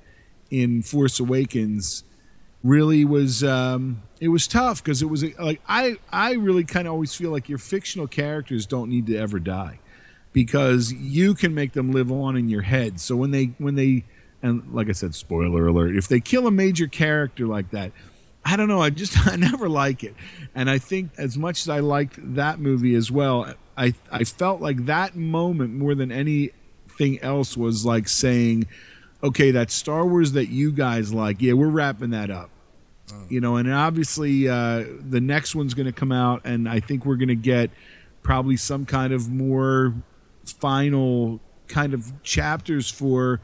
[0.51, 2.03] in Force Awakens
[2.65, 6.93] really was um, it was tough because it was like I I really kind of
[6.93, 9.79] always feel like your fictional characters don't need to ever die
[10.33, 12.99] because you can make them live on in your head.
[12.99, 14.03] So when they when they
[14.41, 17.91] and like I said, spoiler alert, if they kill a major character like that,
[18.43, 18.81] I don't know.
[18.81, 20.15] I just I never like it,
[20.55, 24.59] and I think as much as I liked that movie as well, I I felt
[24.59, 28.65] like that moment more than anything else was like saying,
[29.23, 32.49] okay, that Star Wars that you guys like, yeah, we're wrapping that up.
[33.30, 37.06] You know, and obviously uh, the next one's going to come out, and I think
[37.06, 37.69] we're going to get
[38.23, 39.94] probably some kind of more
[40.44, 43.41] final kind of chapters for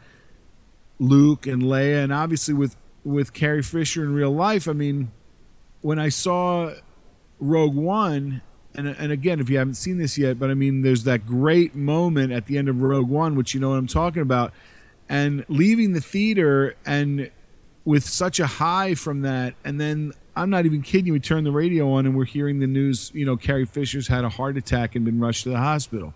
[1.00, 4.68] Luke and Leia, and obviously with with Carrie Fisher in real life.
[4.68, 5.12] I mean,
[5.82, 6.74] when I saw
[7.40, 8.42] Rogue One,
[8.74, 11.76] and and again, if you haven't seen this yet, but I mean, there's that great
[11.76, 14.54] moment at the end of Rogue One, which you know what I'm talking about,
[15.10, 17.32] and leaving the theater and
[17.86, 21.14] with such a high from that, and then I'm not even kidding you.
[21.14, 23.12] We turn the radio on and we're hearing the news.
[23.14, 26.14] You know, Carrie Fisher's had a heart attack and been rushed to the hospital.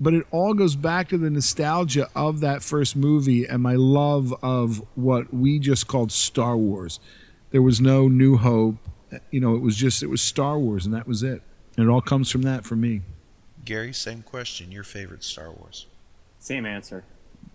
[0.00, 4.34] But it all goes back to the nostalgia of that first movie and my love
[4.42, 6.98] of what we just called Star Wars.
[7.50, 8.76] There was no New Hope.
[9.30, 11.42] You know, it was just it was Star Wars, and that was it.
[11.76, 13.02] And it all comes from that for me.
[13.64, 14.72] Gary, same question.
[14.72, 15.86] Your favorite Star Wars?
[16.40, 17.04] Same answer.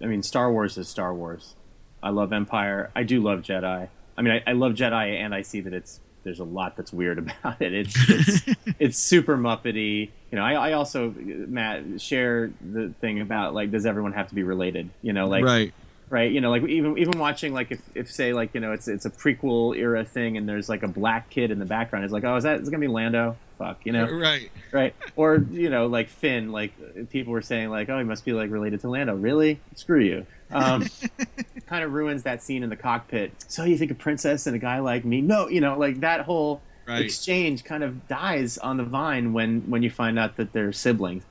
[0.01, 1.55] I mean, Star Wars is Star Wars.
[2.01, 2.91] I love Empire.
[2.95, 3.89] I do love Jedi.
[4.17, 6.91] I mean, I, I love Jedi, and I see that it's there's a lot that's
[6.91, 7.73] weird about it.
[7.73, 10.09] It's it's, it's super muppety.
[10.31, 14.29] You know, I, I also uh, Matt share the thing about like, does everyone have
[14.29, 14.89] to be related?
[15.01, 15.73] You know, like right.
[16.09, 18.87] Right, you know, like even even watching like if, if say like you know it's
[18.87, 22.13] it's a prequel era thing and there's like a black kid in the background, it's
[22.13, 23.35] like oh is that is it gonna be Lando?
[23.57, 24.49] Fuck, you know, Right.
[24.71, 28.31] right, or you know like Finn, like people were saying like oh he must be
[28.31, 29.15] like related to Lando.
[29.15, 29.59] Really?
[29.75, 30.25] Screw you.
[30.51, 30.85] Um,
[31.67, 33.31] kind of ruins that scene in the cockpit.
[33.47, 35.21] So you think a princess and a guy like me?
[35.21, 37.03] No, you know, like that whole Right.
[37.03, 41.23] exchange kind of dies on the vine when when you find out that they're siblings.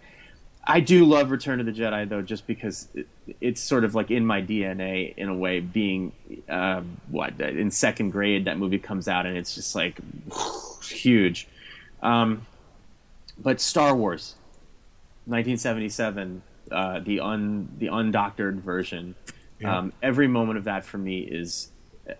[0.68, 3.08] I do love Return of the Jedi though, just because it,
[3.40, 5.60] it's sort of like in my DNA in a way.
[5.60, 6.12] Being
[6.46, 9.98] uh, what in second grade, that movie comes out and it's just like
[10.84, 11.48] huge.
[12.02, 12.44] Um,
[13.38, 14.34] but Star Wars,
[15.24, 19.14] 1977, uh, the un the undoctored version.
[19.58, 19.78] Yeah.
[19.78, 21.70] Um, every moment of that for me is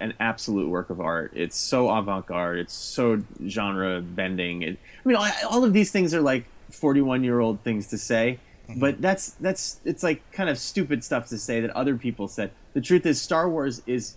[0.01, 1.33] an absolute work of art.
[1.35, 2.59] It's so avant garde.
[2.59, 4.63] It's so genre bending.
[4.63, 7.99] It, I mean, all, all of these things are like 41 year old things to
[7.99, 8.39] say,
[8.77, 12.51] but that's that's it's like kind of stupid stuff to say that other people said.
[12.73, 14.17] The truth is, Star Wars is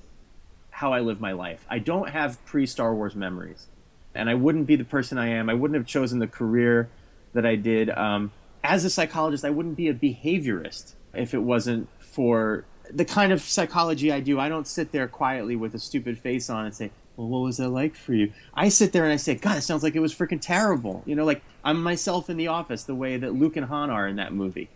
[0.72, 1.66] how I live my life.
[1.70, 3.68] I don't have pre Star Wars memories,
[4.16, 5.50] and I wouldn't be the person I am.
[5.50, 6.90] I wouldn't have chosen the career
[7.34, 7.90] that I did.
[7.92, 8.32] Um,
[8.64, 13.42] as a psychologist, I wouldn't be a behaviorist if it wasn't for the kind of
[13.42, 16.92] psychology I do, I don't sit there quietly with a stupid face on and say,
[17.16, 19.62] "Well, what was that like for you?" I sit there and I say, "God, it
[19.62, 22.96] sounds like it was freaking terrible." You know, like I'm myself in the office, the
[22.96, 24.70] way that Luke and Han are in that movie.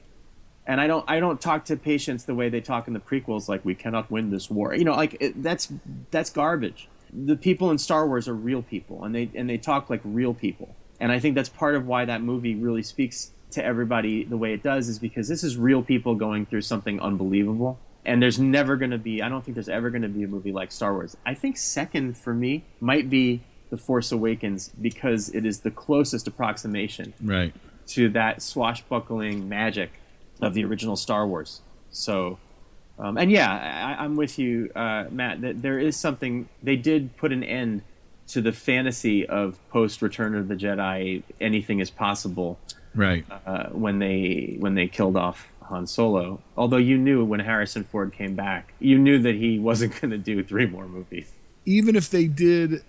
[0.65, 3.49] And I don't, I don't talk to patients the way they talk in the prequels,
[3.49, 4.73] like we cannot win this war.
[4.73, 5.71] You know, like it, that's
[6.11, 6.87] that's garbage.
[7.11, 10.33] The people in Star Wars are real people, and they and they talk like real
[10.33, 10.75] people.
[10.99, 14.53] And I think that's part of why that movie really speaks to everybody the way
[14.53, 17.79] it does, is because this is real people going through something unbelievable.
[18.05, 20.27] And there's never going to be i don't think there's ever going to be a
[20.27, 21.15] movie like star wars.
[21.25, 26.27] I think second for me might be the force awakens because it is the closest
[26.27, 27.53] approximation Right.
[27.87, 29.91] to that swashbuckling magic
[30.41, 31.61] of the original star wars.
[31.91, 32.39] So
[32.99, 33.49] um, and yeah
[33.97, 37.81] I, i'm with you uh, matt that there is something they did put an end
[38.27, 42.59] to the fantasy of post return of the jedi anything is possible
[42.95, 43.25] Right.
[43.45, 46.41] uh, when they when they killed off Han Solo.
[46.57, 50.17] Although you knew when Harrison Ford came back, you knew that he wasn't going to
[50.17, 51.31] do three more movies.
[51.65, 52.83] even if they did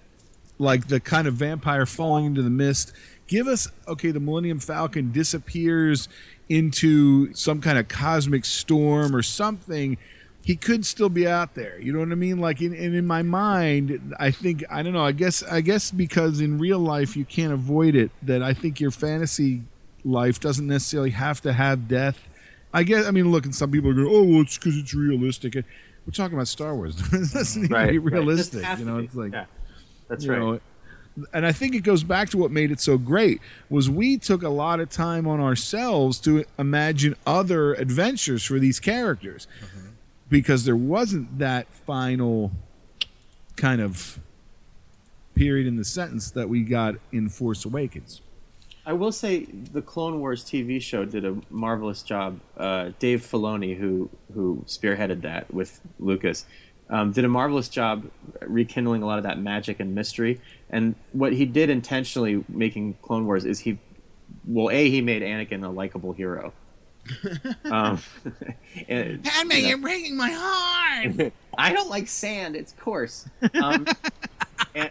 [0.59, 2.93] like the kind of vampire falling into the mist
[3.27, 6.09] give us okay the millennium falcon disappears
[6.49, 9.97] into some kind of cosmic storm or something
[10.45, 13.05] he could still be out there you know what i mean like in, and in
[13.07, 17.17] my mind i think i don't know i guess i guess because in real life
[17.17, 19.63] you can't avoid it that i think your fantasy
[20.05, 22.29] life doesn't necessarily have to have death.
[22.73, 24.95] I guess i mean look and some people are going oh well it's because it's
[24.95, 25.55] realistic.
[25.55, 26.97] We're talking about star wars.
[27.13, 29.47] It doesn't need to Right, be realistic Doesn't you know it's like Yeah,
[30.09, 30.39] that's right.
[30.39, 30.61] know,
[31.33, 33.41] and I think it goes back to what made it so great
[33.71, 38.81] was we took a lot of time on ourselves to imagine other adventures for these
[38.81, 39.47] characters
[40.29, 42.51] because there wasn't that final
[43.57, 44.19] kind of
[45.37, 48.21] period in the sentence that we got in Force Awakens.
[48.87, 52.41] I will say the Clone Wars TV show did a marvelous job.
[52.57, 56.45] Uh, Dave Filoni, who who spearheaded that with Lucas,
[56.91, 58.11] um, did a marvelous job
[58.43, 60.41] rekindling a lot of that magic and mystery.
[60.71, 63.79] And what he did intentionally, making Clone Wars, is he,
[64.47, 66.53] well, a he made Anakin a likable hero.
[67.65, 68.01] um,
[68.89, 71.33] and, Padme, you know- you're breaking my heart.
[71.59, 72.57] I don't like sand.
[72.57, 73.29] It's coarse.
[73.63, 73.87] Um,
[74.75, 74.91] and,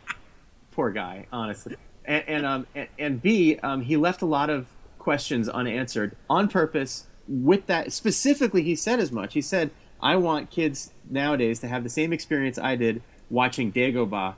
[0.71, 1.75] poor guy, honestly.
[2.05, 4.67] And, and um and, and B, um, he left a lot of
[4.99, 7.05] questions unanswered on purpose.
[7.27, 9.33] With that specifically, he said as much.
[9.33, 9.71] He said,
[10.01, 14.35] "I want kids nowadays to have the same experience I did watching Dagobah,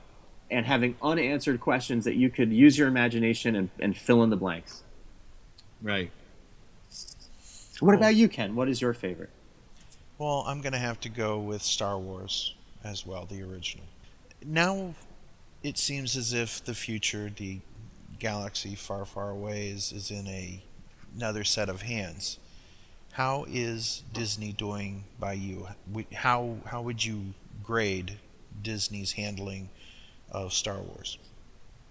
[0.50, 4.36] and having unanswered questions that you could use your imagination and, and fill in the
[4.36, 4.82] blanks."
[5.82, 6.10] Right.
[7.80, 8.54] What about you, Ken?
[8.54, 9.30] What is your favorite?
[10.18, 13.84] Well, I'm going to have to go with Star Wars as well, the original.
[14.44, 14.94] Now,
[15.62, 17.60] it seems as if the future, the
[18.18, 20.62] galaxy far, far away, is, is in a
[21.14, 22.38] another set of hands.
[23.12, 25.68] How is Disney doing by you?
[26.14, 28.18] How how would you grade
[28.62, 29.70] Disney's handling
[30.30, 31.18] of Star Wars?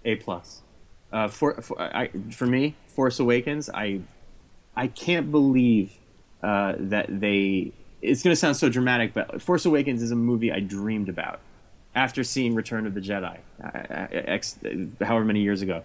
[0.04, 0.62] A plus.
[1.12, 3.68] Uh, for for, I, for me, Force Awakens.
[3.68, 4.00] I
[4.76, 5.92] I can't believe
[6.42, 7.72] uh, that they.
[8.02, 11.40] It's going to sound so dramatic, but Force Awakens is a movie I dreamed about
[11.96, 15.82] after seeing Return of the Jedi, uh, uh, however many years ago.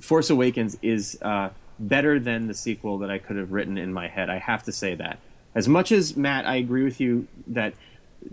[0.00, 4.08] Force Awakens is uh, better than the sequel that I could have written in my
[4.08, 4.30] head.
[4.30, 5.18] I have to say that.
[5.54, 7.74] As much as Matt, I agree with you that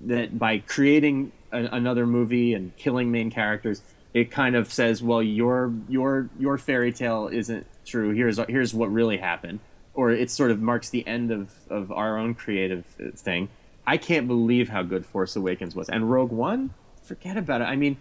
[0.06, 3.82] that by creating a, another movie and killing main characters,
[4.14, 8.12] it kind of says, well, your your your fairy tale isn't true.
[8.12, 9.60] Here's here's what really happened,
[9.94, 13.50] or it sort of marks the end of of our own creative uh, thing.
[13.86, 16.74] I can't believe how good Force Awakens was, and Rogue One.
[17.08, 17.66] Forget about it.
[17.66, 17.98] I mean,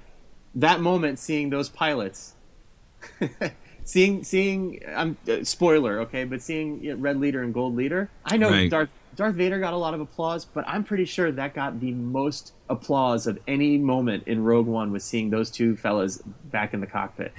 [0.54, 2.34] that moment seeing those pilots
[3.84, 8.08] seeing seeing I'm uh, spoiler okay but seeing you know, red leader and gold leader
[8.24, 8.70] i know Right.
[8.70, 11.92] darth darth vader got a lot of applause but i'm pretty sure that got the
[11.92, 16.80] most applause of any moment in rogue one was seeing those two fellas back in
[16.80, 17.32] the cockpit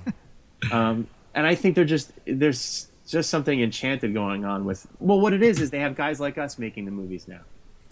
[0.72, 5.32] um, and i think they're just there's just something enchanted going on with well what
[5.34, 7.40] it is is they have guys like us making the movies now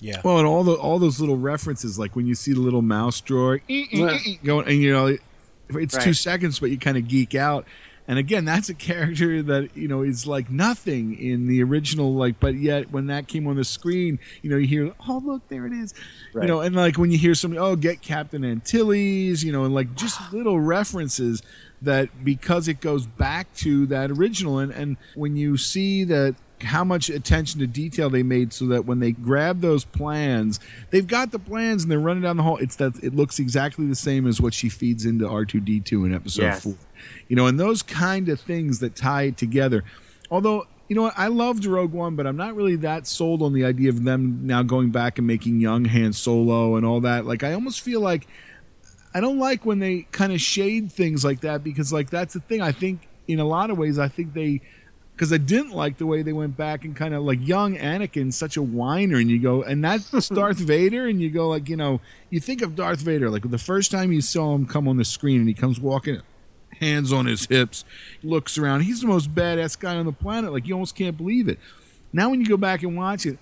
[0.01, 0.21] Yeah.
[0.25, 3.21] Well, and all the all those little references, like when you see the little mouse
[3.21, 3.61] droid
[4.45, 5.17] going, and you know,
[5.71, 7.67] it's two seconds, but you kind of geek out.
[8.07, 12.39] And again, that's a character that you know is like nothing in the original, like,
[12.39, 15.67] but yet when that came on the screen, you know, you hear, oh look, there
[15.67, 15.95] it is,
[16.35, 16.43] Right.
[16.43, 19.75] you know, and like when you hear somebody, oh, get Captain Antilles, you know, and
[19.75, 21.43] like just little references
[21.81, 26.85] that because it goes back to that original, and and when you see that how
[26.85, 30.61] much attention to detail they made so that when they grab those plans
[30.91, 33.87] they've got the plans and they're running down the hall it's that it looks exactly
[33.87, 36.63] the same as what she feeds into r2d2 in episode Yes.
[36.63, 36.75] 4
[37.29, 39.85] you know and those kind of things that tie it together
[40.31, 41.15] although you know what?
[41.17, 44.41] I loved Rogue One, but I'm not really that sold on the idea of them
[44.43, 47.25] now going back and making young Han Solo and all that.
[47.25, 48.27] Like, I almost feel like
[49.15, 52.41] I don't like when they kind of shade things like that because, like, that's the
[52.41, 52.61] thing.
[52.61, 54.61] I think in a lot of ways, I think they
[55.15, 58.33] because I didn't like the way they went back and kind of like young Anakin,
[58.33, 61.77] such a whiner, and you go, and that's Darth Vader, and you go like, you
[61.77, 62.01] know,
[62.31, 65.05] you think of Darth Vader like the first time you saw him come on the
[65.05, 66.21] screen, and he comes walking,
[66.81, 67.85] hands on his hips,
[68.23, 71.49] looks around, he's the most badass guy on the planet, like you almost can't believe
[71.49, 71.59] it.
[72.13, 73.39] Now when you go back and watch it,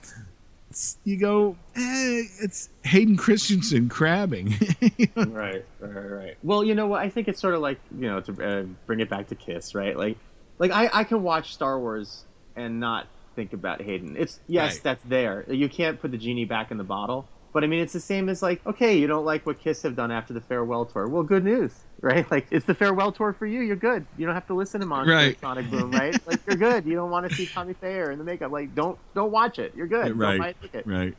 [1.05, 4.49] you go, eh, it's Hayden Christensen crabbing.
[5.17, 6.37] right, right, right.
[6.43, 7.03] Well, you know what?
[7.03, 9.75] I think it's sort of like you know to uh, bring it back to Kiss,
[9.75, 9.97] right?
[9.97, 10.17] Like,
[10.59, 12.25] like I, I can watch Star Wars
[12.57, 14.17] and not think about Hayden.
[14.19, 14.83] It's yes, Right.
[14.83, 15.45] that's there.
[15.49, 17.29] You can't put the genie back in the bottle.
[17.55, 19.95] But I mean, it's the same as like, okay, you don't like what Kiss have
[19.95, 21.07] done after the farewell tour.
[21.07, 22.31] Well, good news, right?
[22.31, 23.61] Like, it's the farewell tour for you.
[23.61, 24.07] You're good.
[24.17, 25.39] You don't have to listen to Monster Right.
[25.39, 26.17] Sonic Boom, right?
[26.27, 26.87] like, you're good.
[26.87, 28.53] You don't want to see Tommy Thayer in the makeup.
[28.53, 29.75] Like, don't don't watch it.
[29.77, 30.17] You're good.
[30.19, 30.87] Right, ticket.
[30.87, 31.15] right.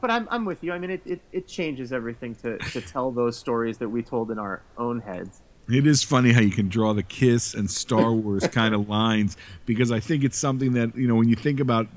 [0.00, 0.72] But I'm, I'm with you.
[0.72, 4.30] I mean, it, it, it changes everything to, to tell those stories that we told
[4.32, 5.40] in our own heads.
[5.68, 9.36] It is funny how you can draw the Kiss and Star Wars kind of lines
[9.64, 11.88] because I think it's something that, you know, when you think about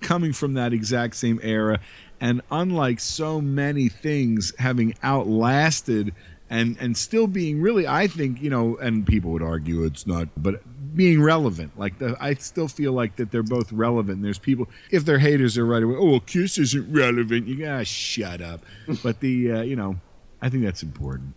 [0.00, 1.80] coming from that exact same era,
[2.20, 6.14] and unlike so many things having outlasted
[6.48, 10.28] and, and still being really, I think, you know, and people would argue it's not,
[10.36, 10.62] but
[10.96, 11.78] being relevant.
[11.78, 14.16] Like, the, I still feel like that they're both relevant.
[14.16, 17.46] And there's people, if they're haters, they're right away, oh, well, Kiss isn't relevant.
[17.46, 18.62] You gotta shut up.
[19.02, 19.96] but the, uh, you know,
[20.42, 21.34] I think that's important.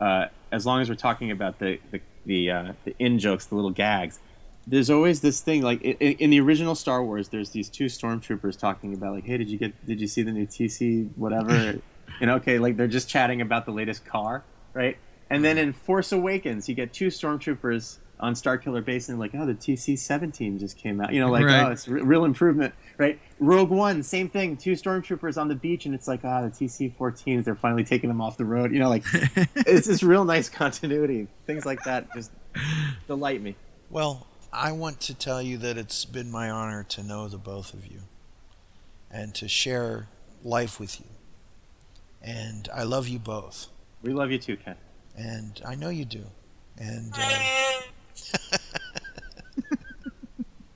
[0.00, 3.54] Uh, as long as we're talking about the the the, uh, the in jokes, the
[3.54, 4.18] little gags,
[4.66, 7.28] there's always this thing like in, in the original Star Wars.
[7.28, 10.32] There's these two stormtroopers talking about like, hey, did you get did you see the
[10.32, 11.80] new TC whatever?
[12.26, 14.96] know, okay, like they're just chatting about the latest car, right?
[15.28, 19.44] And then in Force Awakens, you get two stormtroopers on Starkiller Base and like, oh,
[19.44, 21.12] the TC-17 just came out.
[21.12, 21.64] You know, like, Right.
[21.64, 23.18] oh, it's a real improvement, right?
[23.40, 24.56] Rogue One, same thing.
[24.56, 28.20] Two stormtroopers on the beach, and it's like, ah, the TC-14s, they're finally taking them
[28.20, 28.72] off the road.
[28.72, 29.04] You know, like,
[29.54, 31.26] it's this real nice continuity.
[31.46, 32.30] Things like that just
[33.06, 33.56] delight me.
[33.90, 37.74] Well, I want to tell you that it's been my honor to know the both
[37.74, 38.00] of you
[39.10, 40.06] and to share
[40.44, 41.06] life with you.
[42.22, 43.66] And I love you both.
[44.02, 44.76] We love you too, Ken.
[45.16, 46.24] And I know you do.
[46.78, 47.63] And uh,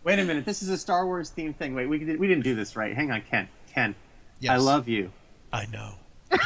[0.04, 1.74] Wait a minute, this is a Star Wars themed thing.
[1.74, 2.94] Wait, we, did, we didn't do this right.
[2.94, 3.48] Hang on, Ken.
[3.72, 3.94] Ken,
[4.40, 4.52] Yes.
[4.52, 5.10] I love you.
[5.52, 5.94] I know.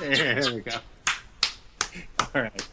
[0.00, 0.76] there we go.
[2.34, 2.68] All right.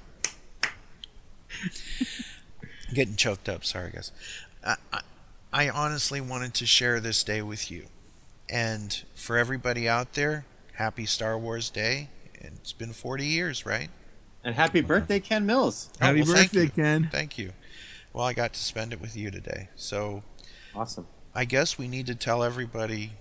[2.93, 3.65] getting choked up.
[3.65, 4.11] Sorry, guys.
[4.65, 5.01] I, I,
[5.51, 7.87] I honestly wanted to share this day with you.
[8.49, 12.09] And for everybody out there, happy Star Wars Day.
[12.41, 13.89] And it's been 40 years, right?
[14.43, 15.89] And happy birthday, Ken Mills.
[16.01, 16.69] Oh, Happy well, birthday, you.
[16.69, 17.09] Ken.
[17.11, 17.51] Thank you.
[18.13, 19.69] Well, I got to spend it with you today.
[19.75, 20.23] So
[20.75, 21.07] Awesome.
[21.35, 23.13] I guess we need to tell everybody,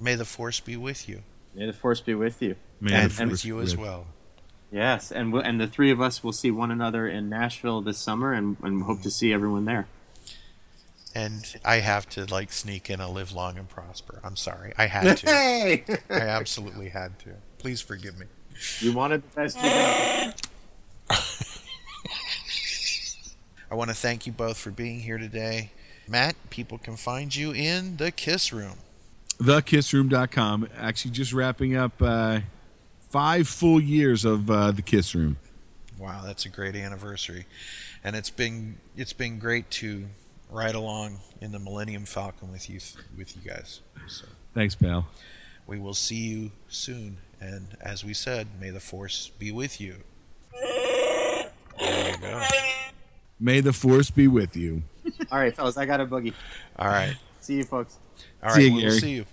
[0.00, 1.22] may the force be with you.
[1.54, 2.56] May the force be with you.
[2.80, 4.06] May and the with you as with- well.
[4.72, 7.98] Yes, and we'll, and the three of us will see one another in Nashville this
[7.98, 9.86] summer, and, and hope to see everyone there.
[11.14, 14.20] And I have to like sneak in a live long and prosper.
[14.24, 14.72] I'm sorry.
[14.76, 15.26] I had to.
[15.26, 15.84] Hey!
[16.10, 17.30] I absolutely had to.
[17.58, 18.26] Please forgive me.
[18.80, 20.46] You wanted the best.
[23.70, 25.70] I want to thank you both for being here today.
[26.08, 28.78] Matt, people can find you in the Kiss Room.
[29.38, 32.40] thekissroom.com actually just wrapping up uh,
[33.10, 35.36] five full years of uh, the kiss room
[35.98, 37.46] Wow, that's a great anniversary,
[38.04, 40.06] and it's been it's been great to
[40.50, 42.80] ride along in the Millennium Falcon with you
[43.16, 43.80] with you guys.
[44.06, 45.06] So thanks pal
[45.66, 49.96] we will see you soon, and as we said, may the force be with you.
[51.78, 52.42] There you go.
[53.40, 54.82] May the force be with you
[55.30, 56.32] All right, fellas, I got a boogie.
[56.78, 57.96] All right, See you, folks.
[58.42, 59.00] all See you, we will Gary.
[59.00, 59.24] see you.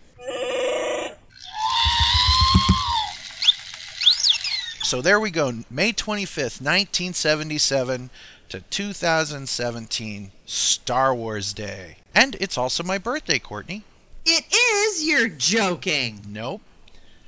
[4.84, 5.52] So there we go.
[5.72, 8.12] May 25th, 1977
[8.50, 11.98] to 2017, Star Wars Day.
[12.14, 13.84] And it's also my birthday, Courtney.
[14.26, 15.04] It is.
[15.04, 16.22] You're joking.
[16.28, 16.62] Nope.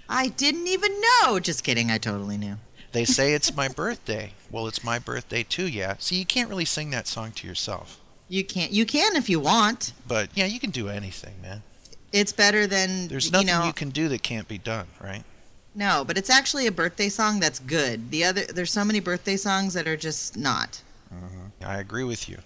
[0.07, 0.91] I didn't even
[1.23, 1.39] know.
[1.39, 1.89] Just kidding.
[1.89, 2.57] I totally knew.
[2.91, 4.33] They say it's my birthday.
[4.55, 5.95] Well, it's my birthday too, yeah.
[5.99, 7.99] See, you can't really sing that song to yourself.
[8.29, 8.71] You can't.
[8.71, 9.91] You can if you want.
[10.07, 11.61] But yeah, you can do anything, man.
[12.13, 13.65] It's better than There's you nothing know.
[13.65, 15.23] you can do that can't be done, right?
[15.75, 18.11] No, but it's actually a birthday song that's good.
[18.11, 20.81] The other there's so many birthday songs that are just not.
[21.13, 21.65] Mm-hmm.
[21.65, 22.37] I agree with you.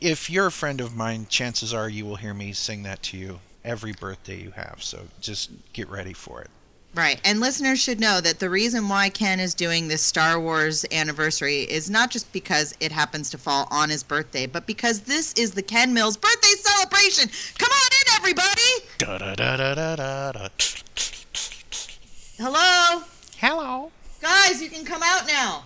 [0.00, 3.16] If you're a friend of mine, chances are you will hear me sing that to
[3.16, 4.84] you every birthday you have.
[4.84, 6.50] So just get ready for it.
[6.94, 7.20] Right.
[7.24, 11.62] And listeners should know that the reason why Ken is doing this Star Wars anniversary
[11.62, 15.52] is not just because it happens to fall on his birthday, but because this is
[15.52, 17.28] the Ken Mills birthday celebration.
[17.58, 18.88] Come on in, everybody.
[18.98, 20.48] Da da da da da da.
[22.38, 23.02] Hello.
[23.38, 23.90] Hello.
[24.20, 25.64] Guys, you can come out now.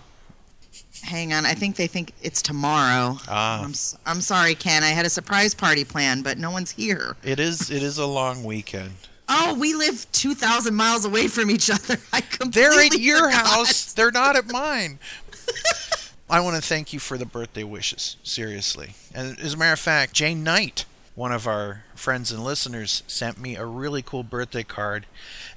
[1.03, 1.45] Hang on.
[1.45, 3.17] I think they think it's tomorrow.
[3.27, 3.63] Ah.
[3.63, 3.73] I'm,
[4.05, 4.83] I'm sorry, Ken.
[4.83, 7.15] I had a surprise party planned, but no one's here.
[7.23, 8.95] It is it is a long weekend.
[9.29, 11.97] Oh, we live 2,000 miles away from each other.
[12.13, 13.47] I completely They're at your forgot.
[13.47, 13.93] house.
[13.93, 14.99] They're not at mine.
[16.29, 18.93] I want to thank you for the birthday wishes, seriously.
[19.13, 20.85] And as a matter of fact, Jane Knight,
[21.15, 25.05] one of our friends and listeners, sent me a really cool birthday card,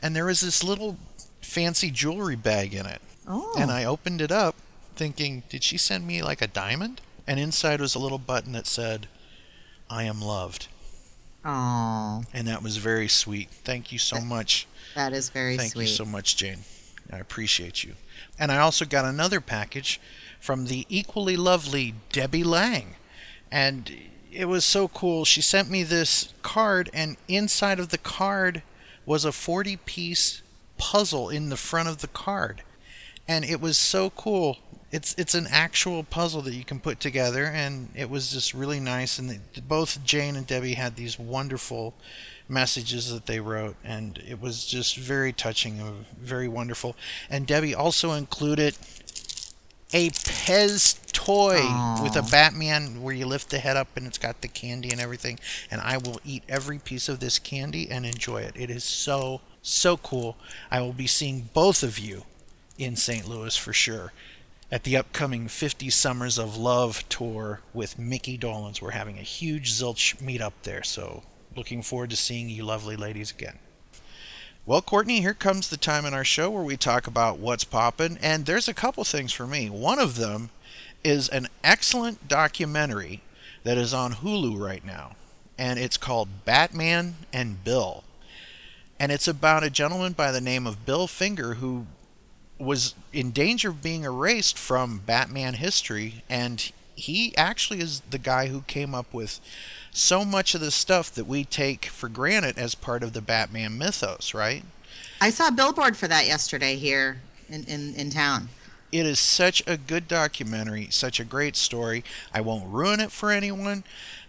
[0.00, 0.96] and there was this little
[1.40, 3.00] fancy jewelry bag in it.
[3.28, 3.54] Oh.
[3.58, 4.54] And I opened it up
[4.96, 7.00] thinking, did she send me like a diamond?
[7.26, 9.08] And inside was a little button that said,
[9.88, 10.68] I am loved.
[11.44, 13.50] Oh, And that was very sweet.
[13.50, 14.66] Thank you so much.
[14.94, 15.82] that is very Thank sweet.
[15.82, 16.60] you so much, Jane.
[17.12, 17.94] I appreciate you.
[18.38, 20.00] And I also got another package
[20.40, 22.96] from the equally lovely Debbie Lang.
[23.50, 23.92] And
[24.30, 25.24] it was so cool.
[25.24, 28.62] She sent me this card, and inside of the card
[29.04, 30.42] was a 40 piece
[30.78, 32.62] puzzle in the front of the card.
[33.28, 34.58] And it was so cool.
[34.92, 38.78] It's it's an actual puzzle that you can put together, and it was just really
[38.78, 39.18] nice.
[39.18, 41.94] And the, both Jane and Debbie had these wonderful
[42.46, 46.94] messages that they wrote, and it was just very touching and very wonderful.
[47.30, 48.76] And Debbie also included
[49.94, 51.60] a Pez toy
[52.02, 55.00] with a Batman where you lift the head up and it's got the candy and
[55.00, 55.38] everything.
[55.70, 58.54] And I will eat every piece of this candy and enjoy it.
[58.56, 60.36] It is so, so cool.
[60.70, 62.24] I will be seeing both of you
[62.78, 63.28] in St.
[63.28, 64.12] Louis for sure
[64.72, 68.80] at the upcoming 50 Summers of Love tour with Micky Dolenz.
[68.80, 71.24] We're having a huge Zilch meetup there, so
[71.54, 73.58] looking forward to seeing you lovely ladies again.
[74.64, 78.18] Well, Courtney, here comes the time in our show where we talk about what's poppin',
[78.22, 79.68] and there's a couple things for me.
[79.68, 80.48] One of them
[81.04, 83.20] is an excellent documentary
[83.64, 85.16] that is on Hulu right now,
[85.58, 88.04] and it's called Batman and Bill.
[88.98, 91.86] And it's about a gentleman by the name of Bill Finger who
[92.58, 98.46] was in danger of being erased from Batman history, and he actually is the guy
[98.48, 99.40] who came up with
[99.92, 103.76] so much of the stuff that we take for granted as part of the Batman
[103.76, 104.64] mythos, right?
[105.20, 108.48] I saw a billboard for that yesterday here in, in, in town.
[108.90, 112.04] It is such a good documentary, such a great story.
[112.32, 113.84] I won't ruin it for anyone,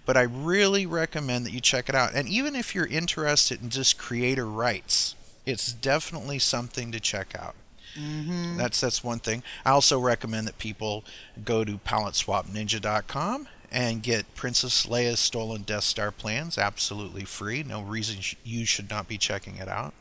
[0.06, 2.14] but I really recommend that you check it out.
[2.14, 7.56] And even if you're interested in just creator rights, it's definitely something to check out.
[7.96, 8.58] Mm-hmm.
[8.58, 9.44] That's that's one thing.
[9.66, 11.04] I also recommend that people
[11.44, 17.64] go to PaletteSwapNinja.com and get Princess Leia's Stolen Death Star plans absolutely free.
[17.64, 19.94] No reason sh- you should not be checking it out.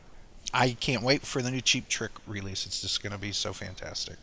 [0.53, 2.65] I can't wait for the new Cheap Trick release.
[2.67, 4.17] It's just going to be so fantastic.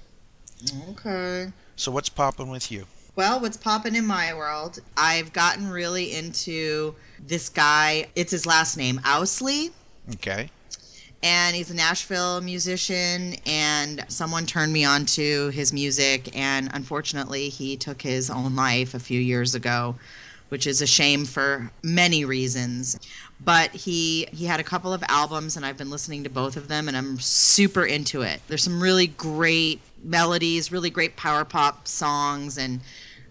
[0.91, 1.53] Okay.
[1.75, 2.87] So what's popping with you?
[3.17, 4.79] Well, what's popping in my world?
[4.97, 8.07] I've gotten really into this guy.
[8.15, 9.71] It's his last name, Owsley.
[10.15, 10.51] Okay.
[11.23, 13.35] And he's a Nashville musician.
[13.47, 18.95] And someone turned me on to his music, and unfortunately, he took his own life
[18.95, 19.97] a few years ago,
[20.49, 22.99] which is a shame for many reasons.
[23.43, 26.69] But he he had a couple of albums, and I've been listening to both of
[26.69, 28.41] them, and I'm super into it.
[28.49, 32.81] There's some really great melodies, really great power pop songs, and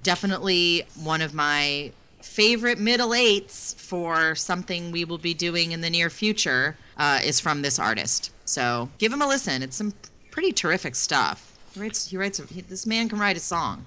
[0.01, 1.91] definitely one of my
[2.29, 7.39] favorite middle eights for something we will be doing in the near future uh, is
[7.39, 8.31] from this artist.
[8.45, 9.63] So give him a listen.
[9.63, 9.93] It's some
[10.31, 11.57] pretty terrific stuff.
[11.73, 12.09] He writes.
[12.09, 12.37] He writes.
[12.49, 13.85] He, this man can write a song.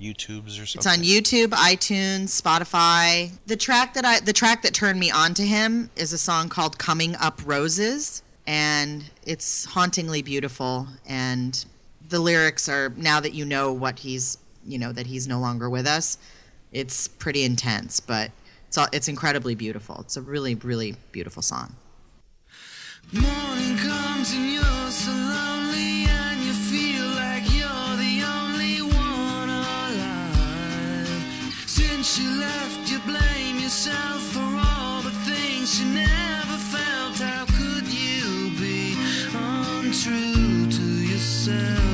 [0.00, 0.78] YouTube's or something.
[0.78, 3.32] It's on YouTube, iTunes, Spotify.
[3.46, 6.48] The track that I the track that turned me on to him is a song
[6.48, 11.64] called Coming Up Roses and it's hauntingly beautiful and
[12.08, 15.68] the lyrics are now that you know what he's, you know that he's no longer
[15.70, 16.18] with us.
[16.72, 18.30] It's pretty intense, but
[18.66, 20.00] it's all, it's incredibly beautiful.
[20.00, 21.76] It's a really really beautiful song.
[23.12, 30.34] Morning comes and you're so lonely and you feel like you're the only one alive.
[31.66, 37.18] Since you left, you blame yourself for all the things you never felt.
[37.18, 38.96] How could you be
[39.34, 41.91] untrue to yourself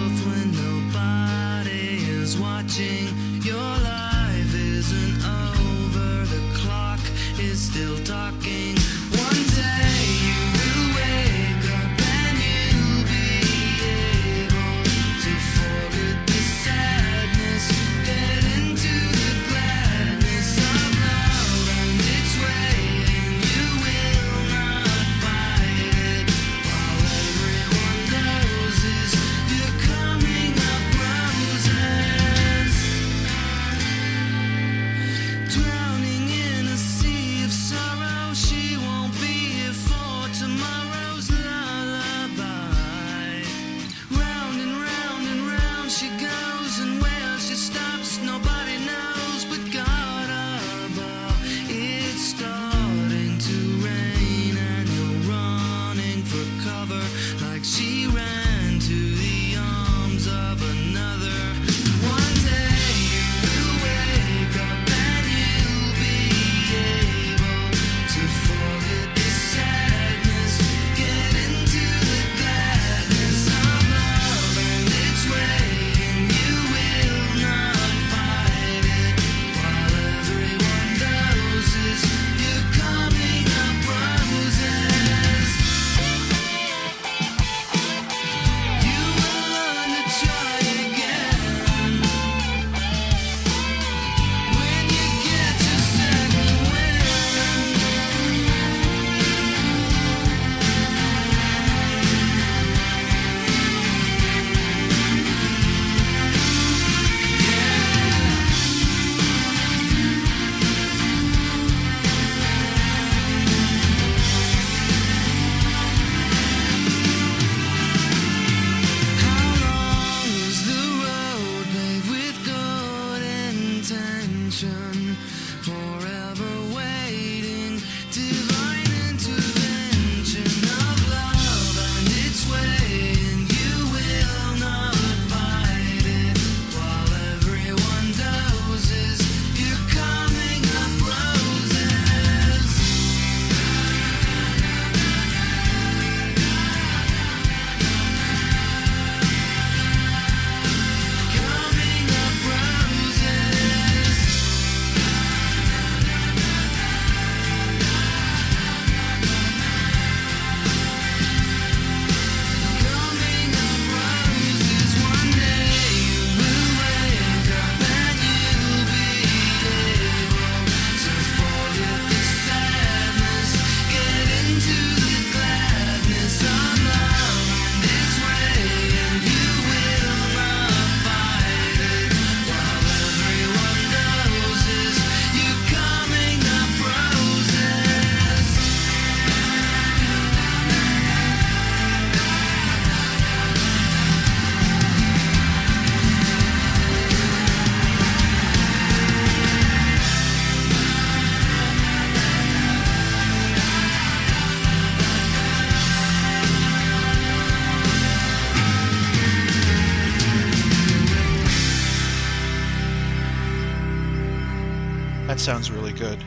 [215.48, 216.22] sounds really good.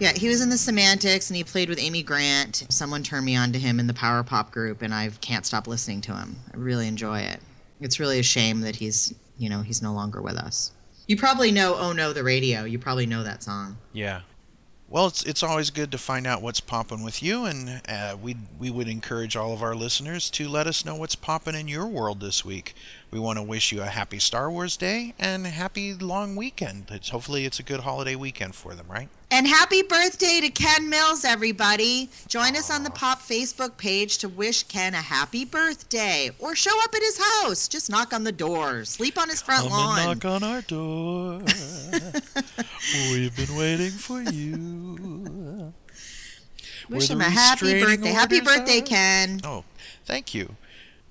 [0.00, 2.66] Yeah, he was in the Semantics and he played with Amy Grant.
[2.70, 5.68] Someone turned me on to him in the Power Pop group, and I can't stop
[5.68, 6.34] listening to him.
[6.52, 7.38] I really enjoy it.
[7.80, 10.72] It's really a shame that he's, you know, he's no longer with us.
[11.06, 12.64] You probably know "Oh No" the radio.
[12.64, 13.76] You probably know that song.
[13.92, 14.22] Yeah.
[14.88, 18.34] Well, it's it's always good to find out what's popping with you, and uh, we
[18.58, 21.86] we would encourage all of our listeners to let us know what's popping in your
[21.86, 22.74] world this week.
[23.10, 26.88] We want to wish you a happy Star Wars Day and a happy long weekend.
[26.90, 29.08] It's, hopefully, it's a good holiday weekend for them, right?
[29.30, 32.10] And happy birthday to Ken Mills, everybody.
[32.28, 36.30] Join us on the Pop Facebook page to wish Ken a happy birthday.
[36.38, 37.66] Or show up at his house.
[37.66, 38.84] Just knock on the door.
[38.84, 39.98] Sleep on his front Come lawn.
[40.00, 41.38] and knock on our door.
[43.10, 45.72] We've been waiting for you.
[46.90, 48.10] Wish him a happy birthday.
[48.10, 49.40] Happy birthday, are- Ken.
[49.44, 49.64] Oh,
[50.04, 50.56] thank you.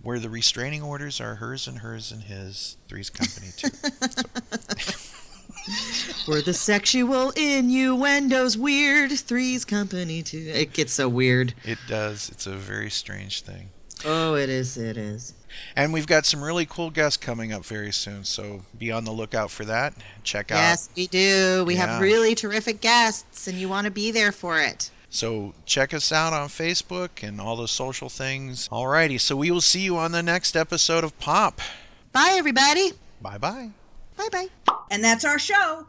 [0.07, 2.77] Where the restraining orders are hers and hers and his.
[2.87, 3.67] Three's company too.
[6.31, 9.11] Where the sexual innuendos weird.
[9.11, 10.49] Three's company too.
[10.55, 11.55] It gets so weird.
[11.65, 12.29] It does.
[12.29, 13.67] It's a very strange thing.
[14.05, 14.77] Oh, it is.
[14.77, 15.33] It is.
[15.75, 19.11] And we've got some really cool guests coming up very soon, so be on the
[19.11, 19.93] lookout for that.
[20.23, 20.59] Check out.
[20.59, 21.65] Yes, we do.
[21.67, 21.85] We Yeah.
[21.87, 24.89] have really terrific guests, and you want to be there for it.
[25.09, 28.67] So check us out on Facebook and all the social things.
[28.69, 31.61] Alrighty, so we will see you on the next episode of Pop.
[32.11, 32.91] Bye, everybody.
[33.21, 33.69] Bye bye.
[34.17, 34.47] Bye bye.
[34.91, 35.87] And that's our show.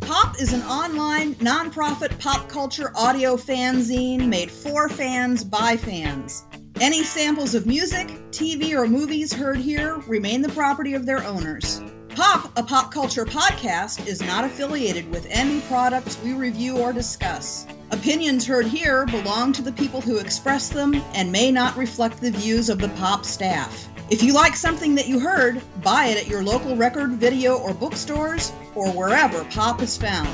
[0.00, 6.44] Pop is an online, nonprofit pop culture audio fanzine made for fans by fans.
[6.80, 11.80] Any samples of music, TV, or movies heard here remain the property of their owners.
[12.16, 17.66] Pop, a pop culture podcast, is not affiliated with any products we review or discuss.
[17.90, 22.30] Opinions heard here belong to the people who express them and may not reflect the
[22.30, 23.86] views of the Pop staff.
[24.08, 27.74] If you like something that you heard, buy it at your local record, video, or
[27.74, 30.30] bookstores, or wherever Pop is found.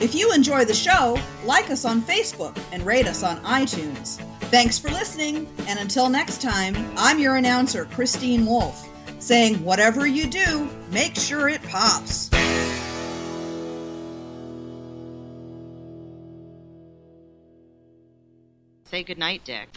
[0.00, 4.20] If you enjoy the show, like us on Facebook and rate us on iTunes.
[4.50, 8.88] Thanks for listening, and until next time, I'm your announcer, Christine Wolf,
[9.22, 12.28] saying whatever you do, make sure it pops.
[18.84, 19.68] Say goodnight, Dick.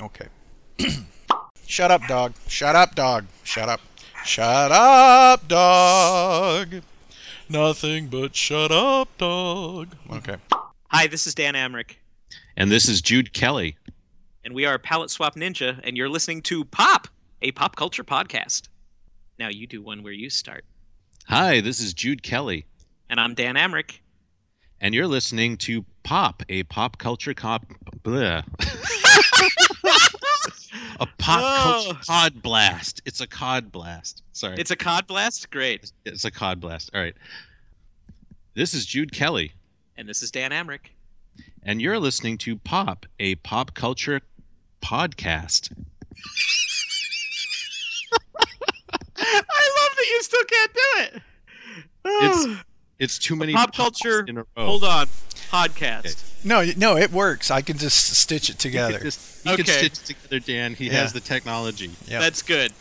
[0.00, 0.28] Okay.
[1.66, 2.34] Shut up, dog.
[2.46, 3.24] Shut up, dog.
[3.42, 3.80] Shut up.
[4.24, 6.82] Shut up, dog.
[7.48, 9.88] Nothing but shut up, dog.
[10.10, 10.36] Okay.
[10.88, 11.94] Hi, this is Dan Amrich,
[12.56, 13.76] And this is Jude Kelly.
[14.44, 17.06] And we are Palette Swap Ninja, and you're listening to Pop,
[17.42, 18.62] a pop culture podcast.
[19.38, 20.64] Now you do one where you start.
[21.26, 22.66] Hi, this is Jude Kelly.
[23.08, 24.00] And I'm Dan Amrich.
[24.80, 27.66] And you're listening to Pop, a pop culture cop.
[28.02, 28.42] Bleh.
[30.98, 31.62] a pop oh.
[31.62, 33.00] culture cod blast.
[33.06, 34.24] It's a cod blast.
[34.32, 34.56] Sorry.
[34.58, 35.52] It's a cod blast?
[35.52, 35.92] Great.
[36.04, 36.90] It's a cod blast.
[36.92, 37.14] All right.
[38.54, 39.52] This is Jude Kelly.
[39.96, 40.88] And this is Dan Amrich.
[41.62, 44.20] And you're listening to Pop, a pop culture
[44.82, 45.72] podcast.
[49.16, 51.22] I love that you still can't do it.
[52.04, 52.60] It's
[52.98, 54.24] it's too many pop culture.
[54.26, 54.66] in a row.
[54.66, 55.06] Hold on.
[55.50, 56.44] Podcast.
[56.44, 57.50] No, no, it works.
[57.50, 58.92] I can just stitch it together.
[58.92, 59.72] You can, just, you can Okay.
[59.72, 60.74] stitch it together, Dan.
[60.74, 60.94] He Yeah.
[60.94, 61.90] has the technology.
[62.06, 62.20] Yeah.
[62.20, 62.72] That's good.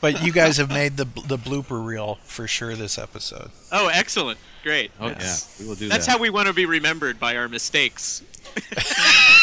[0.00, 3.50] but you guys have made the the blooper reel for sure this episode.
[3.70, 4.38] Oh, excellent.
[4.62, 4.90] Great.
[5.00, 6.12] Oh yeah, we will do That's that.
[6.12, 8.22] how we want to be remembered by our mistakes.